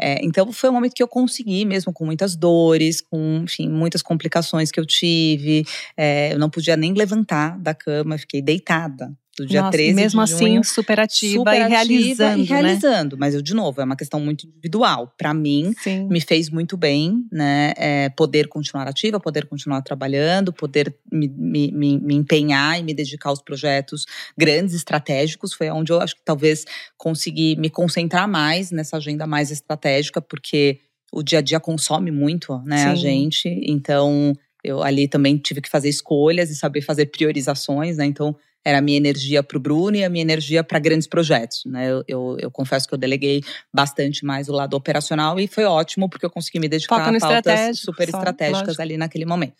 É, 0.00 0.18
então 0.24 0.50
foi 0.52 0.70
um 0.70 0.72
momento 0.72 0.94
que 0.94 1.02
eu 1.02 1.06
consegui, 1.06 1.64
mesmo 1.64 1.92
com 1.92 2.04
muitas 2.04 2.34
dores, 2.34 3.00
com 3.00 3.42
enfim, 3.44 3.68
muitas 3.68 4.02
complicações 4.02 4.72
que 4.72 4.80
eu 4.80 4.84
tive. 4.86 5.64
É, 5.96 6.32
eu 6.32 6.38
não 6.38 6.50
podia 6.50 6.76
nem 6.76 6.92
levantar 6.94 7.56
da 7.60 7.72
cama, 7.74 8.18
fiquei 8.18 8.42
deitada. 8.42 9.12
Do 9.36 9.46
dia 9.46 9.62
Nossa, 9.62 9.72
13 9.72 9.94
mesmo 9.94 10.24
de 10.24 10.30
junho. 10.30 10.60
assim, 10.60 10.62
super 10.62 11.00
ativa 11.00 11.38
super 11.38 11.60
e 11.60 11.68
realizando, 11.68 12.40
e 12.40 12.44
realizando. 12.44 13.18
Mas 13.18 13.34
eu, 13.34 13.42
de 13.42 13.54
novo, 13.54 13.80
é 13.80 13.84
uma 13.84 13.96
questão 13.96 14.20
muito 14.20 14.46
individual. 14.46 15.12
Para 15.18 15.34
mim, 15.34 15.64
né? 15.64 15.74
Sim. 15.82 16.08
me 16.08 16.20
fez 16.20 16.50
muito 16.50 16.76
bem, 16.76 17.24
né? 17.32 17.72
É, 17.76 18.08
poder 18.10 18.48
continuar 18.48 18.86
ativa, 18.86 19.18
poder 19.18 19.46
continuar 19.46 19.82
trabalhando, 19.82 20.52
poder 20.52 20.94
me, 21.10 21.28
me, 21.28 21.72
me, 21.72 21.98
me 21.98 22.14
empenhar 22.14 22.78
e 22.78 22.82
me 22.82 22.94
dedicar 22.94 23.30
aos 23.30 23.42
projetos 23.42 24.06
grandes, 24.36 24.74
estratégicos. 24.74 25.52
Foi 25.52 25.68
onde 25.70 25.92
eu 25.92 26.00
acho 26.00 26.14
que 26.14 26.22
talvez 26.24 26.64
consegui 26.96 27.56
me 27.56 27.70
concentrar 27.70 28.28
mais 28.28 28.70
nessa 28.70 28.96
agenda 28.96 29.26
mais 29.26 29.50
estratégica, 29.50 30.20
porque 30.20 30.78
o 31.12 31.22
dia 31.22 31.38
a 31.38 31.42
dia 31.42 31.60
consome 31.60 32.10
muito, 32.10 32.60
né, 32.64 32.84
a 32.86 32.96
Sim. 32.96 33.02
gente. 33.02 33.60
Então, 33.66 34.32
eu 34.64 34.82
ali 34.82 35.06
também 35.06 35.36
tive 35.36 35.60
que 35.60 35.68
fazer 35.68 35.88
escolhas 35.88 36.50
e 36.50 36.56
saber 36.56 36.80
fazer 36.80 37.06
priorizações, 37.06 37.98
né? 37.98 38.06
Então, 38.06 38.34
era 38.64 38.78
a 38.78 38.80
minha 38.80 38.96
energia 38.96 39.42
para 39.42 39.58
o 39.58 39.60
Bruno 39.60 39.96
e 39.96 40.04
a 40.04 40.08
minha 40.08 40.22
energia 40.22 40.64
para 40.64 40.78
grandes 40.78 41.06
projetos, 41.06 41.62
né? 41.66 41.90
Eu, 41.90 42.04
eu, 42.08 42.36
eu 42.40 42.50
confesso 42.50 42.88
que 42.88 42.94
eu 42.94 42.98
deleguei 42.98 43.42
bastante 43.72 44.24
mais 44.24 44.48
o 44.48 44.52
lado 44.52 44.74
operacional 44.74 45.38
e 45.38 45.46
foi 45.46 45.64
ótimo 45.64 46.08
porque 46.08 46.24
eu 46.24 46.30
consegui 46.30 46.58
me 46.58 46.68
dedicar 46.68 46.96
Foca 46.96 47.16
a 47.16 47.20
pautas 47.20 47.78
super 47.78 48.10
só, 48.10 48.18
estratégicas 48.18 48.62
lógico. 48.68 48.82
ali 48.82 48.96
naquele 48.96 49.26
momento. 49.26 49.54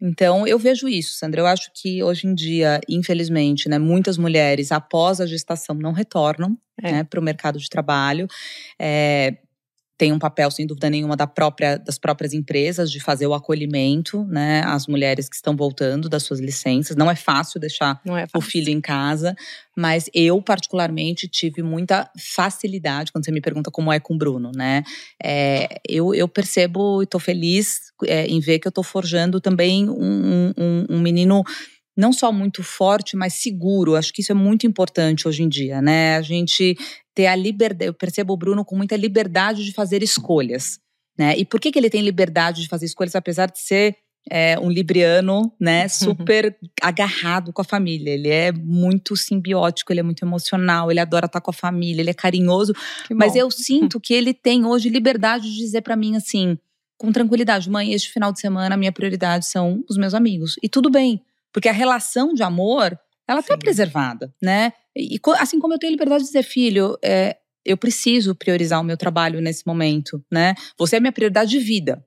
Então, 0.00 0.46
eu 0.46 0.58
vejo 0.58 0.88
isso, 0.88 1.14
Sandra. 1.14 1.40
Eu 1.40 1.46
acho 1.46 1.70
que 1.74 2.02
hoje 2.04 2.26
em 2.28 2.34
dia, 2.34 2.80
infelizmente, 2.88 3.68
né, 3.68 3.78
muitas 3.78 4.16
mulheres 4.16 4.70
após 4.70 5.20
a 5.20 5.26
gestação 5.26 5.74
não 5.74 5.92
retornam 5.92 6.56
É. 6.80 6.92
né, 6.92 7.04
para 7.04 7.18
o 7.18 7.22
mercado 7.22 7.58
de 7.58 7.68
trabalho. 7.68 8.28
É, 8.78 9.36
tem 9.98 10.12
um 10.12 10.18
papel, 10.18 10.48
sem 10.48 10.64
dúvida 10.64 10.88
nenhuma, 10.88 11.16
da 11.16 11.26
própria, 11.26 11.76
das 11.76 11.98
próprias 11.98 12.32
empresas 12.32 12.88
de 12.88 13.00
fazer 13.00 13.26
o 13.26 13.34
acolhimento, 13.34 14.24
né, 14.26 14.62
às 14.64 14.86
mulheres 14.86 15.28
que 15.28 15.34
estão 15.34 15.56
voltando 15.56 16.08
das 16.08 16.22
suas 16.22 16.38
licenças. 16.38 16.96
Não 16.96 17.10
é 17.10 17.16
fácil 17.16 17.58
deixar 17.58 18.00
é 18.06 18.22
o 18.22 18.26
fácil. 18.28 18.40
filho 18.48 18.70
em 18.70 18.80
casa, 18.80 19.34
mas 19.76 20.08
eu 20.14 20.40
particularmente 20.40 21.26
tive 21.26 21.64
muita 21.64 22.08
facilidade 22.16 23.10
quando 23.10 23.24
você 23.24 23.32
me 23.32 23.40
pergunta 23.40 23.72
como 23.72 23.92
é 23.92 23.98
com 23.98 24.14
o 24.14 24.18
Bruno, 24.18 24.52
né? 24.54 24.84
É, 25.20 25.80
eu, 25.88 26.14
eu 26.14 26.28
percebo 26.28 27.02
e 27.02 27.04
estou 27.04 27.20
feliz 27.20 27.80
é, 28.06 28.24
em 28.26 28.38
ver 28.38 28.60
que 28.60 28.68
eu 28.68 28.70
estou 28.70 28.84
forjando 28.84 29.40
também 29.40 29.90
um, 29.90 30.52
um, 30.56 30.86
um 30.88 31.00
menino 31.00 31.42
não 31.96 32.12
só 32.12 32.30
muito 32.30 32.62
forte, 32.62 33.16
mas 33.16 33.34
seguro. 33.34 33.96
Acho 33.96 34.12
que 34.12 34.22
isso 34.22 34.30
é 34.30 34.34
muito 34.34 34.64
importante 34.64 35.26
hoje 35.26 35.42
em 35.42 35.48
dia, 35.48 35.82
né? 35.82 36.16
A 36.16 36.22
gente 36.22 36.76
ter 37.18 37.26
a 37.26 37.34
liberdade. 37.34 37.86
Eu 37.86 37.94
percebo 37.94 38.32
o 38.32 38.36
Bruno 38.36 38.64
com 38.64 38.76
muita 38.76 38.96
liberdade 38.96 39.64
de 39.64 39.72
fazer 39.72 40.04
escolhas, 40.04 40.78
né? 41.18 41.36
E 41.36 41.44
por 41.44 41.58
que, 41.58 41.72
que 41.72 41.78
ele 41.78 41.90
tem 41.90 42.00
liberdade 42.00 42.62
de 42.62 42.68
fazer 42.68 42.86
escolhas, 42.86 43.16
apesar 43.16 43.46
de 43.50 43.58
ser 43.58 43.96
é, 44.30 44.56
um 44.60 44.70
libriano, 44.70 45.52
né, 45.58 45.88
super 45.88 46.56
agarrado 46.80 47.52
com 47.52 47.60
a 47.60 47.64
família. 47.64 48.12
Ele 48.12 48.28
é 48.28 48.52
muito 48.52 49.16
simbiótico, 49.16 49.92
ele 49.92 49.98
é 49.98 50.02
muito 50.02 50.24
emocional, 50.24 50.92
ele 50.92 51.00
adora 51.00 51.26
estar 51.26 51.40
com 51.40 51.50
a 51.50 51.54
família, 51.54 52.02
ele 52.02 52.10
é 52.10 52.14
carinhoso. 52.14 52.72
Mas 53.10 53.34
eu 53.34 53.50
sinto 53.50 53.98
que 53.98 54.14
ele 54.14 54.32
tem 54.32 54.64
hoje 54.64 54.88
liberdade 54.88 55.50
de 55.50 55.56
dizer 55.56 55.80
pra 55.80 55.96
mim 55.96 56.14
assim, 56.14 56.56
com 56.96 57.10
tranquilidade, 57.10 57.68
mãe, 57.68 57.94
este 57.94 58.12
final 58.12 58.32
de 58.32 58.38
semana 58.38 58.76
a 58.76 58.78
minha 58.78 58.92
prioridade 58.92 59.46
são 59.46 59.82
os 59.88 59.96
meus 59.96 60.14
amigos. 60.14 60.54
E 60.62 60.68
tudo 60.68 60.88
bem, 60.88 61.20
porque 61.52 61.68
a 61.68 61.72
relação 61.72 62.32
de 62.32 62.44
amor, 62.44 62.96
ela 63.28 63.42
tá 63.42 63.54
Sim. 63.54 63.58
preservada, 63.60 64.32
né? 64.42 64.72
E 64.96 65.20
assim 65.38 65.60
como 65.60 65.74
eu 65.74 65.78
tenho 65.78 65.92
liberdade 65.92 66.22
de 66.22 66.28
dizer, 66.28 66.42
filho, 66.42 66.98
é, 67.04 67.36
eu 67.64 67.76
preciso 67.76 68.34
priorizar 68.34 68.80
o 68.80 68.84
meu 68.84 68.96
trabalho 68.96 69.40
nesse 69.40 69.66
momento, 69.66 70.24
né? 70.32 70.54
Você 70.78 70.96
é 70.96 71.00
minha 71.00 71.12
prioridade 71.12 71.50
de 71.50 71.58
vida. 71.58 72.02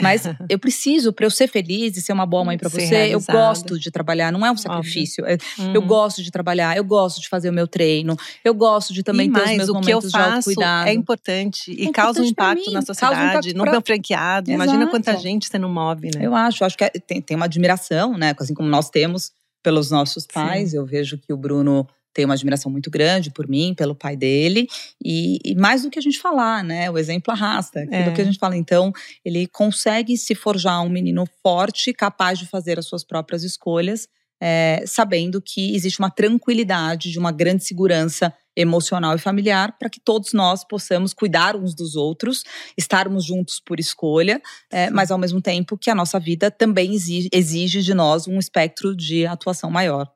Mas 0.00 0.22
eu 0.50 0.58
preciso, 0.58 1.12
para 1.12 1.24
eu 1.26 1.30
ser 1.30 1.46
feliz 1.46 1.96
e 1.96 2.02
ser 2.02 2.12
uma 2.12 2.26
boa 2.26 2.44
mãe 2.44 2.58
para 2.58 2.68
você, 2.68 2.82
eu 2.86 2.88
realizada. 3.20 3.32
gosto 3.38 3.78
de 3.78 3.88
trabalhar, 3.92 4.32
não 4.32 4.44
é 4.44 4.50
um 4.50 4.56
sacrifício. 4.56 5.24
é- 5.24 5.38
Eu 5.72 5.80
Uhum. 5.80 5.86
gosto 5.86 6.22
de 6.24 6.30
trabalhar, 6.32 6.76
eu 6.76 6.82
gosto 6.84 7.20
de 7.20 7.28
fazer 7.28 7.48
o 7.50 7.52
meu 7.52 7.68
treino, 7.68 8.16
eu 8.44 8.52
gosto 8.52 8.92
de 8.92 9.04
também 9.04 9.28
e 9.28 9.32
ter 9.32 9.38
mais, 9.38 9.50
os 9.52 9.56
meus 9.58 9.68
o 9.68 9.72
que 9.72 9.78
eu 9.78 9.80
momentos 9.82 10.10
de 10.10 10.18
faço 10.18 10.34
autocuidado. 10.50 10.88
é 10.88 10.92
importante 10.92 11.72
e 11.72 11.86
É 11.86 11.92
causa 11.92 12.20
um 12.20 12.24
importante 12.24 12.58
impacto 12.58 12.70
na 12.72 12.80
um 12.80 12.84
sociedade, 12.84 13.28
impacto 13.50 13.54
no 13.56 13.64
pra- 13.64 13.80
franqueado. 13.80 14.50
Imagina 14.50 14.88
quanta 14.88 15.10
Exato. 15.12 15.22
gente 15.22 15.46
você 15.46 15.56
não 15.58 15.68
move, 15.72 16.10
né? 16.12 16.26
Eu 16.26 16.34
acho, 16.34 16.64
acho 16.64 16.76
que 16.76 16.82
é- 16.84 16.90
tem, 16.90 17.22
tem 17.22 17.36
uma 17.36 17.46
admiração, 17.46 18.18
né? 18.18 18.34
Assim 18.36 18.54
como 18.54 18.68
nós 18.68 18.90
temos 18.90 19.30
pelos 19.66 19.90
nossos 19.90 20.24
pais. 20.28 20.74
Eu 20.74 20.86
vejo 20.86 21.18
que 21.18 21.32
o 21.32 21.36
Bruno 21.36 21.88
tem 22.14 22.24
uma 22.24 22.34
admiração 22.34 22.70
muito 22.70 22.88
grande 22.88 23.32
por 23.32 23.48
mim, 23.48 23.74
pelo 23.76 23.96
pai 23.96 24.16
dele. 24.16 24.68
E, 25.04 25.40
e 25.44 25.56
mais 25.56 25.82
do 25.82 25.90
que 25.90 25.98
a 25.98 26.02
gente 26.02 26.20
falar, 26.20 26.62
né? 26.62 26.88
O 26.88 26.96
exemplo 26.96 27.32
arrasta. 27.32 27.80
É. 27.80 28.12
que 28.12 28.20
a 28.20 28.24
gente 28.24 28.38
fala. 28.38 28.56
Então, 28.56 28.92
ele 29.24 29.48
consegue 29.48 30.16
se 30.16 30.36
forjar 30.36 30.84
um 30.84 30.88
menino 30.88 31.26
forte, 31.42 31.92
capaz 31.92 32.38
de 32.38 32.46
fazer 32.46 32.78
as 32.78 32.86
suas 32.86 33.02
próprias 33.02 33.42
escolhas, 33.42 34.08
é, 34.40 34.82
sabendo 34.86 35.40
que 35.42 35.74
existe 35.74 35.98
uma 35.98 36.10
tranquilidade, 36.10 37.10
de 37.10 37.18
uma 37.18 37.32
grande 37.32 37.64
segurança 37.64 38.32
emocional 38.56 39.14
e 39.14 39.18
familiar 39.18 39.76
para 39.78 39.90
que 39.90 40.00
todos 40.00 40.32
nós 40.32 40.64
possamos 40.64 41.12
cuidar 41.12 41.56
uns 41.56 41.74
dos 41.74 41.94
outros, 41.94 42.42
estarmos 42.76 43.24
juntos 43.24 43.60
por 43.64 43.78
escolha, 43.78 44.40
é, 44.72 44.88
mas 44.90 45.10
ao 45.10 45.18
mesmo 45.18 45.40
tempo 45.42 45.76
que 45.76 45.90
a 45.90 45.94
nossa 45.94 46.18
vida 46.18 46.50
também 46.50 46.94
exige, 46.94 47.28
exige 47.32 47.82
de 47.82 47.92
nós 47.94 48.26
um 48.26 48.38
espectro 48.38 48.96
de 48.96 49.26
atuação 49.26 49.70
maior. 49.70 50.08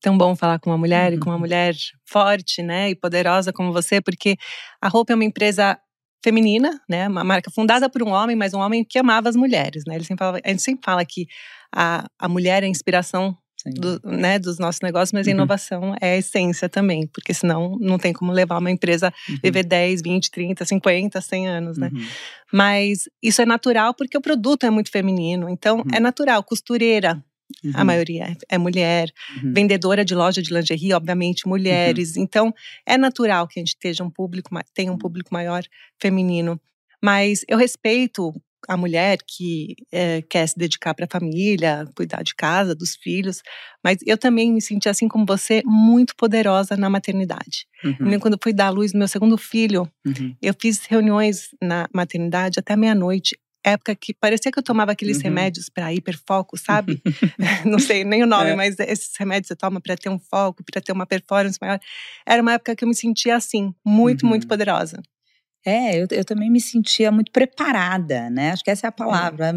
tão 0.00 0.16
bom 0.16 0.36
falar 0.36 0.58
com 0.60 0.70
uma 0.70 0.78
mulher 0.78 1.12
e 1.12 1.18
com 1.18 1.30
uma 1.30 1.34
Uhum. 1.34 1.40
mulher 1.40 1.74
forte, 2.04 2.62
né, 2.62 2.90
e 2.90 2.94
poderosa 2.94 3.52
como 3.52 3.72
você, 3.72 4.00
porque 4.00 4.36
a 4.80 4.88
Roupa 4.88 5.12
é 5.12 5.16
uma 5.16 5.24
empresa 5.24 5.78
feminina, 6.24 6.80
né, 6.88 7.08
uma 7.08 7.24
marca 7.24 7.50
fundada 7.50 7.88
por 7.90 8.02
um 8.02 8.10
homem, 8.12 8.36
mas 8.36 8.54
um 8.54 8.58
homem 8.60 8.84
que 8.84 8.98
amava 8.98 9.28
as 9.28 9.36
mulheres, 9.36 9.84
né. 9.86 9.96
Ele 9.96 10.04
sempre 10.04 10.24
fala, 10.24 10.40
a 10.44 10.48
gente 10.50 10.62
sempre 10.62 10.82
fala 10.84 11.04
que 11.04 11.26
a, 11.74 12.06
a 12.18 12.28
mulher 12.28 12.62
é 12.62 12.66
a 12.66 12.68
inspiração. 12.68 13.36
Do, 13.64 14.00
né, 14.04 14.38
dos 14.38 14.58
nossos 14.58 14.80
negócios, 14.80 15.12
mas 15.12 15.26
a 15.26 15.30
Uhum. 15.30 15.36
inovação 15.36 15.94
é 16.00 16.12
a 16.14 16.16
essência 16.16 16.68
também, 16.68 17.06
porque 17.06 17.32
senão 17.34 17.76
não 17.80 17.98
tem 17.98 18.12
como 18.12 18.32
levar 18.32 18.58
uma 18.58 18.70
empresa 18.70 19.12
Uhum. 19.28 19.36
viver 19.42 19.64
10, 19.64 20.02
20, 20.02 20.30
30, 20.30 20.64
50, 20.64 21.20
100 21.20 21.48
anos, 21.48 21.78
né. 21.78 21.90
Uhum. 21.92 22.00
Mas 22.52 23.08
isso 23.22 23.42
é 23.42 23.46
natural 23.46 23.94
porque 23.94 24.16
o 24.16 24.20
produto 24.20 24.64
é 24.64 24.70
muito 24.70 24.90
feminino, 24.90 25.48
então 25.48 25.78
Uhum. 25.78 25.84
é 25.92 26.00
natural. 26.00 26.42
Costureira, 26.44 27.22
a 27.74 27.78
Uhum. 27.80 27.84
maioria 27.84 28.24
é- 28.24 28.56
é 28.56 28.58
mulher 28.58 29.10
Uhum. 29.42 29.52
vendedora 29.52 30.04
de 30.04 30.14
loja 30.14 30.42
de 30.42 30.52
lingerie, 30.52 30.92
obviamente, 30.92 31.46
mulheres. 31.48 32.16
Então, 32.16 32.52
é 32.84 32.96
natural 32.98 33.46
que 33.48 33.58
a 33.58 33.60
gente 33.60 33.68
esteja 33.68 34.04
um 34.04 34.10
público, 34.10 34.50
tenha 34.74 34.92
um 34.92 34.98
público 34.98 35.32
maior 35.32 35.62
feminino. 36.00 36.60
Mas 37.02 37.44
eu 37.48 37.56
respeito 37.58 38.32
a 38.68 38.76
mulher 38.76 39.18
que 39.26 39.74
eh, 39.92 40.22
quer 40.28 40.46
se 40.48 40.58
dedicar 40.58 40.94
para 40.94 41.04
a 41.06 41.08
família, 41.10 41.84
cuidar 41.96 42.22
de 42.22 42.34
casa, 42.34 42.74
dos 42.74 42.96
filhos. 42.96 43.42
Mas 43.84 43.98
eu 44.06 44.18
também 44.18 44.52
me 44.52 44.60
senti, 44.60 44.88
assim 44.88 45.08
como 45.08 45.24
você, 45.26 45.62
muito 45.64 46.14
poderosa 46.16 46.76
na 46.76 46.88
maternidade. 46.90 47.66
Uhum. 47.84 48.18
quando 48.20 48.34
eu 48.34 48.40
fui 48.42 48.52
dar 48.52 48.66
à 48.66 48.70
luz 48.70 48.92
no 48.92 48.98
meu 49.00 49.08
segundo 49.08 49.36
filho, 49.38 49.88
Uhum. 50.06 50.34
eu 50.42 50.54
fiz 50.60 50.84
reuniões 50.86 51.48
na 51.62 51.86
maternidade 51.94 52.58
até 52.58 52.76
meia-noite. 52.76 53.36
Época 53.64 53.96
que 53.96 54.14
parecia 54.14 54.52
que 54.52 54.58
eu 54.58 54.62
tomava 54.62 54.92
aqueles 54.92 55.16
Uhum. 55.18 55.24
remédios 55.24 55.68
para 55.68 55.92
hiperfoco, 55.92 56.56
sabe? 56.56 57.02
Não 57.66 57.78
sei 57.80 58.04
nem 58.04 58.22
o 58.22 58.26
nome, 58.26 58.50
É. 58.50 58.54
mas 58.54 58.78
esses 58.78 59.12
remédios 59.18 59.48
você 59.48 59.56
toma 59.56 59.80
para 59.80 59.96
ter 59.96 60.08
um 60.08 60.18
foco, 60.20 60.62
para 60.64 60.80
ter 60.80 60.92
uma 60.92 61.04
performance 61.06 61.58
maior. 61.60 61.78
Era 62.24 62.40
uma 62.42 62.52
época 62.54 62.76
que 62.76 62.84
eu 62.84 62.88
me 62.88 62.94
sentia 62.94 63.34
assim, 63.36 63.74
muito, 63.84 64.22
Uhum. 64.22 64.28
muito 64.30 64.46
poderosa. 64.46 65.02
É, 65.64 66.00
eu, 66.00 66.06
eu 66.12 66.24
também 66.24 66.48
me 66.48 66.60
sentia 66.60 67.10
muito 67.10 67.32
preparada, 67.32 68.30
né? 68.30 68.50
Acho 68.52 68.62
que 68.62 68.70
essa 68.70 68.86
é 68.86 68.88
a 68.88 68.92
palavra. 68.92 69.52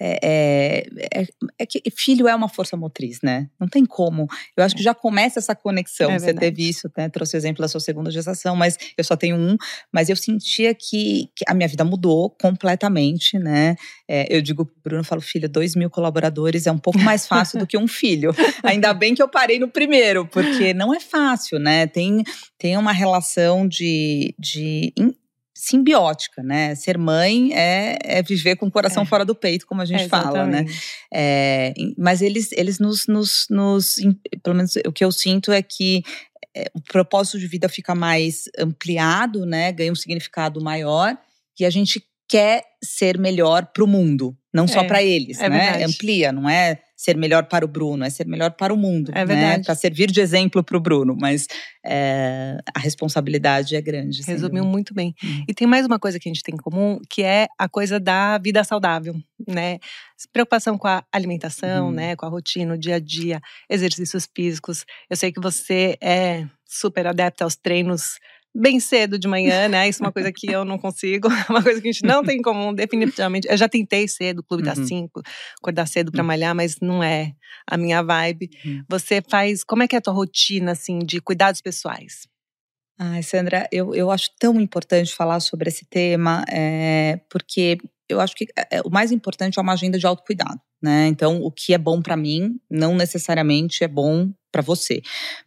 É, 0.00 0.18
é, 0.22 1.20
é- 1.20 1.26
é 1.58 1.66
que 1.66 1.82
filho 1.94 2.26
é 2.26 2.34
uma 2.34 2.48
força 2.48 2.76
motriz, 2.78 3.18
né? 3.22 3.46
Não 3.60 3.68
tem 3.68 3.84
como. 3.84 4.26
Eu 4.56 4.64
acho 4.64 4.74
que 4.74 4.82
já 4.82 4.94
começa 4.94 5.38
essa 5.38 5.54
conexão. 5.54 6.10
É 6.10 6.18
Você 6.18 6.32
teve 6.40 6.66
isso, 6.66 6.90
né? 6.96 7.10
Trouxe 7.10 7.36
o 7.36 7.38
exemplo 7.38 7.60
da 7.60 7.68
sua 7.68 7.80
segunda 7.80 8.10
gestação, 8.10 8.56
mas 8.56 8.78
eu 8.96 9.04
só 9.04 9.16
tenho 9.16 9.36
um. 9.36 9.56
Mas 9.92 10.08
eu 10.08 10.16
sentia 10.16 10.74
que, 10.74 11.28
que 11.36 11.44
a 11.46 11.52
minha 11.52 11.68
vida 11.68 11.84
mudou 11.84 12.30
completamente, 12.40 13.38
né? 13.38 13.76
É, 14.08 14.34
eu 14.34 14.40
digo 14.40 14.70
Bruno, 14.82 15.00
eu 15.00 15.04
falo, 15.04 15.20
filho, 15.20 15.48
dois 15.48 15.76
mil 15.76 15.90
colaboradores 15.90 16.66
é 16.66 16.72
um 16.72 16.78
pouco 16.78 16.98
mais 17.00 17.26
fácil 17.26 17.58
do 17.58 17.66
que 17.66 17.76
um 17.76 17.86
filho. 17.86 18.32
Ainda 18.64 18.94
bem 18.94 19.14
que 19.14 19.22
eu 19.22 19.28
parei 19.28 19.58
no 19.58 19.68
primeiro, 19.68 20.26
porque 20.26 20.72
não 20.72 20.94
é 20.94 21.00
fácil, 21.00 21.58
né? 21.58 21.86
Tem, 21.86 22.22
tem 22.56 22.76
uma 22.78 22.92
relação 22.92 23.68
de, 23.68 24.34
de 24.38 24.92
simbiótica, 25.60 26.42
né? 26.42 26.74
Ser 26.74 26.96
mãe 26.98 27.52
é, 27.54 27.98
é 28.02 28.22
viver 28.22 28.56
com 28.56 28.66
o 28.66 28.70
coração 28.70 29.02
É. 29.02 29.06
fora 29.06 29.24
do 29.24 29.34
peito, 29.34 29.66
como 29.66 29.80
a 29.82 29.84
gente 29.84 30.04
É, 30.04 30.08
fala, 30.08 30.46
né? 30.46 30.64
É, 31.12 31.74
mas 31.98 32.22
eles, 32.22 32.50
eles 32.52 32.78
nos, 32.78 33.06
nos, 33.06 33.46
nos- 33.50 33.96
Pelo 34.42 34.56
menos 34.56 34.74
o 34.86 34.92
que 34.92 35.04
eu 35.04 35.12
sinto 35.12 35.52
é 35.52 35.62
que 35.62 36.02
é, 36.56 36.70
o 36.74 36.80
propósito 36.80 37.38
de 37.38 37.46
vida 37.46 37.68
fica 37.68 37.94
mais 37.94 38.44
ampliado, 38.58 39.44
né? 39.46 39.70
Ganha 39.72 39.92
um 39.92 39.96
significado 39.96 40.60
maior. 40.60 41.16
E 41.58 41.64
a 41.64 41.70
gente 41.70 42.02
quer 42.30 42.62
ser 42.82 43.18
melhor 43.18 43.66
para 43.74 43.82
o 43.82 43.86
mundo, 43.86 44.36
não 44.54 44.68
só 44.68 44.80
É, 44.82 44.86
para 44.86 45.02
eles, 45.02 45.40
é 45.40 45.48
né? 45.48 45.58
verdade. 45.58 45.84
Amplia, 45.84 46.32
não 46.32 46.48
é 46.48 46.78
ser 46.96 47.16
melhor 47.16 47.44
para 47.46 47.64
o 47.64 47.68
Bruno, 47.68 48.04
é 48.04 48.10
ser 48.10 48.26
melhor 48.26 48.50
para 48.52 48.72
o 48.72 48.76
mundo, 48.76 49.10
É 49.10 49.14
né? 49.16 49.24
verdade. 49.24 49.64
Para 49.64 49.74
servir 49.74 50.10
de 50.10 50.20
exemplo 50.20 50.62
para 50.62 50.76
o 50.76 50.80
Bruno, 50.80 51.16
mas 51.18 51.46
é, 51.84 52.56
a 52.74 52.78
responsabilidade 52.78 53.74
é 53.74 53.80
grande. 53.80 54.22
Resumiu 54.22 54.64
muito 54.64 54.94
bem. 54.94 55.14
Hum. 55.24 55.44
E 55.48 55.54
tem 55.54 55.66
mais 55.66 55.84
uma 55.86 55.98
coisa 55.98 56.18
que 56.20 56.28
a 56.28 56.32
gente 56.32 56.42
tem 56.42 56.54
em 56.54 56.58
comum, 56.58 57.00
que 57.10 57.22
é 57.22 57.48
a 57.58 57.68
coisa 57.68 57.98
da 57.98 58.38
vida 58.38 58.62
saudável, 58.64 59.14
né? 59.48 59.78
Preocupação 60.32 60.76
com 60.78 60.86
a 60.88 61.02
alimentação, 61.12 61.86
Uhum. 61.86 61.92
né? 61.92 62.16
Com 62.16 62.26
a 62.26 62.28
rotina, 62.28 62.74
o 62.74 62.78
dia 62.78 62.96
a 62.96 63.00
dia, 63.00 63.40
exercícios 63.68 64.28
físicos. 64.34 64.84
Eu 65.08 65.16
sei 65.16 65.32
que 65.32 65.40
você 65.40 65.96
é 66.02 66.44
super 66.68 67.06
adepta 67.06 67.44
aos 67.44 67.56
treinos 67.56 68.18
bem 68.54 68.80
cedo 68.80 69.18
de 69.18 69.28
manhã, 69.28 69.68
né? 69.68 69.88
Isso 69.88 70.02
é 70.02 70.06
uma 70.06 70.12
coisa 70.12 70.32
que 70.32 70.50
eu 70.50 70.64
não 70.64 70.78
consigo, 70.78 71.28
é 71.48 71.52
uma 71.52 71.62
coisa 71.62 71.80
que 71.80 71.88
a 71.88 71.92
gente 71.92 72.04
não 72.04 72.22
tem 72.24 72.38
em 72.38 72.42
comum, 72.42 72.74
definitivamente. 72.74 73.46
Eu 73.48 73.56
já 73.56 73.68
tentei 73.68 74.08
cedo, 74.08 74.40
o 74.40 74.44
clube 74.44 74.62
das 74.64 74.78
Uhum. 74.78 74.86
cinco, 74.86 75.22
acordar 75.60 75.86
cedo 75.86 76.10
pra 76.10 76.22
Uhum. 76.22 76.26
malhar, 76.26 76.54
mas 76.54 76.76
não 76.80 77.02
é 77.02 77.32
a 77.68 77.76
minha 77.76 78.02
vibe. 78.02 78.50
Uhum. 78.64 78.82
Você 78.88 79.22
faz, 79.28 79.62
como 79.64 79.82
é 79.82 79.88
que 79.88 79.94
é 79.94 79.98
a 79.98 80.02
tua 80.02 80.12
rotina, 80.14 80.72
assim, 80.72 80.98
de 80.98 81.20
cuidados 81.20 81.60
pessoais? 81.60 82.26
Ai, 82.98 83.22
Sandra, 83.22 83.66
eu, 83.72 83.94
eu 83.94 84.10
acho 84.10 84.28
tão 84.38 84.60
importante 84.60 85.14
falar 85.14 85.40
sobre 85.40 85.68
esse 85.70 85.86
tema, 85.86 86.44
é, 86.50 87.18
porque 87.30 87.78
eu 88.10 88.20
acho 88.20 88.34
que 88.34 88.46
é, 88.70 88.82
o 88.84 88.90
mais 88.90 89.10
importante 89.10 89.58
é 89.58 89.62
uma 89.62 89.72
agenda 89.72 89.98
de 89.98 90.06
autocuidado, 90.06 90.60
né? 90.82 91.06
Então, 91.06 91.40
o 91.42 91.50
que 91.50 91.72
é 91.72 91.78
bom 91.78 92.02
para 92.02 92.16
mim, 92.16 92.60
não 92.70 92.94
necessariamente 92.94 93.82
é 93.84 93.88
bom 93.88 94.30
para 94.50 94.62
você. 94.62 95.02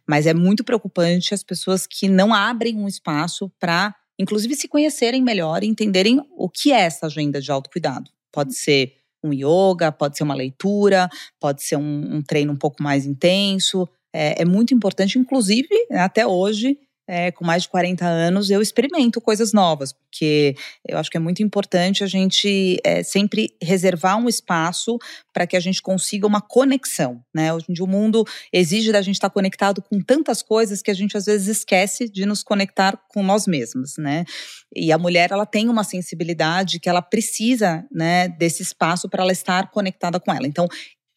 Mas 0.06 0.26
é 0.26 0.34
muito 0.34 0.64
preocupante 0.64 1.34
as 1.34 1.42
pessoas 1.42 1.86
que 1.86 2.08
não 2.08 2.32
abrem 2.32 2.76
um 2.76 2.88
espaço 2.88 3.50
para, 3.58 3.94
inclusive, 4.18 4.54
se 4.54 4.68
conhecerem 4.68 5.22
melhor 5.22 5.62
e 5.62 5.66
entenderem 5.66 6.20
o 6.36 6.48
que 6.48 6.72
é 6.72 6.80
essa 6.80 7.06
agenda 7.06 7.40
de 7.40 7.50
autocuidado. 7.50 8.10
Pode 8.32 8.54
ser 8.54 8.94
um 9.22 9.32
yoga, 9.32 9.90
pode 9.90 10.16
ser 10.16 10.22
uma 10.22 10.34
leitura, 10.34 11.08
pode 11.40 11.62
ser 11.62 11.76
um, 11.76 12.16
um 12.16 12.22
treino 12.22 12.52
um 12.52 12.56
pouco 12.56 12.82
mais 12.82 13.06
intenso. 13.06 13.88
É, 14.12 14.42
é 14.42 14.44
muito 14.44 14.74
importante, 14.74 15.18
inclusive, 15.18 15.68
até 15.90 16.26
hoje, 16.26 16.78
é, 17.06 17.30
com 17.30 17.44
mais 17.44 17.64
de 17.64 17.68
40 17.68 18.04
anos, 18.04 18.50
eu 18.50 18.62
experimento 18.62 19.20
coisas 19.20 19.52
novas, 19.52 19.92
porque 19.92 20.54
eu 20.86 20.98
acho 20.98 21.10
que 21.10 21.16
é 21.16 21.20
muito 21.20 21.42
importante 21.42 22.02
a 22.02 22.06
gente 22.06 22.78
é, 22.84 23.02
sempre 23.02 23.54
reservar 23.62 24.16
um 24.16 24.28
espaço 24.28 24.98
para 25.32 25.46
que 25.46 25.56
a 25.56 25.60
gente 25.60 25.82
consiga 25.82 26.26
uma 26.26 26.40
conexão, 26.40 27.22
né? 27.34 27.52
Hoje 27.52 27.66
em 27.68 27.72
dia 27.72 27.84
o 27.84 27.88
mundo 27.88 28.24
exige 28.52 28.92
da 28.92 29.02
gente 29.02 29.16
estar 29.16 29.30
conectado 29.30 29.82
com 29.82 30.00
tantas 30.00 30.42
coisas 30.42 30.80
que 30.80 30.90
a 30.90 30.94
gente 30.94 31.16
às 31.16 31.26
vezes 31.26 31.48
esquece 31.58 32.08
de 32.08 32.24
nos 32.24 32.42
conectar 32.42 32.98
com 33.08 33.22
nós 33.22 33.46
mesmos, 33.46 33.96
né? 33.98 34.24
E 34.74 34.90
a 34.90 34.98
mulher 34.98 35.30
ela 35.30 35.46
tem 35.46 35.68
uma 35.68 35.84
sensibilidade 35.84 36.80
que 36.80 36.88
ela 36.88 37.02
precisa, 37.02 37.84
né, 37.92 38.28
desse 38.28 38.62
espaço 38.62 39.08
para 39.08 39.22
ela 39.22 39.32
estar 39.32 39.70
conectada 39.70 40.18
com 40.18 40.32
ela. 40.32 40.46
Então 40.46 40.66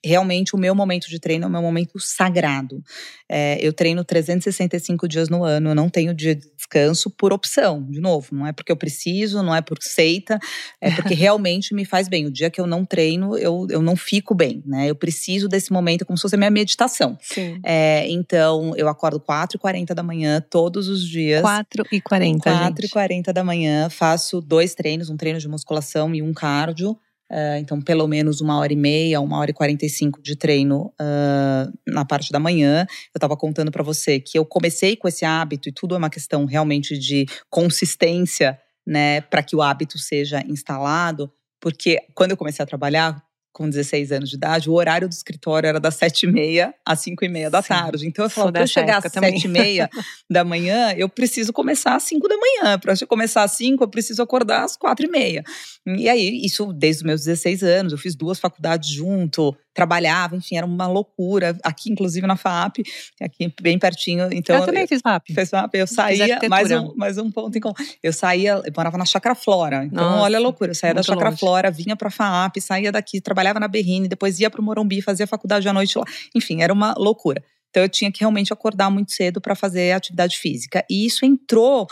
realmente 0.03 0.55
o 0.55 0.59
meu 0.59 0.75
momento 0.75 1.07
de 1.07 1.19
treino 1.19 1.45
é 1.45 1.47
o 1.47 1.51
meu 1.51 1.61
momento 1.61 1.99
sagrado. 1.99 2.83
É, 3.29 3.57
eu 3.61 3.73
treino 3.73 4.03
365 4.03 5.07
dias 5.07 5.27
no 5.29 5.43
ano, 5.43 5.71
eu 5.71 5.75
não 5.75 5.89
tenho 5.89 6.13
dia 6.13 6.35
de 6.35 6.49
descanso 6.55 7.09
por 7.09 7.33
opção, 7.33 7.83
de 7.89 7.99
novo, 7.99 8.27
não 8.31 8.47
é 8.47 8.53
porque 8.53 8.71
eu 8.71 8.77
preciso, 8.77 9.43
não 9.43 9.53
é 9.53 9.61
por 9.61 9.77
seita, 9.81 10.39
é 10.79 10.91
porque 10.91 11.13
realmente 11.15 11.73
me 11.73 11.85
faz 11.85 12.07
bem. 12.07 12.25
O 12.25 12.31
dia 12.31 12.49
que 12.49 12.59
eu 12.59 12.67
não 12.67 12.85
treino, 12.85 13.37
eu, 13.37 13.67
eu 13.69 13.81
não 13.81 13.95
fico 13.95 14.33
bem, 14.33 14.63
né? 14.65 14.89
Eu 14.89 14.95
preciso 14.95 15.47
desse 15.47 15.71
momento 15.71 16.05
como 16.05 16.17
se 16.17 16.21
fosse 16.21 16.35
a 16.35 16.37
minha 16.37 16.51
meditação. 16.51 17.17
Sim. 17.21 17.59
É, 17.63 18.09
então, 18.09 18.73
eu 18.75 18.87
acordo 18.87 19.19
4h40 19.19 19.93
da 19.93 20.03
manhã 20.03 20.41
todos 20.49 20.87
os 20.87 21.05
dias. 21.05 21.41
4 21.41 21.85
e 21.91 22.01
40, 22.01 22.39
4 22.43 22.57
e 22.57 22.81
gente. 22.83 22.91
40 22.91 23.33
da 23.33 23.43
manhã, 23.43 23.89
faço 23.89 24.41
dois 24.41 24.73
treinos, 24.73 25.09
um 25.09 25.17
treino 25.17 25.39
de 25.39 25.47
musculação 25.47 26.13
e 26.13 26.21
um 26.21 26.33
cardio. 26.33 26.97
Uh, 27.29 27.59
então, 27.59 27.81
pelo 27.81 28.07
menos 28.07 28.39
uma 28.39 28.57
hora 28.57 28.71
e 28.71 28.75
meia, 28.75 29.19
uma 29.19 29.37
hora 29.37 29.51
e 29.51 29.53
quarenta 29.53 29.85
e 29.85 29.89
cinco 29.89 30.21
de 30.21 30.35
treino 30.35 30.93
uh, 30.99 31.73
na 31.85 32.05
parte 32.05 32.31
da 32.31 32.39
manhã. 32.39 32.85
Eu 33.13 33.17
estava 33.17 33.35
contando 33.35 33.69
para 33.69 33.83
você 33.83 34.19
que 34.19 34.39
eu 34.39 34.45
comecei 34.45 34.95
com 34.95 35.07
esse 35.07 35.25
hábito 35.25 35.67
e 35.67 35.71
tudo 35.73 35.95
é 35.95 35.97
uma 35.97 36.09
questão 36.09 36.45
realmente 36.45 36.97
de 36.97 37.25
consistência, 37.49 38.57
né, 38.85 39.19
para 39.19 39.43
que 39.43 39.55
o 39.55 39.61
hábito 39.61 39.97
seja 39.97 40.41
instalado. 40.47 41.29
Porque 41.59 41.99
quando 42.15 42.31
eu 42.31 42.37
comecei 42.37 42.63
a 42.63 42.67
trabalhar, 42.67 43.21
com 43.57 43.67
16 43.67 44.11
anos 44.11 44.29
de 44.29 44.35
idade, 44.35 44.69
o 44.69 44.73
horário 44.73 45.09
do 45.09 45.11
escritório 45.11 45.67
era 45.67 45.79
das 45.79 45.97
7h30 45.97 46.71
às 46.85 46.99
5h30 46.99 47.49
da 47.49 47.59
Sim, 47.63 47.67
tarde. 47.69 48.07
Então 48.07 48.25
eu 48.25 48.29
falava, 48.29 48.51
para 48.51 48.61
eu 48.61 48.67
chegar 48.67 48.99
às 48.99 49.05
época 49.05 49.09
também. 49.09 49.33
7h30 49.39 49.89
da 50.29 50.43
manhã, 50.43 50.93
eu 50.95 51.09
preciso 51.09 51.51
começar 51.51 51.95
às 51.95 52.03
5 52.03 52.27
da 52.27 52.35
manhã. 52.37 52.77
Para 52.77 52.93
começar 53.07 53.41
às 53.41 53.53
5, 53.53 53.83
eu 53.83 53.87
preciso 53.87 54.21
acordar 54.21 54.63
às 54.63 54.77
4h30. 54.77 55.43
E 55.87 56.07
aí, 56.07 56.39
isso 56.45 56.71
desde 56.71 57.01
os 57.01 57.07
meus 57.07 57.23
16 57.23 57.63
anos, 57.63 57.93
eu 57.93 57.97
fiz 57.97 58.15
duas 58.15 58.39
faculdades 58.39 58.91
junto, 58.91 59.57
trabalhava, 59.77 60.35
enfim, 60.35 60.57
era 60.57 60.65
uma 60.65 60.87
loucura. 60.87 61.55
Aqui, 61.63 61.91
inclusive, 61.91 62.25
na 62.25 62.35
FAP, 62.35 62.79
aqui 63.21 63.53
bem 63.61 63.77
pertinho. 63.77 64.27
Então, 64.33 64.55
eu 64.55 64.65
também 64.65 64.87
fiz 64.87 65.03
VAP. 65.03 65.31
Fez 65.31 65.51
FAP, 65.51 65.75
eu 65.75 65.85
saía, 65.85 66.39
mais 66.49 66.71
um, 66.71 66.95
mais 66.95 67.19
um 67.19 67.29
ponto 67.29 67.55
em 67.55 67.61
comum. 67.61 67.75
Eu 68.01 68.11
saía, 68.11 68.59
eu 68.65 68.73
morava 68.75 68.97
na 68.97 69.05
Chácara 69.05 69.35
Flora. 69.35 69.85
Então, 69.85 70.03
Nossa, 70.03 70.23
olha 70.23 70.37
a 70.39 70.41
loucura. 70.41 70.71
Eu 70.71 70.75
saía 70.75 70.95
da 70.95 71.03
Chácara 71.03 71.29
longe. 71.29 71.39
Flora, 71.39 71.69
vinha 71.69 71.95
pra 71.95 72.09
FAP, 72.09 72.59
saía 72.59 72.91
daqui, 72.91 73.21
trabalhava 73.21 73.59
na 73.59 73.67
Berrine, 73.67 74.07
depois 74.07 74.39
ia 74.39 74.49
pro 74.49 74.63
Morumbi, 74.63 74.99
fazia 74.99 75.27
faculdade 75.27 75.69
à 75.69 75.73
noite 75.73 75.95
lá. 75.95 76.05
Enfim, 76.33 76.63
era 76.63 76.73
uma 76.73 76.95
loucura. 76.97 77.43
Então, 77.69 77.83
eu 77.83 77.89
tinha 77.89 78.11
que 78.11 78.21
realmente 78.21 78.51
acordar 78.51 78.89
muito 78.89 79.11
cedo 79.11 79.39
para 79.39 79.53
fazer 79.53 79.91
atividade 79.91 80.37
física. 80.39 80.83
E 80.89 81.05
isso 81.05 81.23
entrou 81.23 81.85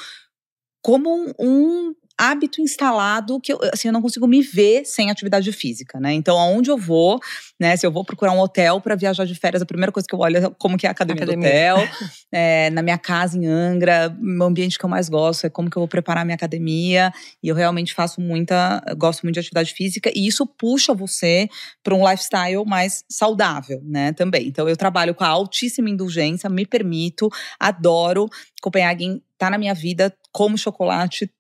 como 0.82 1.14
um, 1.16 1.34
um 1.40 1.94
hábito 2.18 2.62
instalado 2.62 3.40
que 3.42 3.54
eu, 3.54 3.60
assim, 3.74 3.88
eu 3.88 3.94
não 3.94 4.02
consigo 4.02 4.28
me 4.28 4.42
ver 4.42 4.86
sem 4.86 5.10
atividade 5.10 5.52
física, 5.52 6.00
né? 6.00 6.14
Então, 6.14 6.38
aonde 6.38 6.70
eu 6.70 6.78
vou, 6.78 7.20
né? 7.60 7.76
Se 7.76 7.86
eu 7.86 7.92
vou 7.92 8.06
procurar 8.06 8.32
um 8.32 8.40
hotel 8.40 8.80
para 8.80 8.96
viajar 8.96 9.26
de 9.26 9.36
férias, 9.36 9.62
a 9.62 9.66
primeira 9.66 9.92
coisa 9.92 10.08
que 10.08 10.16
eu 10.16 10.20
olho 10.20 10.38
é 10.38 10.50
como 10.58 10.78
que 10.78 10.86
é 10.86 10.90
a 10.90 10.92
academia, 10.92 11.24
Academia. 11.24 11.76
do 11.76 11.82
hotel. 11.82 11.88
É, 12.38 12.70
na 12.72 12.82
minha 12.82 12.98
casa 12.98 13.38
em 13.38 13.46
Angra, 13.46 14.14
o 14.22 14.44
ambiente 14.44 14.78
que 14.78 14.84
eu 14.84 14.90
mais 14.90 15.08
gosto 15.08 15.46
é 15.46 15.50
como 15.50 15.70
que 15.70 15.78
eu 15.78 15.80
vou 15.80 15.88
preparar 15.88 16.24
a 16.24 16.26
minha 16.26 16.36
academia. 16.36 17.14
E 17.42 17.48
eu 17.48 17.56
realmente 17.56 17.94
faço 17.94 18.20
muita, 18.20 18.82
gosto 18.98 19.24
muito 19.24 19.36
de 19.36 19.40
atividade 19.40 19.74
física 19.74 20.12
e 20.14 20.28
isso 20.28 20.46
puxa 20.46 20.94
você 20.94 21.48
para 21.82 21.96
um 21.96 22.10
lifestyle 22.10 22.66
mais 22.66 23.06
saudável, 23.10 23.82
né? 23.86 24.12
Também. 24.12 24.48
Então, 24.48 24.68
eu 24.68 24.76
trabalho 24.76 25.16
com 25.16 25.24
a 25.24 25.28
altíssima 25.28 25.90
indulgência, 25.90 26.50
me 26.50 26.66
permito, 26.66 27.30
adoro. 27.58 28.28
Copenhagen 28.62 29.22
tá 29.38 29.50
na 29.50 29.58
minha 29.58 29.74
vida 29.74 30.14
como 30.32 30.58
chocolate 30.58 31.32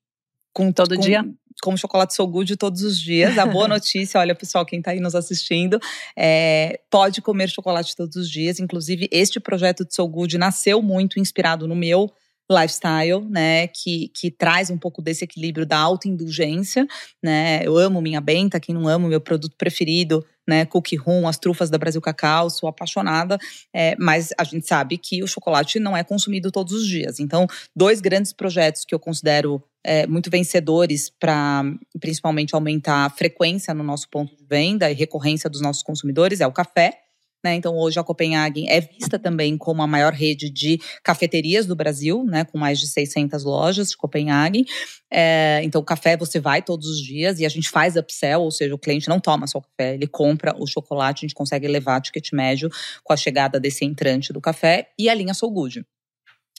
com 0.55 0.71
Todo 0.71 0.95
com- 0.95 1.01
dia? 1.01 1.23
Como 1.61 1.77
chocolate 1.77 2.13
so 2.13 2.27
good 2.27 2.55
todos 2.57 2.81
os 2.81 2.99
dias. 2.99 3.37
A 3.37 3.45
boa 3.45 3.67
notícia, 3.69 4.19
olha, 4.19 4.33
pessoal, 4.35 4.65
quem 4.65 4.81
tá 4.81 4.91
aí 4.91 4.99
nos 4.99 5.15
assistindo, 5.15 5.79
é, 6.15 6.79
pode 6.89 7.21
comer 7.21 7.49
chocolate 7.49 7.95
todos 7.95 8.15
os 8.15 8.29
dias. 8.29 8.59
Inclusive, 8.59 9.07
este 9.11 9.39
projeto 9.39 9.85
de 9.85 9.93
So 9.93 10.07
Good 10.07 10.37
nasceu 10.37 10.81
muito 10.81 11.19
inspirado 11.19 11.67
no 11.67 11.75
meu 11.75 12.11
lifestyle, 12.51 13.21
né, 13.29 13.67
que, 13.67 14.09
que 14.09 14.29
traz 14.29 14.69
um 14.69 14.77
pouco 14.77 15.01
desse 15.01 15.23
equilíbrio 15.23 15.65
da 15.65 15.77
autoindulgência, 15.77 16.87
né, 17.23 17.61
eu 17.63 17.77
amo 17.77 18.01
minha 18.01 18.21
benta, 18.21 18.59
quem 18.59 18.75
não 18.75 18.87
ama, 18.87 19.07
meu 19.07 19.21
produto 19.21 19.55
preferido, 19.57 20.23
né, 20.47 20.65
cookie 20.65 20.95
room, 20.95 21.27
as 21.27 21.39
trufas 21.39 21.69
da 21.69 21.77
Brasil 21.77 22.01
Cacau, 22.01 22.49
sou 22.49 22.69
apaixonada, 22.69 23.37
é, 23.73 23.95
mas 23.97 24.29
a 24.37 24.43
gente 24.43 24.67
sabe 24.67 24.97
que 24.97 25.23
o 25.23 25.27
chocolate 25.27 25.79
não 25.79 25.97
é 25.97 26.03
consumido 26.03 26.51
todos 26.51 26.73
os 26.73 26.87
dias, 26.87 27.19
então 27.19 27.47
dois 27.75 27.99
grandes 27.99 28.31
projetos 28.31 28.85
que 28.85 28.93
eu 28.93 28.99
considero 28.99 29.61
é, 29.83 30.07
muito 30.07 30.29
vencedores 30.29 31.09
para 31.09 31.63
principalmente 31.99 32.55
aumentar 32.55 33.05
a 33.05 33.09
frequência 33.09 33.73
no 33.73 33.83
nosso 33.83 34.09
ponto 34.09 34.35
de 34.35 34.43
venda 34.43 34.89
e 34.89 34.93
recorrência 34.93 35.49
dos 35.49 35.61
nossos 35.61 35.83
consumidores 35.83 36.41
é 36.41 36.47
o 36.47 36.51
café, 36.51 37.04
né? 37.45 37.53
Então, 37.53 37.77
hoje 37.77 37.99
a 37.99 38.03
Copenhagen 38.03 38.67
é 38.67 38.81
vista 38.81 39.19
também 39.19 39.55
como 39.55 39.83
a 39.83 39.87
maior 39.87 40.11
rede 40.11 40.49
de 40.49 40.81
cafeterias 41.03 41.67
do 41.67 41.75
Brasil, 41.75 42.23
né? 42.25 42.43
com 42.43 42.57
mais 42.57 42.79
de 42.79 42.87
600 42.87 43.43
lojas 43.43 43.91
de 43.91 43.97
Copenhagen. 43.97 44.65
É, 45.13 45.61
então, 45.63 45.79
o 45.79 45.83
café 45.83 46.17
você 46.17 46.39
vai 46.39 46.63
todos 46.63 46.87
os 46.87 46.97
dias 46.97 47.39
e 47.39 47.45
a 47.45 47.49
gente 47.49 47.69
faz 47.69 47.95
upsell, 47.95 48.41
ou 48.41 48.49
seja, 48.49 48.73
o 48.73 48.79
cliente 48.79 49.07
não 49.07 49.19
toma 49.19 49.45
só 49.45 49.59
o 49.59 49.61
café, 49.61 49.93
ele 49.93 50.07
compra 50.07 50.55
o 50.57 50.65
chocolate, 50.65 51.19
a 51.19 51.27
gente 51.27 51.35
consegue 51.35 51.67
elevar 51.67 51.99
o 51.99 52.01
ticket 52.01 52.33
médio 52.33 52.67
com 53.03 53.13
a 53.13 53.17
chegada 53.17 53.59
desse 53.59 53.85
entrante 53.85 54.33
do 54.33 54.41
café 54.41 54.89
e 54.97 55.07
a 55.07 55.13
linha 55.13 55.35
Soul 55.35 55.51
Good. 55.51 55.85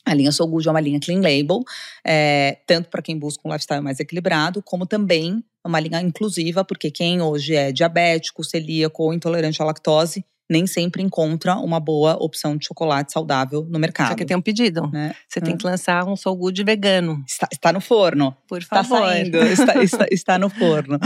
A 0.05 0.15
linha 0.15 0.31
Soul 0.31 0.49
Good 0.51 0.69
é 0.69 0.71
uma 0.71 0.81
linha 0.81 1.01
clean 1.01 1.21
label, 1.21 1.65
é, 2.07 2.59
tanto 2.65 2.89
para 2.91 3.03
quem 3.03 3.19
busca 3.19 3.43
um 3.45 3.51
lifestyle 3.53 3.83
mais 3.83 3.99
equilibrado, 3.99 4.63
como 4.63 4.87
também 4.87 5.43
uma 5.65 5.81
linha 5.81 6.01
inclusiva, 6.01 6.65
porque 6.65 6.93
quem 6.93 7.21
hoje 7.21 7.57
é 7.57 7.73
diabético, 7.73 8.45
celíaco 8.45 9.03
ou 9.03 9.13
intolerante 9.13 9.61
à 9.61 9.65
lactose, 9.65 10.25
nem 10.49 10.67
sempre 10.67 11.03
encontra 11.03 11.57
uma 11.57 11.81
boa 11.81 12.17
opção 12.23 12.57
de 12.57 12.67
chocolate 12.67 13.13
saudável 13.13 13.67
no 13.69 13.79
mercado. 13.79 14.09
Só 14.11 14.15
que 14.15 14.25
tem 14.25 14.37
um 14.37 14.41
pedido. 14.43 14.89
né? 14.93 15.15
Você 15.29 15.41
tem 15.41 15.55
Hum. 15.55 15.57
que 15.59 15.67
lançar 15.67 16.07
um 16.07 16.17
Soul 16.17 16.37
Good 16.37 16.63
vegano, 16.65 17.23
Está, 17.29 17.49
está 17.53 17.73
no 17.73 17.81
forno. 17.81 18.37
por 18.49 18.59
Está 18.59 18.85
favor. 18.85 19.07
saindo. 19.07 19.37
Está, 19.39 19.83
está, 19.83 20.07
está 20.11 20.39
no 20.39 20.49
forno. 20.49 20.99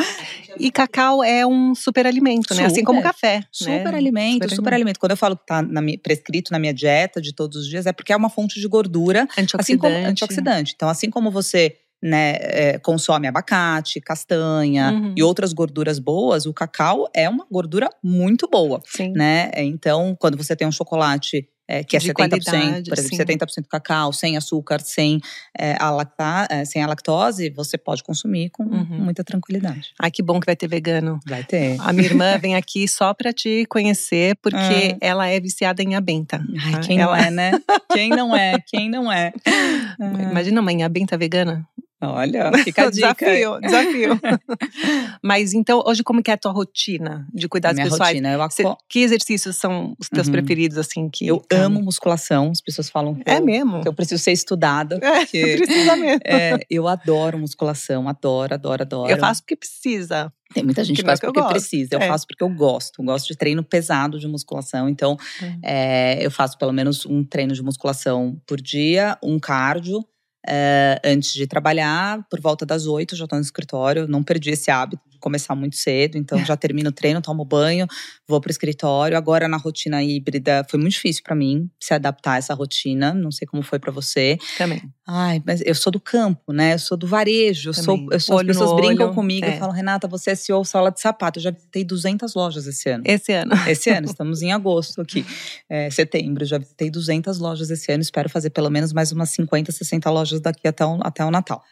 E 0.59 0.71
cacau 0.71 1.23
é 1.25 1.47
um 1.47 1.75
super 1.75 2.07
alimento, 2.07 2.55
né? 2.55 2.65
Assim 2.65 2.77
Super. 2.77 2.87
como 2.87 3.01
o 3.01 3.03
café. 3.03 3.39
né? 3.39 3.45
Super 3.51 3.95
alimento, 3.95 4.43
Super 4.45 4.55
super, 4.57 4.75
alimento. 4.75 4.99
Quando 5.01 5.13
eu 5.13 5.17
falo 5.17 5.37
que 5.37 5.43
está 5.43 5.63
prescrito 6.03 6.53
na 6.53 6.59
minha 6.59 6.75
dieta 6.75 7.21
de 7.21 7.35
todos 7.35 7.57
os 7.63 7.67
dias, 7.69 7.87
é 7.87 7.93
porque 7.93 8.13
é 8.13 8.17
uma 8.17 8.29
fonte 8.31 8.61
de 8.61 8.69
gordura, 8.69 9.27
assim 9.59 9.77
como 9.79 9.95
Antioxidante. 9.95 10.07
antioxidante. 10.11 10.73
Então, 10.77 10.89
assim 10.89 11.09
como 11.11 11.31
você 11.31 11.77
né, 12.03 12.37
é, 12.41 12.79
consome 12.79 13.27
abacate, 13.29 14.01
castanha 14.01 14.91
Uhum. 14.93 15.15
e 15.17 15.23
outras 15.23 15.53
gorduras 15.53 15.99
boas, 15.99 16.47
o 16.47 16.53
cacau 16.55 17.09
é 17.15 17.29
uma 17.29 17.47
gordura 17.51 17.89
muito 18.03 18.49
boa, 18.49 18.81
Sim. 18.87 19.13
né? 19.15 19.51
Então, 19.57 20.17
quando 20.19 20.37
você 20.37 20.55
tem 20.57 20.67
um 20.67 20.73
chocolate 20.73 21.49
é, 21.73 21.85
que 21.85 21.97
é 21.97 22.01
De 22.01 22.09
70%, 22.09 22.15
qualidade, 22.17 22.91
por 22.91 22.99
exemplo, 22.99 23.17
sim. 23.17 23.17
70% 23.63 23.69
cacau, 23.71 24.13
sem 24.13 24.37
açúcar, 24.37 24.81
sem, 24.81 25.21
é, 25.57 25.77
a 25.79 25.89
lacta, 25.93 26.49
é, 26.51 26.65
sem 26.65 26.83
a 26.83 26.87
lactose, 26.89 27.49
você 27.51 27.79
pode 27.79 28.03
consumir 28.03 28.51
com 28.51 28.65
Uhum. 28.65 28.87
muita 29.05 29.23
tranquilidade. 29.23 29.91
Ai, 30.01 30.11
que 30.11 30.21
bom 30.21 30.41
que 30.41 30.47
vai 30.47 30.57
ter 30.57 30.67
vegano. 30.67 31.21
Vai 31.29 31.45
ter. 31.45 31.77
A 31.79 31.93
minha 31.93 32.07
irmã 32.09 32.37
vem 32.39 32.57
aqui 32.57 32.89
só 32.89 33.15
pra 33.15 33.33
te 33.33 33.67
conhecer, 33.67 34.35
porque 34.43 34.57
Ah. 34.95 34.99
ela 35.01 35.29
é 35.29 35.39
viciada 35.39 35.81
em 35.81 35.95
abenta. 35.95 36.45
Ai, 36.61 36.73
tá? 36.73 36.81
quem 36.81 36.99
não 36.99 37.05
ela... 37.15 37.21
é, 37.25 37.31
né? 37.31 37.53
Quem 37.93 38.09
não 38.11 38.35
é? 38.35 38.59
Quem 38.67 38.91
não 38.91 39.13
é? 39.13 39.33
Ah, 39.47 40.01
Imagina 40.43 40.61
mãe, 40.61 40.83
abenta 40.83 41.17
vegana? 41.17 41.65
Olha, 42.03 42.51
fica 42.65 42.87
a 42.87 42.91
dica. 42.91 43.15
Desafio, 43.15 43.61
desafio. 43.61 44.21
Mas 45.23 45.53
então, 45.53 45.83
hoje 45.87 46.03
como 46.03 46.23
que 46.23 46.31
é 46.31 46.35
a 46.35 46.39
tua 46.39 46.53
rotina 46.53 47.27
de 47.33 47.49
cuidados 47.49 47.77
Minha 47.79 47.91
pessoais? 47.91 48.11
rotina, 48.13 48.33
eu, 48.33 48.43
aco- 48.43 48.79
que 48.89 49.01
exercícios 49.01 49.57
são 49.57 49.95
os 49.99 50.09
teus 50.09 50.27
Uhum. 50.27 50.33
preferidos, 50.33 50.79
assim, 50.79 51.09
que… 51.09 51.27
eu 51.27 51.43
amo 51.53 51.83
musculação. 51.83 52.51
As 52.51 52.61
pessoas 52.61 52.89
falam 52.89 53.15
que, 53.15 53.23
É 53.29 53.39
eu, 53.39 53.45
mesmo? 53.45 53.81
que 53.83 53.89
eu 53.89 53.93
preciso 53.95 54.23
ser 54.23 54.33
estudada. 54.33 54.99
É, 55.03 55.21
porque, 55.21 55.57
precisa 55.67 55.97
mesmo. 55.97 56.21
é, 56.25 56.59
eu 56.71 56.89
adoro 56.89 57.39
musculação, 57.39 58.09
adoro, 58.09 58.55
adoro, 58.55 58.83
adoro. 58.83 59.11
Eu 59.11 59.19
faço 59.19 59.43
porque 59.43 59.57
precisa. 59.57 60.33
Tem 60.53 60.65
muita 60.65 60.83
gente 60.83 60.97
que 60.97 61.03
é 61.03 61.05
faz 61.07 61.21
eu 61.23 61.33
porque 61.33 61.49
precisa. 61.53 61.91
Eu 61.93 62.01
É. 62.01 62.09
faço 62.09 62.27
porque 62.27 62.43
eu 62.43 62.49
gosto. 62.49 63.01
Eu 63.01 63.05
gosto 63.05 63.29
de 63.29 63.37
treino 63.37 63.63
pesado 63.63 64.19
de 64.19 64.27
musculação. 64.27 64.89
Então, 64.89 65.17
Uhum. 65.41 65.61
é, 65.63 66.19
eu 66.25 66.31
faço 66.31 66.59
pelo 66.59 66.73
menos 66.73 67.07
um 67.07 67.23
treino 67.25 67.53
de 67.55 67.63
musculação 67.63 68.41
por 68.47 68.61
dia, 68.61 69.17
um 69.23 69.39
cardio. 69.39 70.05
É, 70.47 71.01
antes 71.05 71.33
de 71.33 71.47
trabalhar, 71.47 72.27
por 72.31 72.41
volta 72.41 72.65
das 72.65 72.87
oito, 72.87 73.17
já 73.17 73.25
estou 73.25 73.39
no 73.39 73.45
escritório. 73.45 74.09
Não 74.09 74.23
perdi 74.23 74.51
esse 74.51 74.71
hábito 74.71 75.10
começar 75.21 75.55
muito 75.55 75.77
cedo, 75.77 76.17
então 76.17 76.45
já 76.45 76.57
termino 76.57 76.91
o 76.91 76.93
treino, 76.93 77.21
tomo 77.21 77.45
banho, 77.45 77.87
vou 78.27 78.41
para 78.41 78.49
o 78.49 78.51
escritório. 78.51 79.17
Agora 79.17 79.47
na 79.47 79.57
rotina 79.57 80.03
híbrida 80.03 80.65
foi 80.69 80.79
muito 80.81 80.93
difícil 80.93 81.23
para 81.23 81.35
mim 81.35 81.71
se 81.81 81.95
adaptar 81.95 82.33
a 82.33 82.37
essa 82.39 82.55
rotina. 82.55 83.15
Não 83.15 83.31
sei 83.31 83.47
como 83.47 83.63
foi 83.63 83.79
para 83.79 83.93
você. 83.93 84.39
Também. 84.57 84.83
Ai, 85.07 85.43
mas 85.45 85.61
eu 85.65 85.75
sou 85.75 85.91
do 85.91 85.99
campo, 85.99 86.53
né? 86.53 86.75
Eu 86.75 86.79
sou 86.79 86.97
do 86.97 87.07
varejo. 87.07 87.71
Eu 87.71 87.75
sou, 87.75 87.97
eu 88.13 88.21
sou, 88.21 88.37
as 88.37 88.41
Olho 88.41 88.47
pessoas 88.47 88.73
brincam 88.75 89.07
olho, 89.07 89.15
comigo 89.15 89.45
é. 89.45 89.57
e 89.57 89.59
falam, 89.59 89.75
Renata, 89.75 90.07
você 90.07 90.31
é 90.31 90.35
CEO 90.37 90.65
sala 90.65 90.91
de 90.91 91.01
sapato. 91.01 91.39
Eu 91.39 91.43
já 91.43 91.51
visitei 91.51 91.85
200 91.85 92.35
lojas 92.35 92.67
esse 92.67 92.89
ano. 92.89 93.03
Esse 93.05 93.33
ano. 93.33 93.51
Esse 93.67 93.91
ano, 93.91 94.07
estamos 94.07 94.43
em 94.43 94.53
agosto 94.53 95.01
aqui, 95.01 95.25
é, 95.69 95.91
setembro. 95.91 96.45
Já 96.45 96.59
visitei 96.59 96.91
200 96.91 97.39
lojas 97.39 97.71
esse 97.71 97.91
ano. 97.93 98.03
Espero 98.03 98.29
fazer 98.29 98.51
pelo 98.51 98.71
menos 98.71 98.93
mais 98.93 99.13
umas 99.13 99.31
50, 99.31 99.73
60 99.73 100.11
lojas 100.11 100.41
daqui 100.41 100.67
até 100.67 100.85
o, 100.85 100.99
até 101.03 101.25
o 101.25 101.31
Natal. 101.31 101.63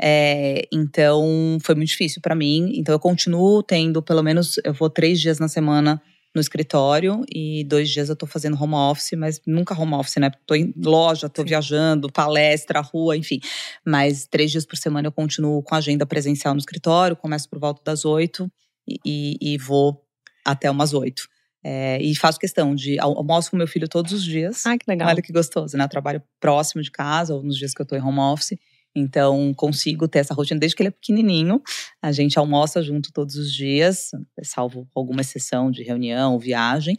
É, 0.00 0.66
então, 0.72 1.58
foi 1.62 1.74
muito 1.74 1.88
difícil 1.88 2.20
para 2.20 2.34
mim. 2.34 2.72
Então, 2.74 2.94
eu 2.94 2.98
continuo 2.98 3.62
tendo 3.62 4.02
pelo 4.02 4.22
menos, 4.22 4.58
eu 4.64 4.72
vou 4.74 4.90
três 4.90 5.20
dias 5.20 5.38
na 5.38 5.48
semana 5.48 6.00
no 6.34 6.40
escritório 6.40 7.24
e 7.34 7.64
dois 7.64 7.88
dias 7.88 8.10
eu 8.10 8.14
tô 8.16 8.26
fazendo 8.26 8.62
home 8.62 8.74
office, 8.74 9.12
mas 9.16 9.40
nunca 9.46 9.72
home 9.78 9.94
office, 9.94 10.16
né? 10.16 10.30
Tô 10.46 10.54
em 10.54 10.70
loja, 10.76 11.30
tô 11.30 11.40
Sim. 11.40 11.48
viajando, 11.48 12.12
palestra, 12.12 12.82
rua, 12.82 13.16
enfim. 13.16 13.40
Mas 13.86 14.26
três 14.26 14.50
dias 14.50 14.66
por 14.66 14.76
semana 14.76 15.08
eu 15.08 15.12
continuo 15.12 15.62
com 15.62 15.74
a 15.74 15.78
agenda 15.78 16.04
presencial 16.04 16.52
no 16.52 16.60
escritório, 16.60 17.16
começo 17.16 17.48
por 17.48 17.58
volta 17.58 17.80
das 17.82 18.04
oito 18.04 18.52
e, 18.86 18.98
e- 19.02 19.54
e 19.54 19.56
vou 19.58 20.02
até 20.44 20.70
umas 20.70 20.92
oito. 20.92 21.22
É, 21.64 22.00
e 22.02 22.14
faço 22.14 22.38
questão 22.38 22.74
de 22.74 22.98
al- 23.00 23.16
almoço 23.16 23.50
com 23.50 23.56
meu 23.56 23.66
filho 23.66 23.88
todos 23.88 24.12
os 24.12 24.22
dias. 24.22 24.64
Ai, 24.66 24.76
que 24.78 24.84
legal. 24.86 25.08
Olha 25.08 25.22
que 25.22 25.32
gostoso, 25.32 25.74
né? 25.76 25.84
Eu 25.84 25.88
trabalho 25.88 26.22
próximo 26.38 26.82
de 26.82 26.90
casa, 26.90 27.34
ou 27.34 27.42
nos 27.42 27.56
dias 27.56 27.72
que 27.72 27.80
eu 27.80 27.86
tô 27.86 27.96
em 27.96 28.02
home 28.02 28.20
office. 28.20 28.58
Então, 28.96 29.52
consigo 29.54 30.08
ter 30.08 30.20
essa 30.20 30.32
rotina 30.32 30.58
desde 30.58 30.74
que 30.74 30.82
ele 30.82 30.88
é 30.88 30.92
pequenininho. 30.92 31.62
A 32.00 32.10
gente 32.10 32.38
almoça 32.38 32.82
junto 32.82 33.12
todos 33.12 33.36
os 33.36 33.52
dias, 33.52 34.10
salvo 34.42 34.88
alguma 34.94 35.20
exceção 35.20 35.70
de 35.70 35.82
reunião, 35.82 36.38
viagem. 36.38 36.98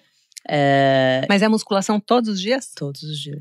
É, 0.50 1.26
Mas 1.28 1.41
é 1.41 1.48
musculação 1.50 2.00
todos 2.00 2.30
os 2.30 2.39
dias? 2.39 2.72
todos 2.74 3.04
os 3.04 3.20
dias. 3.20 3.39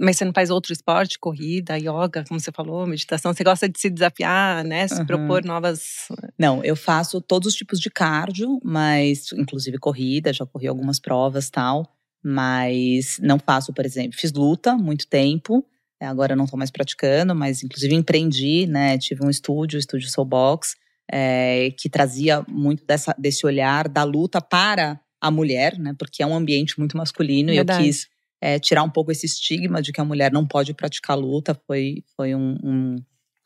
Mas 0.00 0.16
você 0.16 0.24
não 0.24 0.32
faz 0.32 0.48
outro 0.48 0.72
esporte, 0.72 1.18
corrida, 1.18 1.76
yoga, 1.76 2.24
como 2.26 2.40
você 2.40 2.50
falou, 2.50 2.86
meditação? 2.86 3.34
Você 3.34 3.44
gosta 3.44 3.68
de 3.68 3.78
se 3.78 3.90
desafiar, 3.90 4.64
né? 4.64 4.88
Se 4.88 4.94
Aham. 4.94 5.06
propor 5.06 5.44
novas. 5.44 6.08
Não, 6.38 6.64
eu 6.64 6.74
faço 6.74 7.20
todos 7.20 7.48
os 7.48 7.54
tipos 7.54 7.78
de 7.78 7.90
cardio, 7.90 8.58
mas 8.64 9.32
inclusive 9.32 9.78
corrida, 9.78 10.32
já 10.32 10.46
corri 10.46 10.66
algumas 10.66 10.98
provas 10.98 11.50
tal, 11.50 11.86
mas 12.24 13.18
não 13.20 13.38
faço, 13.38 13.72
por 13.72 13.84
exemplo, 13.84 14.18
fiz 14.18 14.32
luta 14.32 14.76
muito 14.76 15.06
tempo, 15.06 15.64
agora 16.04 16.32
eu 16.32 16.36
não 16.36 16.44
estou 16.44 16.58
mais 16.58 16.70
praticando, 16.70 17.34
mas 17.34 17.62
inclusive 17.62 17.94
empreendi, 17.94 18.66
né? 18.66 18.98
Tive 18.98 19.24
um 19.24 19.30
estúdio, 19.30 19.76
o 19.76 19.80
estúdio 19.80 20.10
Soul 20.10 20.26
Box, 20.26 20.74
é, 21.10 21.72
que 21.78 21.88
trazia 21.88 22.44
muito 22.48 22.84
dessa, 22.84 23.14
desse 23.18 23.46
olhar 23.46 23.88
da 23.88 24.02
luta 24.04 24.40
para 24.40 25.00
a 25.20 25.30
mulher, 25.30 25.78
né? 25.78 25.94
Porque 25.98 26.22
é 26.22 26.26
um 26.26 26.34
ambiente 26.34 26.78
muito 26.78 26.96
masculino 26.96 27.50
e 27.50 27.54
eu 27.56 27.64
Verdade. 27.64 27.84
quis 27.84 28.06
é, 28.40 28.58
tirar 28.58 28.82
um 28.82 28.90
pouco 28.90 29.10
esse 29.10 29.24
estigma 29.26 29.80
de 29.80 29.92
que 29.92 30.00
a 30.00 30.04
mulher 30.04 30.30
não 30.30 30.46
pode 30.46 30.74
praticar 30.74 31.16
luta. 31.18 31.58
Foi, 31.66 32.02
foi 32.16 32.34
um, 32.34 32.56
um- 32.62 32.96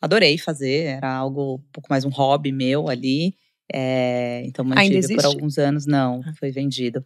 Adorei 0.01 0.37
fazer, 0.37 0.85
era 0.97 1.13
algo 1.13 1.55
um 1.55 1.71
pouco 1.71 1.87
mais 1.89 2.03
um 2.03 2.09
hobby 2.09 2.51
meu 2.51 2.89
ali. 2.89 3.35
É, 3.71 4.41
então 4.45 4.65
mantive 4.65 5.15
por 5.15 5.25
alguns 5.25 5.57
anos, 5.57 5.85
não, 5.85 6.21
foi 6.37 6.51
vendido. 6.51 7.05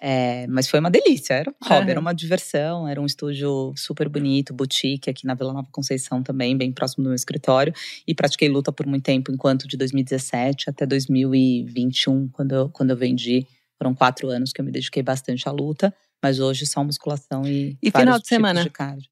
É, 0.00 0.46
mas 0.48 0.68
foi 0.68 0.80
uma 0.80 0.90
delícia, 0.90 1.34
era 1.34 1.50
um 1.50 1.68
hobby, 1.68 1.90
era 1.90 2.00
uma 2.00 2.12
diversão, 2.12 2.86
era 2.86 3.00
um 3.00 3.06
estúdio 3.06 3.72
super 3.76 4.08
bonito, 4.08 4.52
boutique, 4.52 5.08
aqui 5.08 5.26
na 5.26 5.34
Vila 5.34 5.52
Nova 5.52 5.68
Conceição 5.70 6.22
também, 6.22 6.56
bem 6.56 6.72
próximo 6.72 7.04
do 7.04 7.08
meu 7.08 7.14
escritório. 7.14 7.72
E 8.06 8.14
pratiquei 8.14 8.48
luta 8.48 8.72
por 8.72 8.86
muito 8.86 9.04
tempo, 9.04 9.32
enquanto 9.32 9.66
de 9.66 9.76
2017 9.76 10.70
até 10.70 10.84
2021, 10.86 12.28
quando 12.28 12.54
eu, 12.54 12.68
quando 12.68 12.90
eu 12.90 12.96
vendi. 12.96 13.46
Foram 13.76 13.94
quatro 13.94 14.28
anos 14.28 14.52
que 14.52 14.60
eu 14.60 14.64
me 14.64 14.70
dediquei 14.70 15.02
bastante 15.02 15.48
à 15.48 15.52
luta, 15.52 15.92
mas 16.22 16.38
hoje 16.38 16.64
só 16.66 16.82
musculação 16.82 17.46
e. 17.46 17.76
E 17.82 17.90
final 17.90 18.18
de 18.18 18.26
semana? 18.26 18.62
De 18.62 18.70
cardio. 18.70 19.08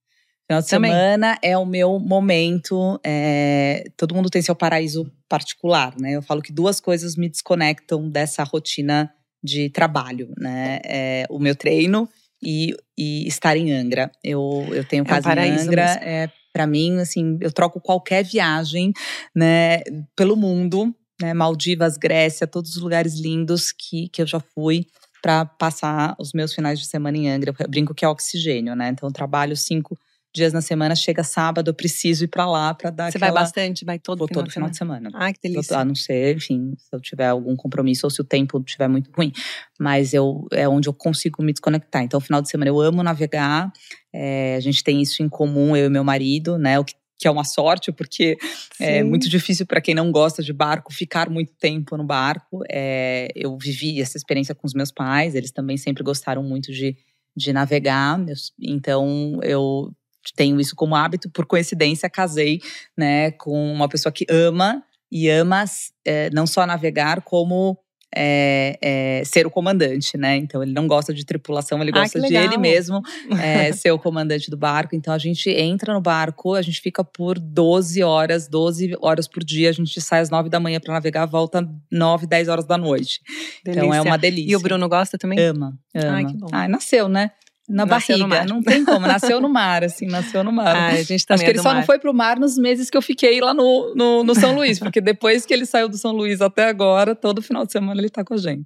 Final 0.49 0.63
de 0.63 0.69
Também? 0.69 0.91
semana 0.91 1.39
é 1.43 1.57
o 1.57 1.65
meu 1.65 1.99
momento. 1.99 3.01
é, 3.05 3.85
todo 3.97 4.15
mundo 4.15 4.29
tem 4.29 4.43
seu 4.43 4.55
paraíso 4.55 5.11
particular, 5.29 5.95
né? 5.99 6.13
Eu 6.13 6.23
falo 6.23 6.43
que 6.43 6.53
duas 6.53 6.81
coisas 6.81 7.17
me 7.17 7.29
desconectam 7.29 8.09
dessa 8.09 8.43
rotina 8.45 9.11
de 9.43 9.71
trabalho, 9.71 10.33
né? 10.39 10.81
É, 10.85 11.27
o 11.31 11.39
meu 11.39 11.55
treino 11.57 12.09
e, 12.43 12.75
e 12.99 13.27
estar 13.27 13.57
em 13.57 13.73
Angra. 13.73 14.11
Eu, 14.23 14.69
eu 14.73 14.85
tenho 14.85 15.03
É 15.03 15.07
casa 15.07 15.21
em 15.29 15.31
paraíso 15.31 15.69
Angra. 15.69 15.85
mesmo. 15.85 16.03
É, 16.03 16.31
para 16.53 16.67
mim, 16.67 16.99
assim, 17.01 17.39
eu 17.41 17.51
troco 17.51 17.81
qualquer 17.81 18.23
viagem, 18.25 18.93
né, 19.35 19.81
pelo 20.15 20.37
mundo, 20.37 20.95
né? 21.21 21.33
Maldivas, 21.33 21.97
Grécia, 21.97 22.47
todos 22.47 22.77
os 22.77 22.83
lugares 22.83 23.19
lindos 23.19 23.73
que, 23.73 24.09
que 24.09 24.21
eu 24.21 24.27
já 24.27 24.39
fui 24.39 24.87
para 25.23 25.45
passar 25.47 26.15
os 26.19 26.33
meus 26.33 26.53
finais 26.53 26.79
de 26.81 26.87
semana 26.87 27.17
em 27.17 27.31
Angra. 27.31 27.55
Eu 27.59 27.69
brinco 27.69 27.95
que 27.95 28.05
é 28.05 28.09
oxigênio, 28.09 28.75
né? 28.75 28.89
Então 28.89 29.09
eu 29.09 29.13
trabalho 29.13 29.57
cinco 29.57 29.97
dias 30.35 30.53
na 30.53 30.61
semana, 30.61 30.97
chega 30.97 31.23
sábado, 31.23 31.69
eu 31.69 31.75
preciso 31.75 32.25
ir 32.25 32.29
para 32.29 32.47
lá 32.47 32.73
para 32.73 32.91
dar 32.91 33.13
Você 33.13 33.19
vai 33.19 33.29
aquela 33.29 33.43
bastante, 33.43 33.85
vai 33.85 33.99
todo 33.99 34.19
Vou 34.21 34.29
final 34.29 34.43
todo 34.43 34.49
de 34.49 34.55
final 34.55 34.73
semana. 34.73 35.01
de 35.01 35.11
semana. 35.11 35.25
Ai, 35.25 35.33
que 35.35 35.41
delícia. 35.43 35.79
A 35.79 35.85
não 35.85 35.95
ser, 35.95 36.37
enfim, 36.37 36.75
se 36.79 36.89
eu 36.93 37.01
tiver 37.01 37.29
algum 37.29 37.55
compromisso 37.55 38.07
ou 38.07 38.11
se 38.11 38.21
o 38.21 38.25
tempo 38.25 38.59
estiver 38.65 38.89
muito 38.89 39.11
ruim. 39.17 39.33
Mas 39.79 40.15
eu, 40.15 40.47
é 40.53 40.69
onde 40.69 40.89
eu 40.89 40.95
consigo 40.95 41.43
me 41.43 41.53
desconectar. 41.53 42.03
Então, 42.03 42.21
final 42.21 42.41
de 42.41 42.49
semana 42.49 42.71
eu 42.71 42.81
amo 42.81 43.03
navegar. 43.03 43.71
é, 44.13 44.55
a 44.57 44.61
gente 44.61 44.83
tem 44.83 45.01
isso 45.01 45.23
em 45.23 45.29
comum, 45.29 45.77
eu 45.77 45.87
e 45.87 45.91
meu 45.91 46.05
marido, 46.05 46.59
né? 46.59 46.79
O 46.79 46.85
que, 46.85 46.95
que 47.19 47.29
é 47.29 47.31
uma 47.31 47.45
sorte, 47.45 47.93
porque 47.93 48.37
é 48.81 48.99
Sim. 49.01 49.05
muito 49.05 49.29
difícil 49.29 49.65
para 49.65 49.81
quem 49.81 49.95
não 49.95 50.11
gosta 50.11 50.43
de 50.43 50.53
barco 50.53 50.93
ficar 50.93 51.31
muito 51.31 51.53
tempo 51.55 51.97
no 51.97 52.05
barco. 52.05 52.63
É, 52.71 53.29
eu 53.35 53.57
vivi 53.57 54.01
essa 54.01 54.17
experiência 54.17 54.55
com 54.55 54.67
os 54.67 54.75
meus 54.75 54.91
pais, 54.91 55.35
eles 55.35 55.53
também 55.53 55.77
sempre 55.77 56.03
gostaram 56.03 56.43
muito 56.43 56.73
de, 56.73 56.97
de 57.37 57.53
navegar. 57.53 58.19
Então, 58.61 59.39
eu 59.43 59.93
tenho 60.37 60.61
isso 60.61 60.75
como 60.77 60.95
hábito. 60.95 61.31
Por 61.31 61.47
coincidência, 61.47 62.09
casei 62.09 62.61
né, 62.97 63.31
com 63.33 63.73
uma 63.73 63.89
pessoa 63.89 64.13
que 64.13 64.27
ama 64.31 64.83
e 65.11 65.29
ama 65.29 65.65
é, 66.05 66.31
não 66.31 66.47
só 66.47 66.67
navegar, 66.67 67.23
como 67.23 67.79
é, 68.15 68.79
é, 68.83 69.23
ser 69.25 69.47
o 69.47 69.51
comandante, 69.51 70.19
né? 70.19 70.37
Então 70.37 70.63
ele 70.63 70.73
não 70.73 70.87
gosta 70.87 71.15
de 71.15 71.25
tripulação, 71.25 71.81
ele 71.81 71.91
Ah, 71.95 72.01
gosta 72.01 72.21
que 72.21 72.29
de 72.29 72.37
ele 72.37 72.59
mesmo 72.59 73.01
é, 73.41 73.73
ser 73.73 73.91
o 73.91 73.99
comandante 73.99 74.51
do 74.51 74.57
barco. 74.57 74.95
Então 74.95 75.15
a 75.15 75.19
gente 75.19 75.49
entra 75.51 75.95
no 75.95 76.01
barco, 76.01 76.55
a 76.55 76.63
gente 76.63 76.81
fica 76.81 77.03
por 77.03 77.39
12 77.39 78.03
horas, 78.03 78.49
12 78.49 78.97
horas 79.01 79.27
por 79.27 79.43
dia. 79.43 79.71
A 79.71 79.73
gente 79.73 79.99
sai 80.01 80.21
às 80.21 80.29
9 80.31 80.51
da 80.51 80.61
manhã 80.61 80.79
para 80.79 80.93
navegar, 80.93 81.25
volta 81.27 81.67
9, 81.91 82.27
10 82.27 82.49
horas 82.49 82.67
da 82.67 82.77
noite. 82.77 83.21
Então 83.63 83.73
é 83.73 83.81
Delícia. 83.81 84.03
uma 84.03 84.19
delícia. 84.19 84.53
E 84.53 84.57
o 84.57 84.61
Bruno 84.61 84.89
gosta 84.89 85.17
também? 85.17 85.39
ama, 85.39 85.79
ama. 85.95 86.13
Ai, 86.15 86.27
que 86.27 86.37
bom. 86.37 86.47
Ai, 86.53 86.69
nasceu, 86.69 87.09
né? 87.09 87.31
Na 87.69 87.87
Nasceu 87.87 88.19
barriga, 88.19 88.37
mar. 88.41 88.47
não 88.49 88.63
tem 88.63 88.85
como, 88.85 89.07
nasceu 89.07 89.41
no 89.41 89.49
mar, 89.49 89.85
assim, 89.85 90.07
nasceu 90.07 90.43
no 90.43 90.51
mar. 90.53 90.75
A 90.95 91.03
gente 91.03 91.25
também 91.25 91.37
Acho 91.37 91.45
que 91.45 91.51
é 91.51 91.51
ele 91.51 91.59
só 91.63 91.69
mar. 91.71 91.75
não 91.77 91.83
foi 91.85 91.99
pro 91.99 92.13
mar 92.13 92.39
nos 92.39 92.59
meses 92.59 92.91
que 92.91 92.97
eu 92.97 93.03
fiquei 93.03 93.41
lá 93.41 93.55
no, 93.55 93.95
no, 93.95 94.25
no 94.25 94.35
São 94.35 94.55
Luís, 94.55 94.79
porque 94.81 95.01
depois 95.01 95.47
que 95.47 95.55
ele 95.55 95.65
saiu 95.65 95.89
do 95.89 95.97
São 95.97 96.11
Luís 96.13 96.41
até 96.41 96.65
agora, 96.69 97.15
todo 97.15 97.41
final 97.41 97.65
de 97.65 97.71
semana 97.73 98.01
ele 98.01 98.11
tá 98.11 98.25
com 98.25 98.35
a 98.35 98.37
gente. 98.37 98.65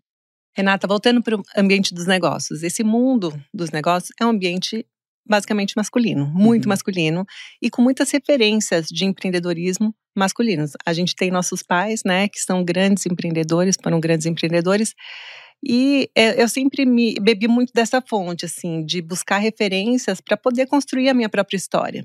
Renata, 0.56 0.86
voltando 0.88 1.22
para 1.22 1.36
o 1.36 1.42
ambiente 1.56 1.92
dos 1.94 2.06
negócios. 2.06 2.62
Esse 2.62 2.82
mundo 2.82 3.38
dos 3.52 3.70
negócios 3.70 4.10
é 4.18 4.24
um 4.24 4.30
ambiente 4.30 4.86
basicamente 5.28 5.74
masculino, 5.76 6.24
muito 6.26 6.64
Uhum. 6.64 6.68
masculino, 6.70 7.26
e 7.60 7.68
com 7.68 7.82
muitas 7.82 8.10
referências 8.10 8.86
de 8.86 9.04
empreendedorismo 9.04 9.94
masculinos. 10.16 10.70
A 10.86 10.92
gente 10.94 11.14
tem 11.14 11.30
nossos 11.30 11.62
pais, 11.62 12.00
né, 12.06 12.28
que 12.28 12.38
são 12.40 12.64
grandes 12.64 13.04
empreendedores, 13.04 13.76
foram 13.82 14.00
grandes 14.00 14.24
empreendedores, 14.24 14.94
e 15.68 16.08
é, 16.14 16.40
eu 16.40 16.48
sempre 16.48 16.86
me 16.86 17.16
bebi 17.20 17.48
muito 17.48 17.72
dessa 17.74 18.00
fonte, 18.00 18.44
assim, 18.44 18.84
de 18.84 19.02
buscar 19.02 19.38
referências 19.38 20.20
para 20.20 20.36
poder 20.36 20.66
construir 20.66 21.08
a 21.08 21.14
minha 21.14 21.28
própria 21.28 21.56
história. 21.56 22.04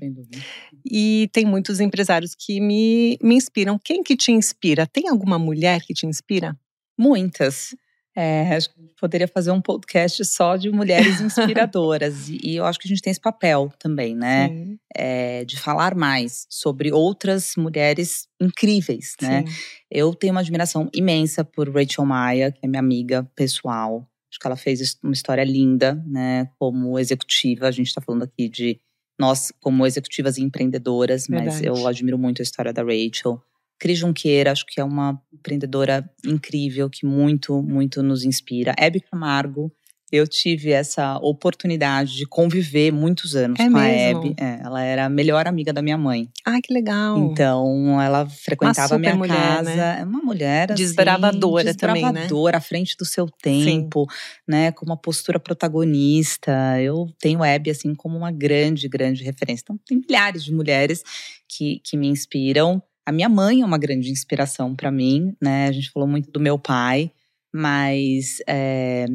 E 0.84 1.28
tem 1.32 1.44
muitos 1.44 1.78
empresários 1.78 2.34
que 2.34 2.60
me, 2.60 3.16
me 3.22 3.36
inspiram. 3.36 3.78
Quem 3.78 4.02
que 4.02 4.16
te 4.16 4.32
inspira? 4.32 4.86
Tem 4.86 5.08
alguma 5.08 5.38
mulher 5.38 5.82
que 5.82 5.94
te 5.94 6.06
inspira? 6.06 6.58
Muitas. 6.98 7.74
É, 8.14 8.54
acho 8.54 8.68
que 8.68 8.80
poderia 9.00 9.26
fazer 9.26 9.50
um 9.50 9.60
podcast 9.60 10.22
só 10.26 10.56
de 10.56 10.70
mulheres 10.70 11.20
inspiradoras. 11.20 12.28
e, 12.28 12.38
e, 12.42 12.56
eu 12.56 12.66
acho 12.66 12.78
que 12.78 12.86
a 12.86 12.90
gente 12.90 13.00
tem 13.00 13.10
esse 13.10 13.20
papel 13.20 13.72
também, 13.78 14.14
né? 14.14 14.76
É, 14.94 15.44
de 15.44 15.58
falar 15.58 15.94
mais 15.94 16.46
sobre 16.50 16.92
outras 16.92 17.54
mulheres 17.56 18.28
incríveis, 18.40 19.16
né? 19.20 19.44
Eu 19.90 20.14
tenho 20.14 20.32
uma 20.32 20.40
admiração 20.40 20.90
imensa 20.92 21.42
por 21.44 21.74
Rachel 21.74 22.04
Maia, 22.04 22.52
que 22.52 22.60
é 22.62 22.68
minha 22.68 22.80
amiga 22.80 23.28
pessoal. 23.34 24.06
Acho 24.30 24.38
que 24.38 24.46
ela 24.46 24.56
fez 24.56 24.98
uma 25.02 25.12
história 25.12 25.44
linda, 25.44 26.02
né? 26.06 26.50
Como 26.58 26.98
executiva. 26.98 27.68
A 27.68 27.70
gente 27.70 27.88
está 27.88 28.00
falando 28.00 28.24
aqui 28.24 28.48
de 28.48 28.78
nós 29.18 29.52
como 29.60 29.86
executivas 29.86 30.36
e 30.36 30.42
empreendedoras, 30.42 31.26
Verdade. 31.26 31.50
mas 31.50 31.62
eu 31.62 31.86
admiro 31.86 32.18
muito 32.18 32.40
a 32.40 32.42
história 32.42 32.72
da 32.72 32.82
Rachel. 32.82 33.40
Cris 33.82 33.98
Junqueira, 33.98 34.52
acho 34.52 34.64
que 34.64 34.80
é 34.80 34.84
uma 34.84 35.20
empreendedora 35.34 36.08
incrível 36.24 36.88
que 36.88 37.04
muito, 37.04 37.60
muito 37.60 38.00
nos 38.00 38.24
inspira. 38.24 38.72
Hebe 38.78 39.00
Camargo, 39.00 39.72
eu 40.12 40.24
tive 40.28 40.70
essa 40.70 41.16
oportunidade 41.16 42.14
de 42.14 42.24
conviver 42.24 42.92
muitos 42.92 43.34
anos 43.34 43.58
é 43.58 43.64
com 43.64 43.70
mesmo? 43.70 43.80
a 43.80 43.88
Hebe. 43.88 44.34
É, 44.38 44.60
ela 44.62 44.84
era 44.84 45.06
a 45.06 45.08
melhor 45.08 45.48
amiga 45.48 45.72
da 45.72 45.82
minha 45.82 45.98
mãe. 45.98 46.28
Ah, 46.44 46.60
que 46.62 46.72
legal. 46.72 47.18
Então, 47.18 48.00
ela 48.00 48.24
frequentava 48.28 48.94
a 48.94 48.98
minha 48.98 49.16
mulher, 49.16 49.34
casa. 49.34 49.74
Né? 49.74 49.98
É 50.02 50.04
uma 50.04 50.20
mulher 50.22 50.70
assim, 50.70 50.84
desbravadora, 50.84 51.64
desbravadora 51.64 52.12
também, 52.20 52.52
né? 52.52 52.56
à 52.56 52.60
frente 52.60 52.96
do 52.96 53.04
seu 53.04 53.26
tempo, 53.26 54.06
Sim. 54.08 54.16
né, 54.46 54.70
com 54.70 54.86
uma 54.86 54.96
postura 54.96 55.40
protagonista. 55.40 56.80
Eu 56.80 57.12
tenho 57.18 57.42
a 57.42 57.48
Hebe 57.48 57.70
assim 57.70 57.96
como 57.96 58.16
uma 58.16 58.30
grande, 58.30 58.88
grande 58.88 59.24
referência. 59.24 59.64
Então, 59.64 59.80
tem 59.84 60.00
milhares 60.08 60.44
de 60.44 60.52
mulheres 60.52 61.02
que, 61.48 61.80
que 61.82 61.96
me 61.96 62.06
inspiram. 62.06 62.80
A 63.06 63.12
minha 63.12 63.28
mãe 63.28 63.62
é 63.62 63.64
uma 63.64 63.78
grande 63.78 64.10
inspiração 64.10 64.74
para 64.76 64.90
mim, 64.90 65.34
né? 65.40 65.66
A 65.66 65.72
gente 65.72 65.90
falou 65.90 66.08
muito 66.08 66.30
do 66.30 66.38
meu 66.38 66.58
pai, 66.58 67.10
mas 67.52 68.38
é 68.48 69.06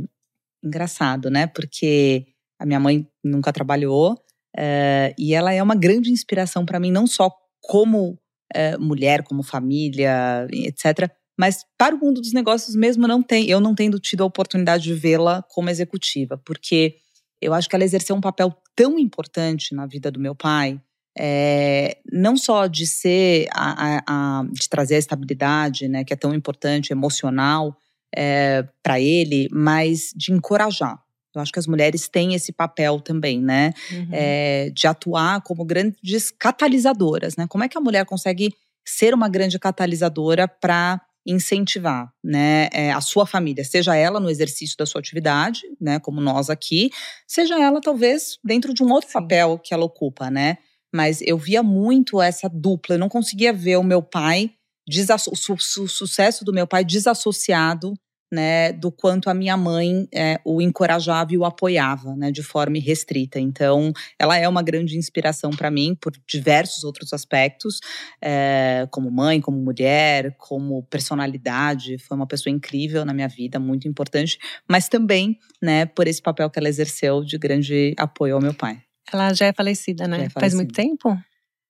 engraçado, 0.63 1.29
né? 1.29 1.47
Porque 1.47 2.25
a 2.59 2.65
minha 2.65 2.79
mãe 2.79 3.07
nunca 3.23 3.53
trabalhou 3.53 4.19
é, 4.55 5.13
e 5.17 5.33
ela 5.33 5.53
é 5.53 5.61
uma 5.61 5.75
grande 5.75 6.11
inspiração 6.11 6.65
para 6.65 6.79
mim, 6.79 6.91
não 6.91 7.07
só 7.07 7.31
como 7.61 8.19
é, 8.53 8.77
mulher, 8.77 9.23
como 9.23 9.43
família, 9.43 10.47
etc., 10.51 11.09
mas 11.39 11.63
para 11.77 11.95
o 11.95 11.99
mundo 11.99 12.19
dos 12.19 12.33
negócios 12.33 12.75
mesmo 12.75 13.07
não 13.07 13.21
tem, 13.21 13.47
eu 13.47 13.59
não 13.59 13.75
tendo 13.75 13.99
tido 13.99 14.23
a 14.23 14.25
oportunidade 14.25 14.83
de 14.85 14.93
vê-la 14.95 15.43
como 15.43 15.69
executiva, 15.69 16.35
porque 16.43 16.95
eu 17.39 17.53
acho 17.53 17.69
que 17.69 17.75
ela 17.75 17.85
exerceu 17.85 18.15
um 18.15 18.21
papel 18.21 18.51
tão 18.75 18.97
importante 18.97 19.75
na 19.75 19.85
vida 19.85 20.09
do 20.09 20.19
meu 20.19 20.33
pai, 20.33 20.81
é, 21.17 21.97
não 22.11 22.37
só 22.37 22.67
de 22.67 22.85
ser 22.85 23.47
a, 23.51 23.97
a, 23.97 24.03
a, 24.07 24.43
de 24.51 24.69
trazer 24.69 24.95
a 24.95 24.99
estabilidade, 24.99 25.87
né, 25.87 26.03
que 26.03 26.13
é 26.13 26.15
tão 26.15 26.33
importante, 26.33 26.91
emocional 26.91 27.75
é, 28.15 28.67
para 28.83 28.99
ele, 28.99 29.47
mas 29.51 30.11
de 30.15 30.31
encorajar. 30.31 30.99
Eu 31.35 31.41
acho 31.41 31.51
que 31.51 31.59
as 31.59 31.67
mulheres 31.67 32.07
têm 32.07 32.33
esse 32.33 32.51
papel 32.51 32.99
também, 32.99 33.41
né, 33.41 33.73
uhum. 33.91 34.09
é, 34.11 34.69
de 34.73 34.87
atuar 34.87 35.41
como 35.41 35.65
grandes 35.65 36.31
catalisadoras, 36.31 37.35
né? 37.35 37.45
Como 37.47 37.63
é 37.63 37.69
que 37.69 37.77
a 37.77 37.81
mulher 37.81 38.05
consegue 38.05 38.53
ser 38.85 39.13
uma 39.13 39.29
grande 39.29 39.59
catalisadora 39.59 40.47
para 40.47 41.01
incentivar, 41.25 42.09
né, 42.23 42.69
é, 42.71 42.91
a 42.93 43.01
sua 43.01 43.25
família, 43.25 43.63
seja 43.65 43.93
ela 43.93 44.17
no 44.17 44.29
exercício 44.29 44.77
da 44.77 44.85
sua 44.85 44.99
atividade, 44.99 45.63
né, 45.79 45.99
como 45.99 46.21
nós 46.21 46.49
aqui, 46.49 46.89
seja 47.27 47.59
ela 47.61 47.81
talvez 47.81 48.39
dentro 48.41 48.73
de 48.73 48.81
um 48.81 48.89
outro 48.89 49.09
Sim. 49.09 49.13
papel 49.19 49.59
que 49.61 49.73
ela 49.73 49.83
ocupa, 49.83 50.31
né? 50.31 50.57
Mas 50.93 51.21
eu 51.21 51.37
via 51.37 51.61
muito 51.61 52.21
essa 52.21 52.49
dupla. 52.49 52.95
Eu 52.95 52.99
não 52.99 53.09
conseguia 53.09 53.53
ver 53.53 53.77
o 53.77 53.83
meu 53.83 54.01
pai, 54.01 54.51
o 54.87 55.35
su 55.35 55.57
su 55.57 55.87
sucesso 55.87 56.45
do 56.45 56.53
meu 56.53 56.65
pai 56.65 56.85
desassociado 56.85 57.93
né, 58.31 58.73
do 58.73 58.91
quanto 58.91 59.29
a 59.29 59.33
minha 59.33 59.55
mãe 59.55 60.07
é, 60.13 60.39
o 60.43 60.61
encorajava 60.61 61.33
e 61.33 61.37
o 61.37 61.45
apoiava, 61.45 62.15
né, 62.15 62.31
de 62.31 62.43
forma 62.43 62.77
restrita. 62.77 63.39
Então, 63.39 63.91
ela 64.19 64.37
é 64.37 64.47
uma 64.47 64.61
grande 64.61 64.97
inspiração 64.97 65.51
para 65.51 65.71
mim 65.71 65.95
por 65.99 66.13
diversos 66.27 66.83
outros 66.83 67.13
aspectos, 67.13 67.79
é, 68.21 68.87
como 68.91 69.09
mãe, 69.09 69.39
como 69.39 69.57
mulher, 69.57 70.35
como 70.37 70.83
personalidade. 70.83 71.97
Foi 71.99 72.17
uma 72.17 72.27
pessoa 72.27 72.53
incrível 72.53 73.05
na 73.05 73.13
minha 73.13 73.27
vida, 73.27 73.59
muito 73.59 73.87
importante, 73.87 74.37
mas 74.69 74.89
também, 74.89 75.39
né, 75.61 75.85
por 75.85 76.07
esse 76.07 76.21
papel 76.21 76.49
que 76.49 76.59
ela 76.59 76.69
exerceu 76.69 77.23
de 77.23 77.37
grande 77.37 77.93
apoio 77.97 78.35
ao 78.35 78.41
meu 78.41 78.53
pai. 78.53 78.86
Ela 79.11 79.33
já 79.33 79.47
é 79.47 79.53
falecida, 79.53 80.07
né? 80.07 80.25
É. 80.25 80.29
Faz 80.29 80.53
muito 80.53 80.73
tempo? 80.73 81.17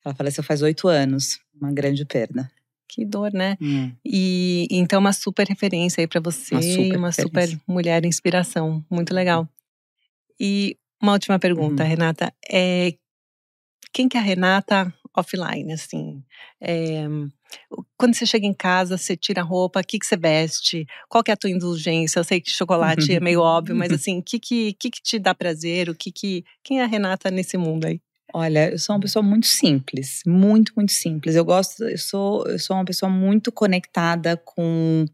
Ela 0.03 0.15
faleceu 0.15 0.43
faz 0.43 0.61
oito 0.61 0.87
anos. 0.87 1.39
Uma 1.59 1.71
grande 1.71 2.05
perda. 2.05 2.49
Que 2.87 3.05
dor, 3.05 3.31
né? 3.33 3.57
Hum. 3.61 3.91
E 4.05 4.67
então 4.71 4.99
uma 4.99 5.13
super 5.13 5.45
referência 5.47 6.01
aí 6.01 6.07
para 6.07 6.21
você, 6.21 6.55
uma, 6.55 6.61
super, 6.61 6.97
uma 6.97 7.11
super, 7.11 7.61
mulher 7.67 8.05
inspiração, 8.05 8.83
muito 8.89 9.13
legal. 9.13 9.47
E 10.39 10.77
uma 11.01 11.13
última 11.13 11.37
pergunta, 11.37 11.83
hum. 11.83 11.87
Renata, 11.87 12.33
é 12.49 12.93
quem 13.91 14.07
que 14.07 14.17
é 14.17 14.19
a 14.19 14.23
Renata 14.23 14.93
offline, 15.15 15.73
assim? 15.73 16.23
É, 16.61 17.05
quando 17.97 18.15
você 18.15 18.25
chega 18.25 18.45
em 18.45 18.53
casa, 18.53 18.97
você 18.97 19.15
tira 19.15 19.41
a 19.41 19.43
roupa, 19.43 19.79
o 19.79 19.83
que, 19.83 19.99
que 19.99 20.05
você 20.05 20.17
veste? 20.17 20.85
Qual 21.09 21.23
que 21.23 21.31
é 21.31 21.33
a 21.33 21.37
tua 21.37 21.49
indulgência? 21.49 22.19
Eu 22.19 22.23
sei 22.23 22.39
que 22.39 22.49
chocolate 22.49 23.13
é 23.13 23.19
meio 23.19 23.41
óbvio, 23.41 23.75
mas 23.75 23.91
assim, 23.93 24.19
o 24.19 24.23
que, 24.23 24.39
que, 24.39 24.73
que, 24.73 24.89
que 24.89 25.01
te 25.01 25.19
dá 25.19 25.33
prazer? 25.33 25.89
O 25.89 25.95
que, 25.95 26.11
que 26.11 26.43
quem 26.63 26.79
é 26.79 26.83
a 26.83 26.87
Renata 26.87 27.31
nesse 27.31 27.57
mundo 27.57 27.85
aí? 27.85 28.01
Olha, 28.33 28.71
eu 28.71 28.79
sou 28.79 28.95
uma 28.95 29.01
pessoa 29.01 29.23
muito 29.23 29.47
simples, 29.47 30.21
muito, 30.25 30.73
muito 30.75 30.91
simples. 30.91 31.35
Eu 31.35 31.45
gosto, 31.45 31.83
eu 31.85 31.97
sou, 31.97 32.45
eu 32.47 32.59
sou 32.59 32.75
uma 32.75 32.85
pessoa 32.85 33.09
muito 33.09 33.51
conectada 33.51 34.35
com, 34.37 35.05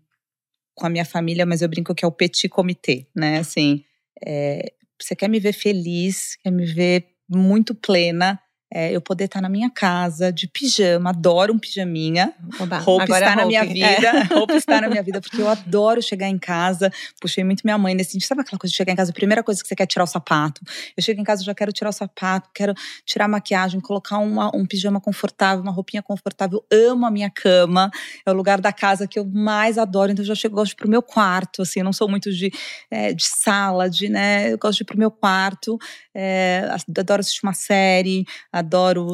com 0.76 0.86
a 0.86 0.90
minha 0.90 1.06
família, 1.06 1.46
mas 1.46 1.62
eu 1.62 1.70
brinco 1.70 1.94
que 1.94 2.04
é 2.04 2.08
o 2.08 2.12
petit 2.12 2.50
comitê, 2.50 3.08
né? 3.16 3.38
Assim, 3.38 3.84
é, 4.26 4.74
você 5.00 5.16
quer 5.16 5.30
me 5.30 5.40
ver 5.40 5.54
feliz, 5.54 6.36
quer 6.38 6.52
me 6.52 6.66
ver 6.66 7.08
muito 7.30 7.76
plena, 7.76 8.40
é, 8.74 8.92
eu 8.92 9.00
poder 9.00 9.26
estar 9.26 9.40
na 9.40 9.50
minha 9.50 9.70
casa 9.70 10.32
de 10.32 10.48
pijama, 10.48 11.12
adoro 11.12 11.54
um 11.54 11.60
pijaminha. 11.60 12.34
Oba, 12.60 12.80
roupa 12.80 13.04
está 13.04 13.32
é 13.32 13.36
na 13.36 13.46
minha 13.46 13.64
vida, 13.64 14.08
é. 14.08 14.24
roupa 14.34 14.56
está 14.56 14.82
na 14.82 14.90
minha 14.90 15.04
vida, 15.04 15.22
porque 15.22 15.40
eu 15.40 15.48
adoro 15.48 16.02
chegar 16.02 16.28
em 16.28 16.40
casa. 16.40 16.92
Puxei 17.22 17.44
muito 17.44 17.62
minha 17.64 17.78
mãe 17.78 17.94
nesse 17.94 18.20
sabe 18.22 18.42
aquela 18.42 18.58
coisa 18.58 18.72
de 18.72 18.78
chegar 18.78 18.94
em 18.94 18.96
casa, 18.96 19.12
a 19.12 19.14
primeira 19.14 19.44
coisa 19.44 19.62
que 19.62 19.68
você 19.68 19.76
quer 19.76 19.84
é 19.84 19.86
tirar 19.86 20.06
o 20.06 20.08
sapato. 20.08 20.62
Eu 20.98 21.04
chego 21.04 21.22
em 21.22 21.24
casa, 21.24 21.44
já 21.44 21.54
quero 21.54 21.72
tirar 21.72 21.90
o 21.90 21.94
sapato, 21.94 22.50
quero 22.54 22.74
tirar 23.06 23.26
a 23.26 23.28
maquiagem, 23.28 23.80
colocar 23.80 24.18
uma, 24.18 24.50
um 24.56 24.66
pijama 24.66 25.00
confortável, 25.00 25.62
uma 25.62 25.72
roupinha 25.72 26.02
confortável. 26.02 26.66
Eu 26.72 26.94
amo 26.94 27.06
a 27.06 27.12
minha 27.12 27.30
cama, 27.30 27.92
é 28.26 28.32
o 28.32 28.34
lugar 28.34 28.60
da 28.60 28.72
casa 28.72 29.08
que 29.08 29.20
eu 29.20 29.26
mais 29.26 29.78
adoro, 29.78 30.12
então 30.12 30.24
eu 30.24 30.28
já 30.28 30.36
chego, 30.36 30.56
gosto 30.56 30.70
de 30.70 30.74
ir 30.74 30.78
pro 30.78 30.90
meu 30.90 31.02
quarto, 31.02 31.62
assim, 31.62 31.80
eu 31.80 31.84
não 31.84 31.94
sou 31.94 32.10
muito 32.10 32.32
de, 32.32 32.52
é, 32.90 33.14
de 33.14 33.26
sala, 33.26 33.90
de, 33.90 34.10
né, 34.10 34.52
eu 34.52 34.58
gosto 34.58 34.78
de 34.78 34.84
ir 34.84 34.86
pro 34.86 34.98
meu 34.98 35.12
quarto, 35.12 35.78
é, 36.14 36.70
adoro 36.98 37.20
assistir 37.20 37.44
uma 37.44 37.54
série, 37.54 38.26
adoro 38.52 38.63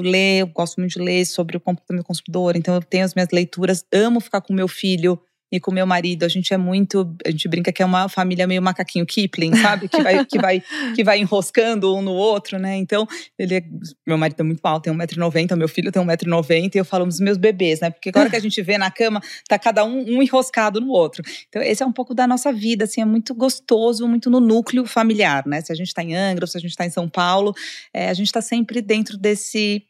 ler, 0.02 0.42
eu 0.42 0.48
gosto 0.48 0.80
muito 0.80 0.94
de 0.94 1.00
ler 1.00 1.26
sobre 1.26 1.58
o 1.58 1.60
comportamento 1.60 2.04
do 2.04 2.08
consumidor, 2.08 2.56
então 2.56 2.76
eu 2.76 2.82
tenho 2.82 3.06
as 3.06 3.14
minhas 3.14 3.30
leituras, 3.32 3.86
amo 3.92 4.20
ficar 4.20 4.42
com 4.42 4.54
meu 4.54 4.68
filho 4.68 5.20
e 5.52 5.60
com 5.60 5.72
meu 5.72 5.86
marido, 5.88 6.24
a 6.24 6.28
gente 6.28 6.54
é 6.54 6.58
muito, 6.58 7.16
a 7.26 7.32
gente 7.32 7.48
brinca 7.48 7.72
que 7.72 7.82
é 7.82 7.86
uma 7.86 8.08
família 8.08 8.46
meio 8.46 8.62
macaquinho 8.62 9.06
Kipling, 9.06 9.56
sabe? 9.56 9.88
Que 9.90 10.02
vai, 10.02 10.26
que 10.26 10.38
vai, 10.40 10.64
que 10.96 11.04
vai 11.04 11.20
enroscando 11.20 11.96
um 11.96 12.02
no 12.02 12.12
outro, 12.12 12.60
né? 12.60 12.76
Então, 12.78 13.08
ele 13.38 13.56
é, 13.56 13.64
meu 14.06 14.18
marido 14.18 14.40
é 14.40 14.44
muito 14.44 14.64
alto, 14.64 14.84
tem 14.84 14.94
1,90m, 14.94 15.56
meu 15.56 15.68
filho 15.68 15.92
tem 15.92 16.02
1,90m, 16.02 16.76
e 16.76 16.78
eu 16.78 16.86
falo 16.86 17.06
dos 17.06 17.20
meus 17.20 17.38
bebês, 17.38 17.80
né? 17.80 17.90
Porque 17.90 18.10
agora 18.10 18.30
que 18.30 18.36
a 18.36 18.40
gente 18.40 18.62
vê 18.62 18.78
na 18.78 18.92
cama, 18.92 19.22
tá 19.48 19.58
cada 19.58 19.84
um, 19.84 20.18
um 20.18 20.22
enroscado 20.22 20.80
no 20.80 20.90
outro. 20.90 21.24
Então, 21.48 21.62
esse 21.62 21.82
é 21.82 21.86
um 21.86 21.92
pouco 21.92 22.14
da 22.14 22.28
nossa 22.28 22.54
vida, 22.54 22.86
assim, 22.86 23.02
é 23.02 23.06
muito 23.06 23.34
gostoso, 23.34 24.08
muito 24.08 24.30
no 24.30 24.40
núcleo 24.40 24.86
familiar, 24.86 25.46
né? 25.48 25.62
Se 25.62 25.72
a 25.72 25.76
gente 25.76 25.94
tá 25.94 26.04
em 26.04 26.16
Angra, 26.16 26.46
se 26.46 26.58
a 26.58 26.62
gente 26.62 26.76
tá 26.76 26.86
em 26.86 26.92
São 26.92 27.10
Paulo, 27.10 27.56
é, 27.94 28.10
a 28.10 28.14
gente 28.14 28.32
tá 28.32 28.42
sempre 28.42 28.82
dentro 28.82 29.18
desse 29.18 29.84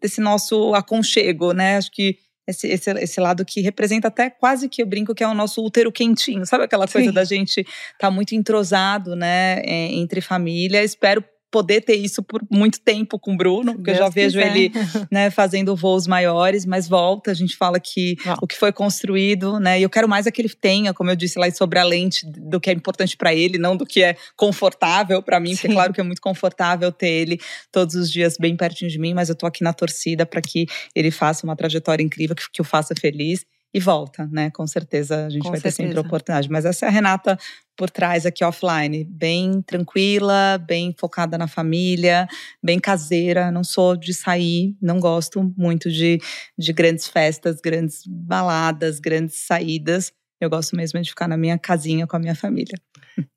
desse 0.00 0.20
nosso 0.20 0.74
aconchego, 0.74 1.52
né? 1.52 1.76
Acho 1.76 1.90
que 1.90 2.18
esse, 2.46 2.68
esse, 2.68 2.90
esse 2.90 3.20
lado 3.20 3.44
que 3.44 3.60
representa 3.60 4.08
até 4.08 4.30
quase 4.30 4.68
que 4.68 4.82
eu 4.82 4.86
brinco 4.86 5.14
que 5.14 5.24
é 5.24 5.28
o 5.28 5.34
nosso 5.34 5.64
útero 5.64 5.90
quentinho, 5.90 6.46
sabe 6.46 6.64
aquela 6.64 6.86
coisa 6.86 7.08
Sim. 7.08 7.14
da 7.14 7.24
gente 7.24 7.60
estar 7.60 7.98
tá 7.98 8.10
muito 8.10 8.34
entrosado, 8.34 9.16
né, 9.16 9.60
é, 9.64 9.92
entre 9.92 10.20
família. 10.20 10.82
Espero 10.82 11.24
poder 11.56 11.80
ter 11.80 11.94
isso 11.94 12.22
por 12.22 12.42
muito 12.50 12.78
tempo 12.78 13.18
com 13.18 13.32
o 13.32 13.36
Bruno, 13.36 13.72
porque 13.72 13.92
Deus 13.92 13.98
eu 13.98 14.04
já 14.04 14.10
vejo 14.10 14.38
quiser. 14.38 14.54
ele 14.54 14.72
né, 15.10 15.30
fazendo 15.30 15.74
voos 15.74 16.06
maiores, 16.06 16.66
mas 16.66 16.86
volta, 16.86 17.30
a 17.30 17.34
gente 17.34 17.56
fala 17.56 17.80
que 17.80 18.14
o 18.42 18.46
que 18.46 18.54
foi 18.54 18.70
construído, 18.72 19.58
né? 19.58 19.80
E 19.80 19.82
eu 19.82 19.88
quero 19.88 20.06
mais 20.06 20.26
é 20.26 20.30
que 20.30 20.42
ele 20.42 20.50
tenha, 20.50 20.92
como 20.92 21.08
eu 21.10 21.16
disse 21.16 21.38
lá 21.38 21.50
sobre 21.50 21.78
a 21.78 21.84
lente, 21.84 22.26
do 22.26 22.60
que 22.60 22.68
é 22.68 22.74
importante 22.74 23.16
para 23.16 23.34
ele, 23.34 23.56
não 23.56 23.74
do 23.74 23.86
que 23.86 24.02
é 24.02 24.16
confortável 24.36 25.22
para 25.22 25.40
mim, 25.40 25.54
Sim. 25.54 25.54
porque 25.54 25.68
é 25.68 25.72
claro 25.72 25.92
que 25.94 26.00
é 26.00 26.04
muito 26.04 26.20
confortável 26.20 26.92
ter 26.92 27.08
ele 27.08 27.40
todos 27.72 27.94
os 27.94 28.12
dias 28.12 28.36
bem 28.38 28.54
pertinho 28.54 28.90
de 28.90 28.98
mim, 28.98 29.14
mas 29.14 29.30
eu 29.30 29.34
tô 29.34 29.46
aqui 29.46 29.64
na 29.64 29.72
torcida 29.72 30.26
para 30.26 30.42
que 30.42 30.66
ele 30.94 31.10
faça 31.10 31.46
uma 31.46 31.56
trajetória 31.56 32.04
incrível, 32.04 32.36
que, 32.36 32.44
que 32.52 32.60
o 32.60 32.64
faça 32.64 32.94
feliz 32.94 33.46
e 33.76 33.78
volta, 33.78 34.26
né? 34.32 34.50
Com 34.52 34.66
certeza 34.66 35.26
a 35.26 35.28
gente 35.28 35.42
Com 35.42 35.50
vai 35.50 35.60
certeza. 35.60 35.76
ter 35.76 35.82
sempre 35.82 35.98
a 35.98 36.00
oportunidade. 36.00 36.50
Mas 36.50 36.64
essa 36.64 36.86
é 36.86 36.88
a 36.88 36.90
Renata 36.90 37.38
por 37.76 37.90
trás 37.90 38.24
aqui 38.24 38.42
offline, 38.42 39.04
bem 39.04 39.60
tranquila, 39.60 40.56
bem 40.66 40.94
focada 40.98 41.36
na 41.36 41.46
família, 41.46 42.26
bem 42.62 42.78
caseira. 42.78 43.50
Não 43.50 43.62
sou 43.62 43.94
de 43.94 44.14
sair, 44.14 44.74
não 44.80 44.98
gosto 44.98 45.52
muito 45.58 45.90
de, 45.90 46.18
de 46.56 46.72
grandes 46.72 47.06
festas, 47.06 47.60
grandes 47.60 48.00
baladas, 48.06 48.98
grandes 48.98 49.40
saídas. 49.46 50.10
Eu 50.40 50.48
gosto 50.48 50.74
mesmo 50.74 50.98
de 51.02 51.10
ficar 51.10 51.28
na 51.28 51.36
minha 51.36 51.58
casinha 51.58 52.06
com 52.06 52.16
a 52.16 52.18
minha 52.18 52.34
família. 52.34 52.80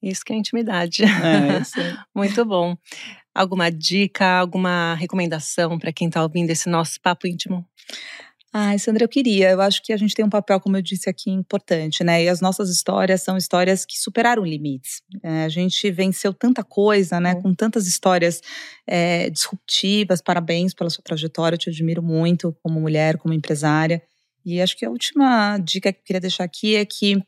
Isso 0.01 0.23
que 0.23 0.31
é 0.31 0.37
intimidade. 0.37 1.03
É, 1.21 1.59
isso. 1.59 1.79
muito 2.15 2.45
bom. 2.45 2.77
Alguma 3.35 3.69
dica, 3.69 4.25
alguma 4.39 4.93
recomendação 4.93 5.77
para 5.77 5.91
quem 5.91 6.07
está 6.07 6.23
ouvindo 6.23 6.49
esse 6.49 6.69
nosso 6.69 6.97
papo 7.01 7.27
íntimo? 7.27 7.65
Ah, 8.51 8.75
Sandra, 8.79 9.03
eu 9.03 9.09
queria. 9.09 9.51
Eu 9.51 9.61
acho 9.61 9.81
que 9.83 9.93
a 9.93 9.97
gente 9.97 10.15
tem 10.15 10.25
um 10.25 10.29
papel, 10.29 10.59
como 10.59 10.75
eu 10.75 10.81
disse 10.81 11.07
aqui, 11.07 11.29
importante, 11.29 12.03
né? 12.03 12.23
E 12.23 12.29
as 12.29 12.41
nossas 12.41 12.69
histórias 12.71 13.21
são 13.21 13.37
histórias 13.37 13.85
que 13.85 13.99
superaram 13.99 14.43
limites. 14.43 15.03
É, 15.21 15.43
a 15.43 15.49
gente 15.49 15.91
venceu 15.91 16.33
tanta 16.33 16.63
coisa, 16.63 17.19
né? 17.19 17.35
Com 17.35 17.53
tantas 17.53 17.85
histórias 17.85 18.41
é, 18.87 19.29
disruptivas. 19.29 20.19
Parabéns 20.19 20.73
pela 20.73 20.89
sua 20.89 21.03
trajetória, 21.03 21.55
eu 21.55 21.59
te 21.59 21.69
admiro 21.69 22.01
muito 22.01 22.55
como 22.63 22.81
mulher, 22.81 23.17
como 23.17 23.35
empresária. 23.35 24.01
E 24.43 24.59
acho 24.59 24.75
que 24.75 24.85
a 24.85 24.89
última 24.89 25.59
dica 25.59 25.93
que 25.93 25.99
eu 25.99 26.03
queria 26.03 26.21
deixar 26.21 26.43
aqui 26.43 26.75
é 26.75 26.85
que 26.85 27.21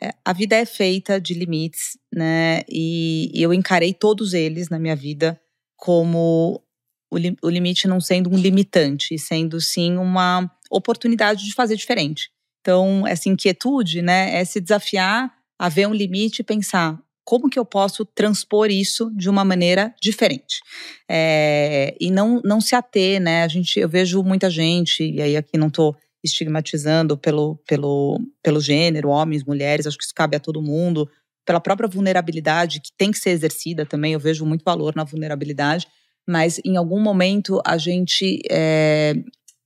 é, 0.00 0.12
a 0.24 0.32
vida 0.32 0.54
é 0.54 0.64
feita 0.64 1.20
de 1.20 1.34
limites, 1.34 1.98
né? 2.14 2.62
E, 2.68 3.28
e 3.34 3.42
eu 3.42 3.52
encarei 3.52 3.92
todos 3.92 4.34
eles 4.34 4.68
na 4.68 4.78
minha 4.78 4.94
vida 4.94 5.40
como 5.76 6.62
o 7.10 7.48
limite 7.48 7.88
não 7.88 8.00
sendo 8.00 8.30
um 8.30 8.36
limitante, 8.38 9.18
sendo 9.18 9.60
sim 9.60 9.96
uma 9.96 10.48
oportunidade 10.70 11.44
de 11.44 11.52
fazer 11.52 11.76
diferente. 11.76 12.30
Então, 12.60 13.06
essa 13.06 13.28
inquietude, 13.28 14.02
né, 14.02 14.38
é 14.38 14.44
se 14.44 14.60
desafiar 14.60 15.32
a 15.58 15.68
ver 15.68 15.86
um 15.86 15.94
limite 15.94 16.40
e 16.40 16.44
pensar 16.44 16.98
como 17.24 17.48
que 17.48 17.58
eu 17.58 17.64
posso 17.64 18.04
transpor 18.04 18.70
isso 18.70 19.10
de 19.14 19.28
uma 19.30 19.44
maneira 19.44 19.94
diferente 20.00 20.60
é, 21.08 21.94
e 22.00 22.10
não 22.10 22.40
não 22.44 22.60
se 22.60 22.74
ater, 22.74 23.20
né? 23.20 23.44
A 23.44 23.48
gente, 23.48 23.78
eu 23.78 23.88
vejo 23.88 24.22
muita 24.22 24.50
gente 24.50 25.04
e 25.04 25.22
aí 25.22 25.36
aqui 25.36 25.56
não 25.56 25.68
estou 25.68 25.94
estigmatizando 26.24 27.16
pelo 27.16 27.56
pelo 27.68 28.20
pelo 28.42 28.60
gênero, 28.60 29.10
homens, 29.10 29.44
mulheres, 29.44 29.86
acho 29.86 29.96
que 29.96 30.04
isso 30.04 30.14
cabe 30.14 30.36
a 30.36 30.40
todo 30.40 30.60
mundo, 30.60 31.08
pela 31.46 31.60
própria 31.60 31.88
vulnerabilidade 31.88 32.80
que 32.80 32.90
tem 32.98 33.12
que 33.12 33.18
ser 33.18 33.30
exercida 33.30 33.86
também. 33.86 34.12
Eu 34.12 34.20
vejo 34.20 34.44
muito 34.44 34.64
valor 34.64 34.94
na 34.96 35.04
vulnerabilidade, 35.04 35.86
mas 36.28 36.60
em 36.64 36.76
algum 36.76 37.00
momento 37.00 37.60
a 37.64 37.78
gente 37.78 38.40
é, 38.50 39.14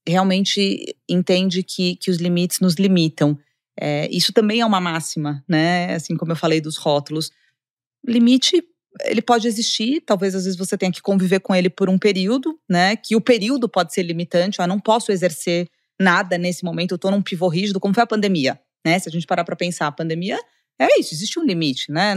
realmente 0.07 0.97
entende 1.09 1.63
que, 1.63 1.97
que 1.97 2.11
os 2.11 2.19
limites 2.19 2.61
nos 2.61 2.75
limitam. 2.75 3.39
É, 3.79 4.09
isso 4.11 4.33
também 4.33 4.61
é 4.61 4.67
uma 4.67 4.81
máxima, 4.81 5.43
né? 5.49 5.95
Assim 5.95 6.17
como 6.17 6.33
eu 6.33 6.37
falei 6.37 6.61
dos 6.61 6.77
rótulos. 6.77 7.31
Limite, 8.07 8.63
ele 9.03 9.23
pode 9.23 9.49
existir, 9.49 10.03
talvez 10.03 10.35
às 10.35 10.45
vezes 10.45 10.59
você 10.59 10.77
tenha 10.77 10.93
que 10.93 11.03
conviver 11.03 11.41
com 11.41 11.55
ele 11.55 11.69
por 11.69 11.89
um 11.89 11.99
período, 11.99 12.59
né? 12.69 12.97
Que 12.97 13.17
o 13.17 13.21
período 13.21 13.69
pode 13.69 13.93
ser 13.93 14.03
limitante, 14.03 14.61
ah, 14.61 14.67
não 14.67 14.79
posso 14.79 15.11
exercer 15.11 15.69
nada 16.01 16.37
nesse 16.37 16.65
momento, 16.65 16.93
eu 16.93 16.99
tô 16.99 17.11
num 17.11 17.23
pivô 17.23 17.49
rígido, 17.49 17.81
como 17.81 17.95
foi 17.95 18.03
a 18.03 18.07
pandemia, 18.07 18.61
né? 18.85 18.99
Se 18.99 19.09
a 19.09 19.13
gente 19.13 19.27
parar 19.27 19.45
para 19.45 19.57
pensar, 19.57 19.87
a 19.87 19.93
pandemia 19.93 20.39
é 20.79 21.01
isso, 21.01 21.15
existe 21.15 21.39
um 21.39 21.45
limite, 21.45 21.91
né? 21.91 22.15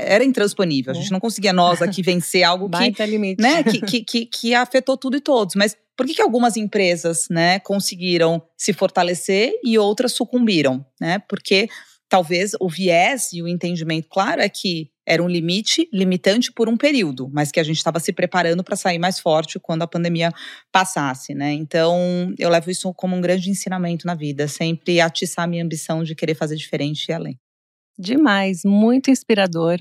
Era 0.00 0.24
intransponível. 0.24 0.92
A 0.92 0.94
gente 0.94 1.08
é. 1.08 1.12
não 1.12 1.20
conseguia 1.20 1.52
nós 1.52 1.82
aqui 1.82 2.02
vencer 2.02 2.42
algo 2.42 2.68
que, 2.68 3.06
limite. 3.06 3.42
né, 3.42 3.62
que, 3.62 3.80
que, 3.80 4.04
que, 4.04 4.26
que, 4.26 4.54
afetou 4.54 4.96
tudo 4.96 5.16
e 5.16 5.20
todos. 5.20 5.54
Mas 5.54 5.76
por 5.96 6.06
que, 6.06 6.14
que 6.14 6.22
algumas 6.22 6.56
empresas 6.56 7.26
né, 7.30 7.58
conseguiram 7.60 8.42
se 8.56 8.72
fortalecer 8.72 9.52
e 9.62 9.78
outras 9.78 10.12
sucumbiram? 10.12 10.84
Né? 11.00 11.18
Porque 11.28 11.68
talvez 12.08 12.52
o 12.60 12.68
viés 12.68 13.32
e 13.32 13.42
o 13.42 13.48
entendimento 13.48 14.08
claro 14.08 14.40
é 14.40 14.48
que 14.48 14.90
era 15.06 15.22
um 15.22 15.28
limite 15.28 15.88
limitante 15.92 16.52
por 16.52 16.68
um 16.68 16.76
período, 16.76 17.28
mas 17.32 17.50
que 17.50 17.58
a 17.58 17.64
gente 17.64 17.78
estava 17.78 17.98
se 17.98 18.12
preparando 18.12 18.62
para 18.62 18.76
sair 18.76 18.98
mais 18.98 19.18
forte 19.18 19.58
quando 19.58 19.82
a 19.82 19.86
pandemia 19.86 20.32
passasse, 20.70 21.34
né? 21.34 21.52
Então, 21.52 22.32
eu 22.38 22.48
levo 22.48 22.70
isso 22.70 22.94
como 22.94 23.16
um 23.16 23.20
grande 23.20 23.50
ensinamento 23.50 24.06
na 24.06 24.14
vida, 24.14 24.46
sempre 24.46 25.00
atiçar 25.00 25.44
a 25.44 25.48
minha 25.48 25.64
ambição 25.64 26.04
de 26.04 26.14
querer 26.14 26.34
fazer 26.34 26.54
diferente 26.54 27.06
e 27.08 27.12
além. 27.12 27.38
Demais, 28.00 28.64
muito 28.64 29.10
inspirador. 29.10 29.78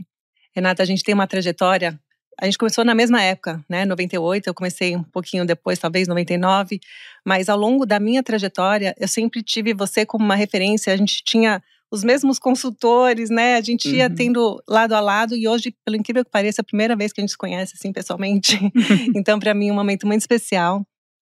Renata, 0.54 0.84
a 0.84 0.86
gente 0.86 1.04
tem 1.04 1.16
uma 1.16 1.26
trajetória. 1.26 1.98
A 2.38 2.44
gente 2.44 2.58
começou 2.58 2.84
na 2.84 2.94
mesma 2.94 3.22
época, 3.22 3.64
né? 3.70 3.86
98, 3.86 4.48
eu 4.48 4.54
comecei 4.54 4.94
um 4.94 5.04
pouquinho 5.04 5.46
depois, 5.46 5.80
talvez 5.80 6.06
99, 6.06 6.82
mas 7.26 7.48
ao 7.48 7.58
longo 7.58 7.86
da 7.86 7.98
minha 7.98 8.22
trajetória, 8.22 8.94
eu 9.00 9.08
sempre 9.08 9.42
tive 9.42 9.74
você 9.74 10.06
como 10.06 10.26
uma 10.26 10.36
referência. 10.36 10.92
A 10.92 10.98
gente 10.98 11.24
tinha 11.24 11.64
os 11.90 12.04
mesmos 12.04 12.38
consultores, 12.38 13.30
né? 13.30 13.56
A 13.56 13.62
gente 13.62 13.90
ia 13.90 14.08
uhum. 14.08 14.16
tendo 14.16 14.64
lado 14.68 14.94
a 14.94 15.00
lado 15.00 15.34
e 15.34 15.48
hoje, 15.48 15.74
pelo 15.86 15.96
incrível 15.96 16.26
que 16.26 16.32
pareça, 16.32 16.60
é 16.60 16.64
a 16.64 16.66
primeira 16.66 16.98
vez 16.98 17.14
que 17.14 17.22
a 17.22 17.24
gente 17.24 17.32
se 17.32 17.38
conhece 17.38 17.74
assim 17.78 17.94
pessoalmente. 17.94 18.60
então, 19.16 19.40
para 19.40 19.54
mim, 19.54 19.70
é 19.70 19.72
um 19.72 19.76
momento 19.76 20.06
muito 20.06 20.20
especial. 20.20 20.86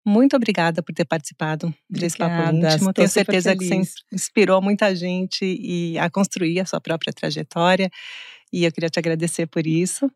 Muito 0.07 0.37
obrigada 0.37 0.85
por 0.85 0.95
ter 0.95 1.05
participado 1.05 1.75
desse 1.91 2.17
papo 2.17 2.55
íntimo. 2.55 2.93
Tenho 2.93 3.09
certeza 3.09 3.57
que 3.57 3.65
você 3.65 3.83
inspirou 4.13 4.63
muita 4.63 4.95
gente 4.95 5.45
e 5.45 5.99
a 5.99 6.09
construir 6.09 6.61
a 6.61 6.65
sua 6.65 6.81
própria 6.81 7.13
trajetória. 7.13 7.91
E 8.53 8.65
eu 8.65 8.71
queria 8.71 8.89
te 8.89 9.01
agradecer 9.01 9.49
por 9.49 9.67
isso. 9.67 10.09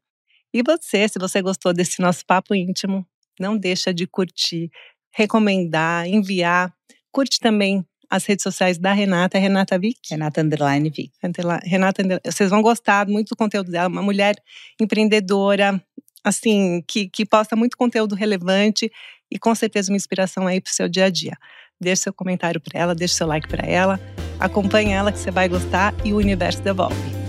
E 0.55 0.63
você, 0.63 1.09
se 1.09 1.19
você 1.19 1.43
gostou 1.43 1.73
desse 1.73 2.01
nosso 2.01 2.25
papo 2.25 2.55
íntimo, 2.55 3.05
não 3.41 3.59
deixa 3.59 3.93
de 3.93 4.07
curtir, 4.07 4.71
recomendar, 5.13 6.07
enviar. 6.07 6.73
Curte 7.11 7.41
também 7.41 7.85
as 8.09 8.25
redes 8.25 8.45
sociais 8.45 8.79
da 8.79 8.93
Renata, 8.93 9.39
é 9.39 9.41
Renata 9.41 9.77
Vick. 9.77 9.99
Renata 10.09 10.41
Underline 10.41 10.89
Vick. 10.89 11.11
Renata, 11.65 12.03
vocês 12.25 12.49
vão 12.49 12.63
gostar 12.63 13.09
muito 13.09 13.31
do 13.31 13.37
conteúdo 13.37 13.73
dela. 13.73 13.89
Uma 13.89 14.03
mulher 14.03 14.37
empreendedora, 14.81 15.83
assim, 16.23 16.81
que, 16.87 17.09
que 17.09 17.27
posta 17.27 17.57
muito 17.57 17.77
conteúdo 17.77 18.15
relevante 18.15 18.89
e 19.31 19.39
com 19.39 19.55
certeza 19.55 19.93
uma 19.93 19.97
inspiração 19.97 20.47
aí 20.47 20.61
para 20.61 20.71
o 20.71 20.75
seu 20.75 20.89
dia 20.89 21.05
a 21.05 21.11
dia. 21.11 21.37
Deixe 21.81 22.03
seu 22.03 22.13
comentário 22.13 22.61
para 22.61 22.79
ela, 22.79 22.95
deixe 22.95 23.15
seu 23.15 23.27
like 23.27 23.49
para 23.49 23.67
ela, 23.67 23.99
acompanhe 24.39 24.93
ela 24.93 25.13
que 25.13 25.19
você 25.19 25.31
vai 25.31 25.49
gostar 25.49 25.95
e 26.05 26.13
o 26.13 26.17
universo 26.17 26.63
devolve. 26.63 27.20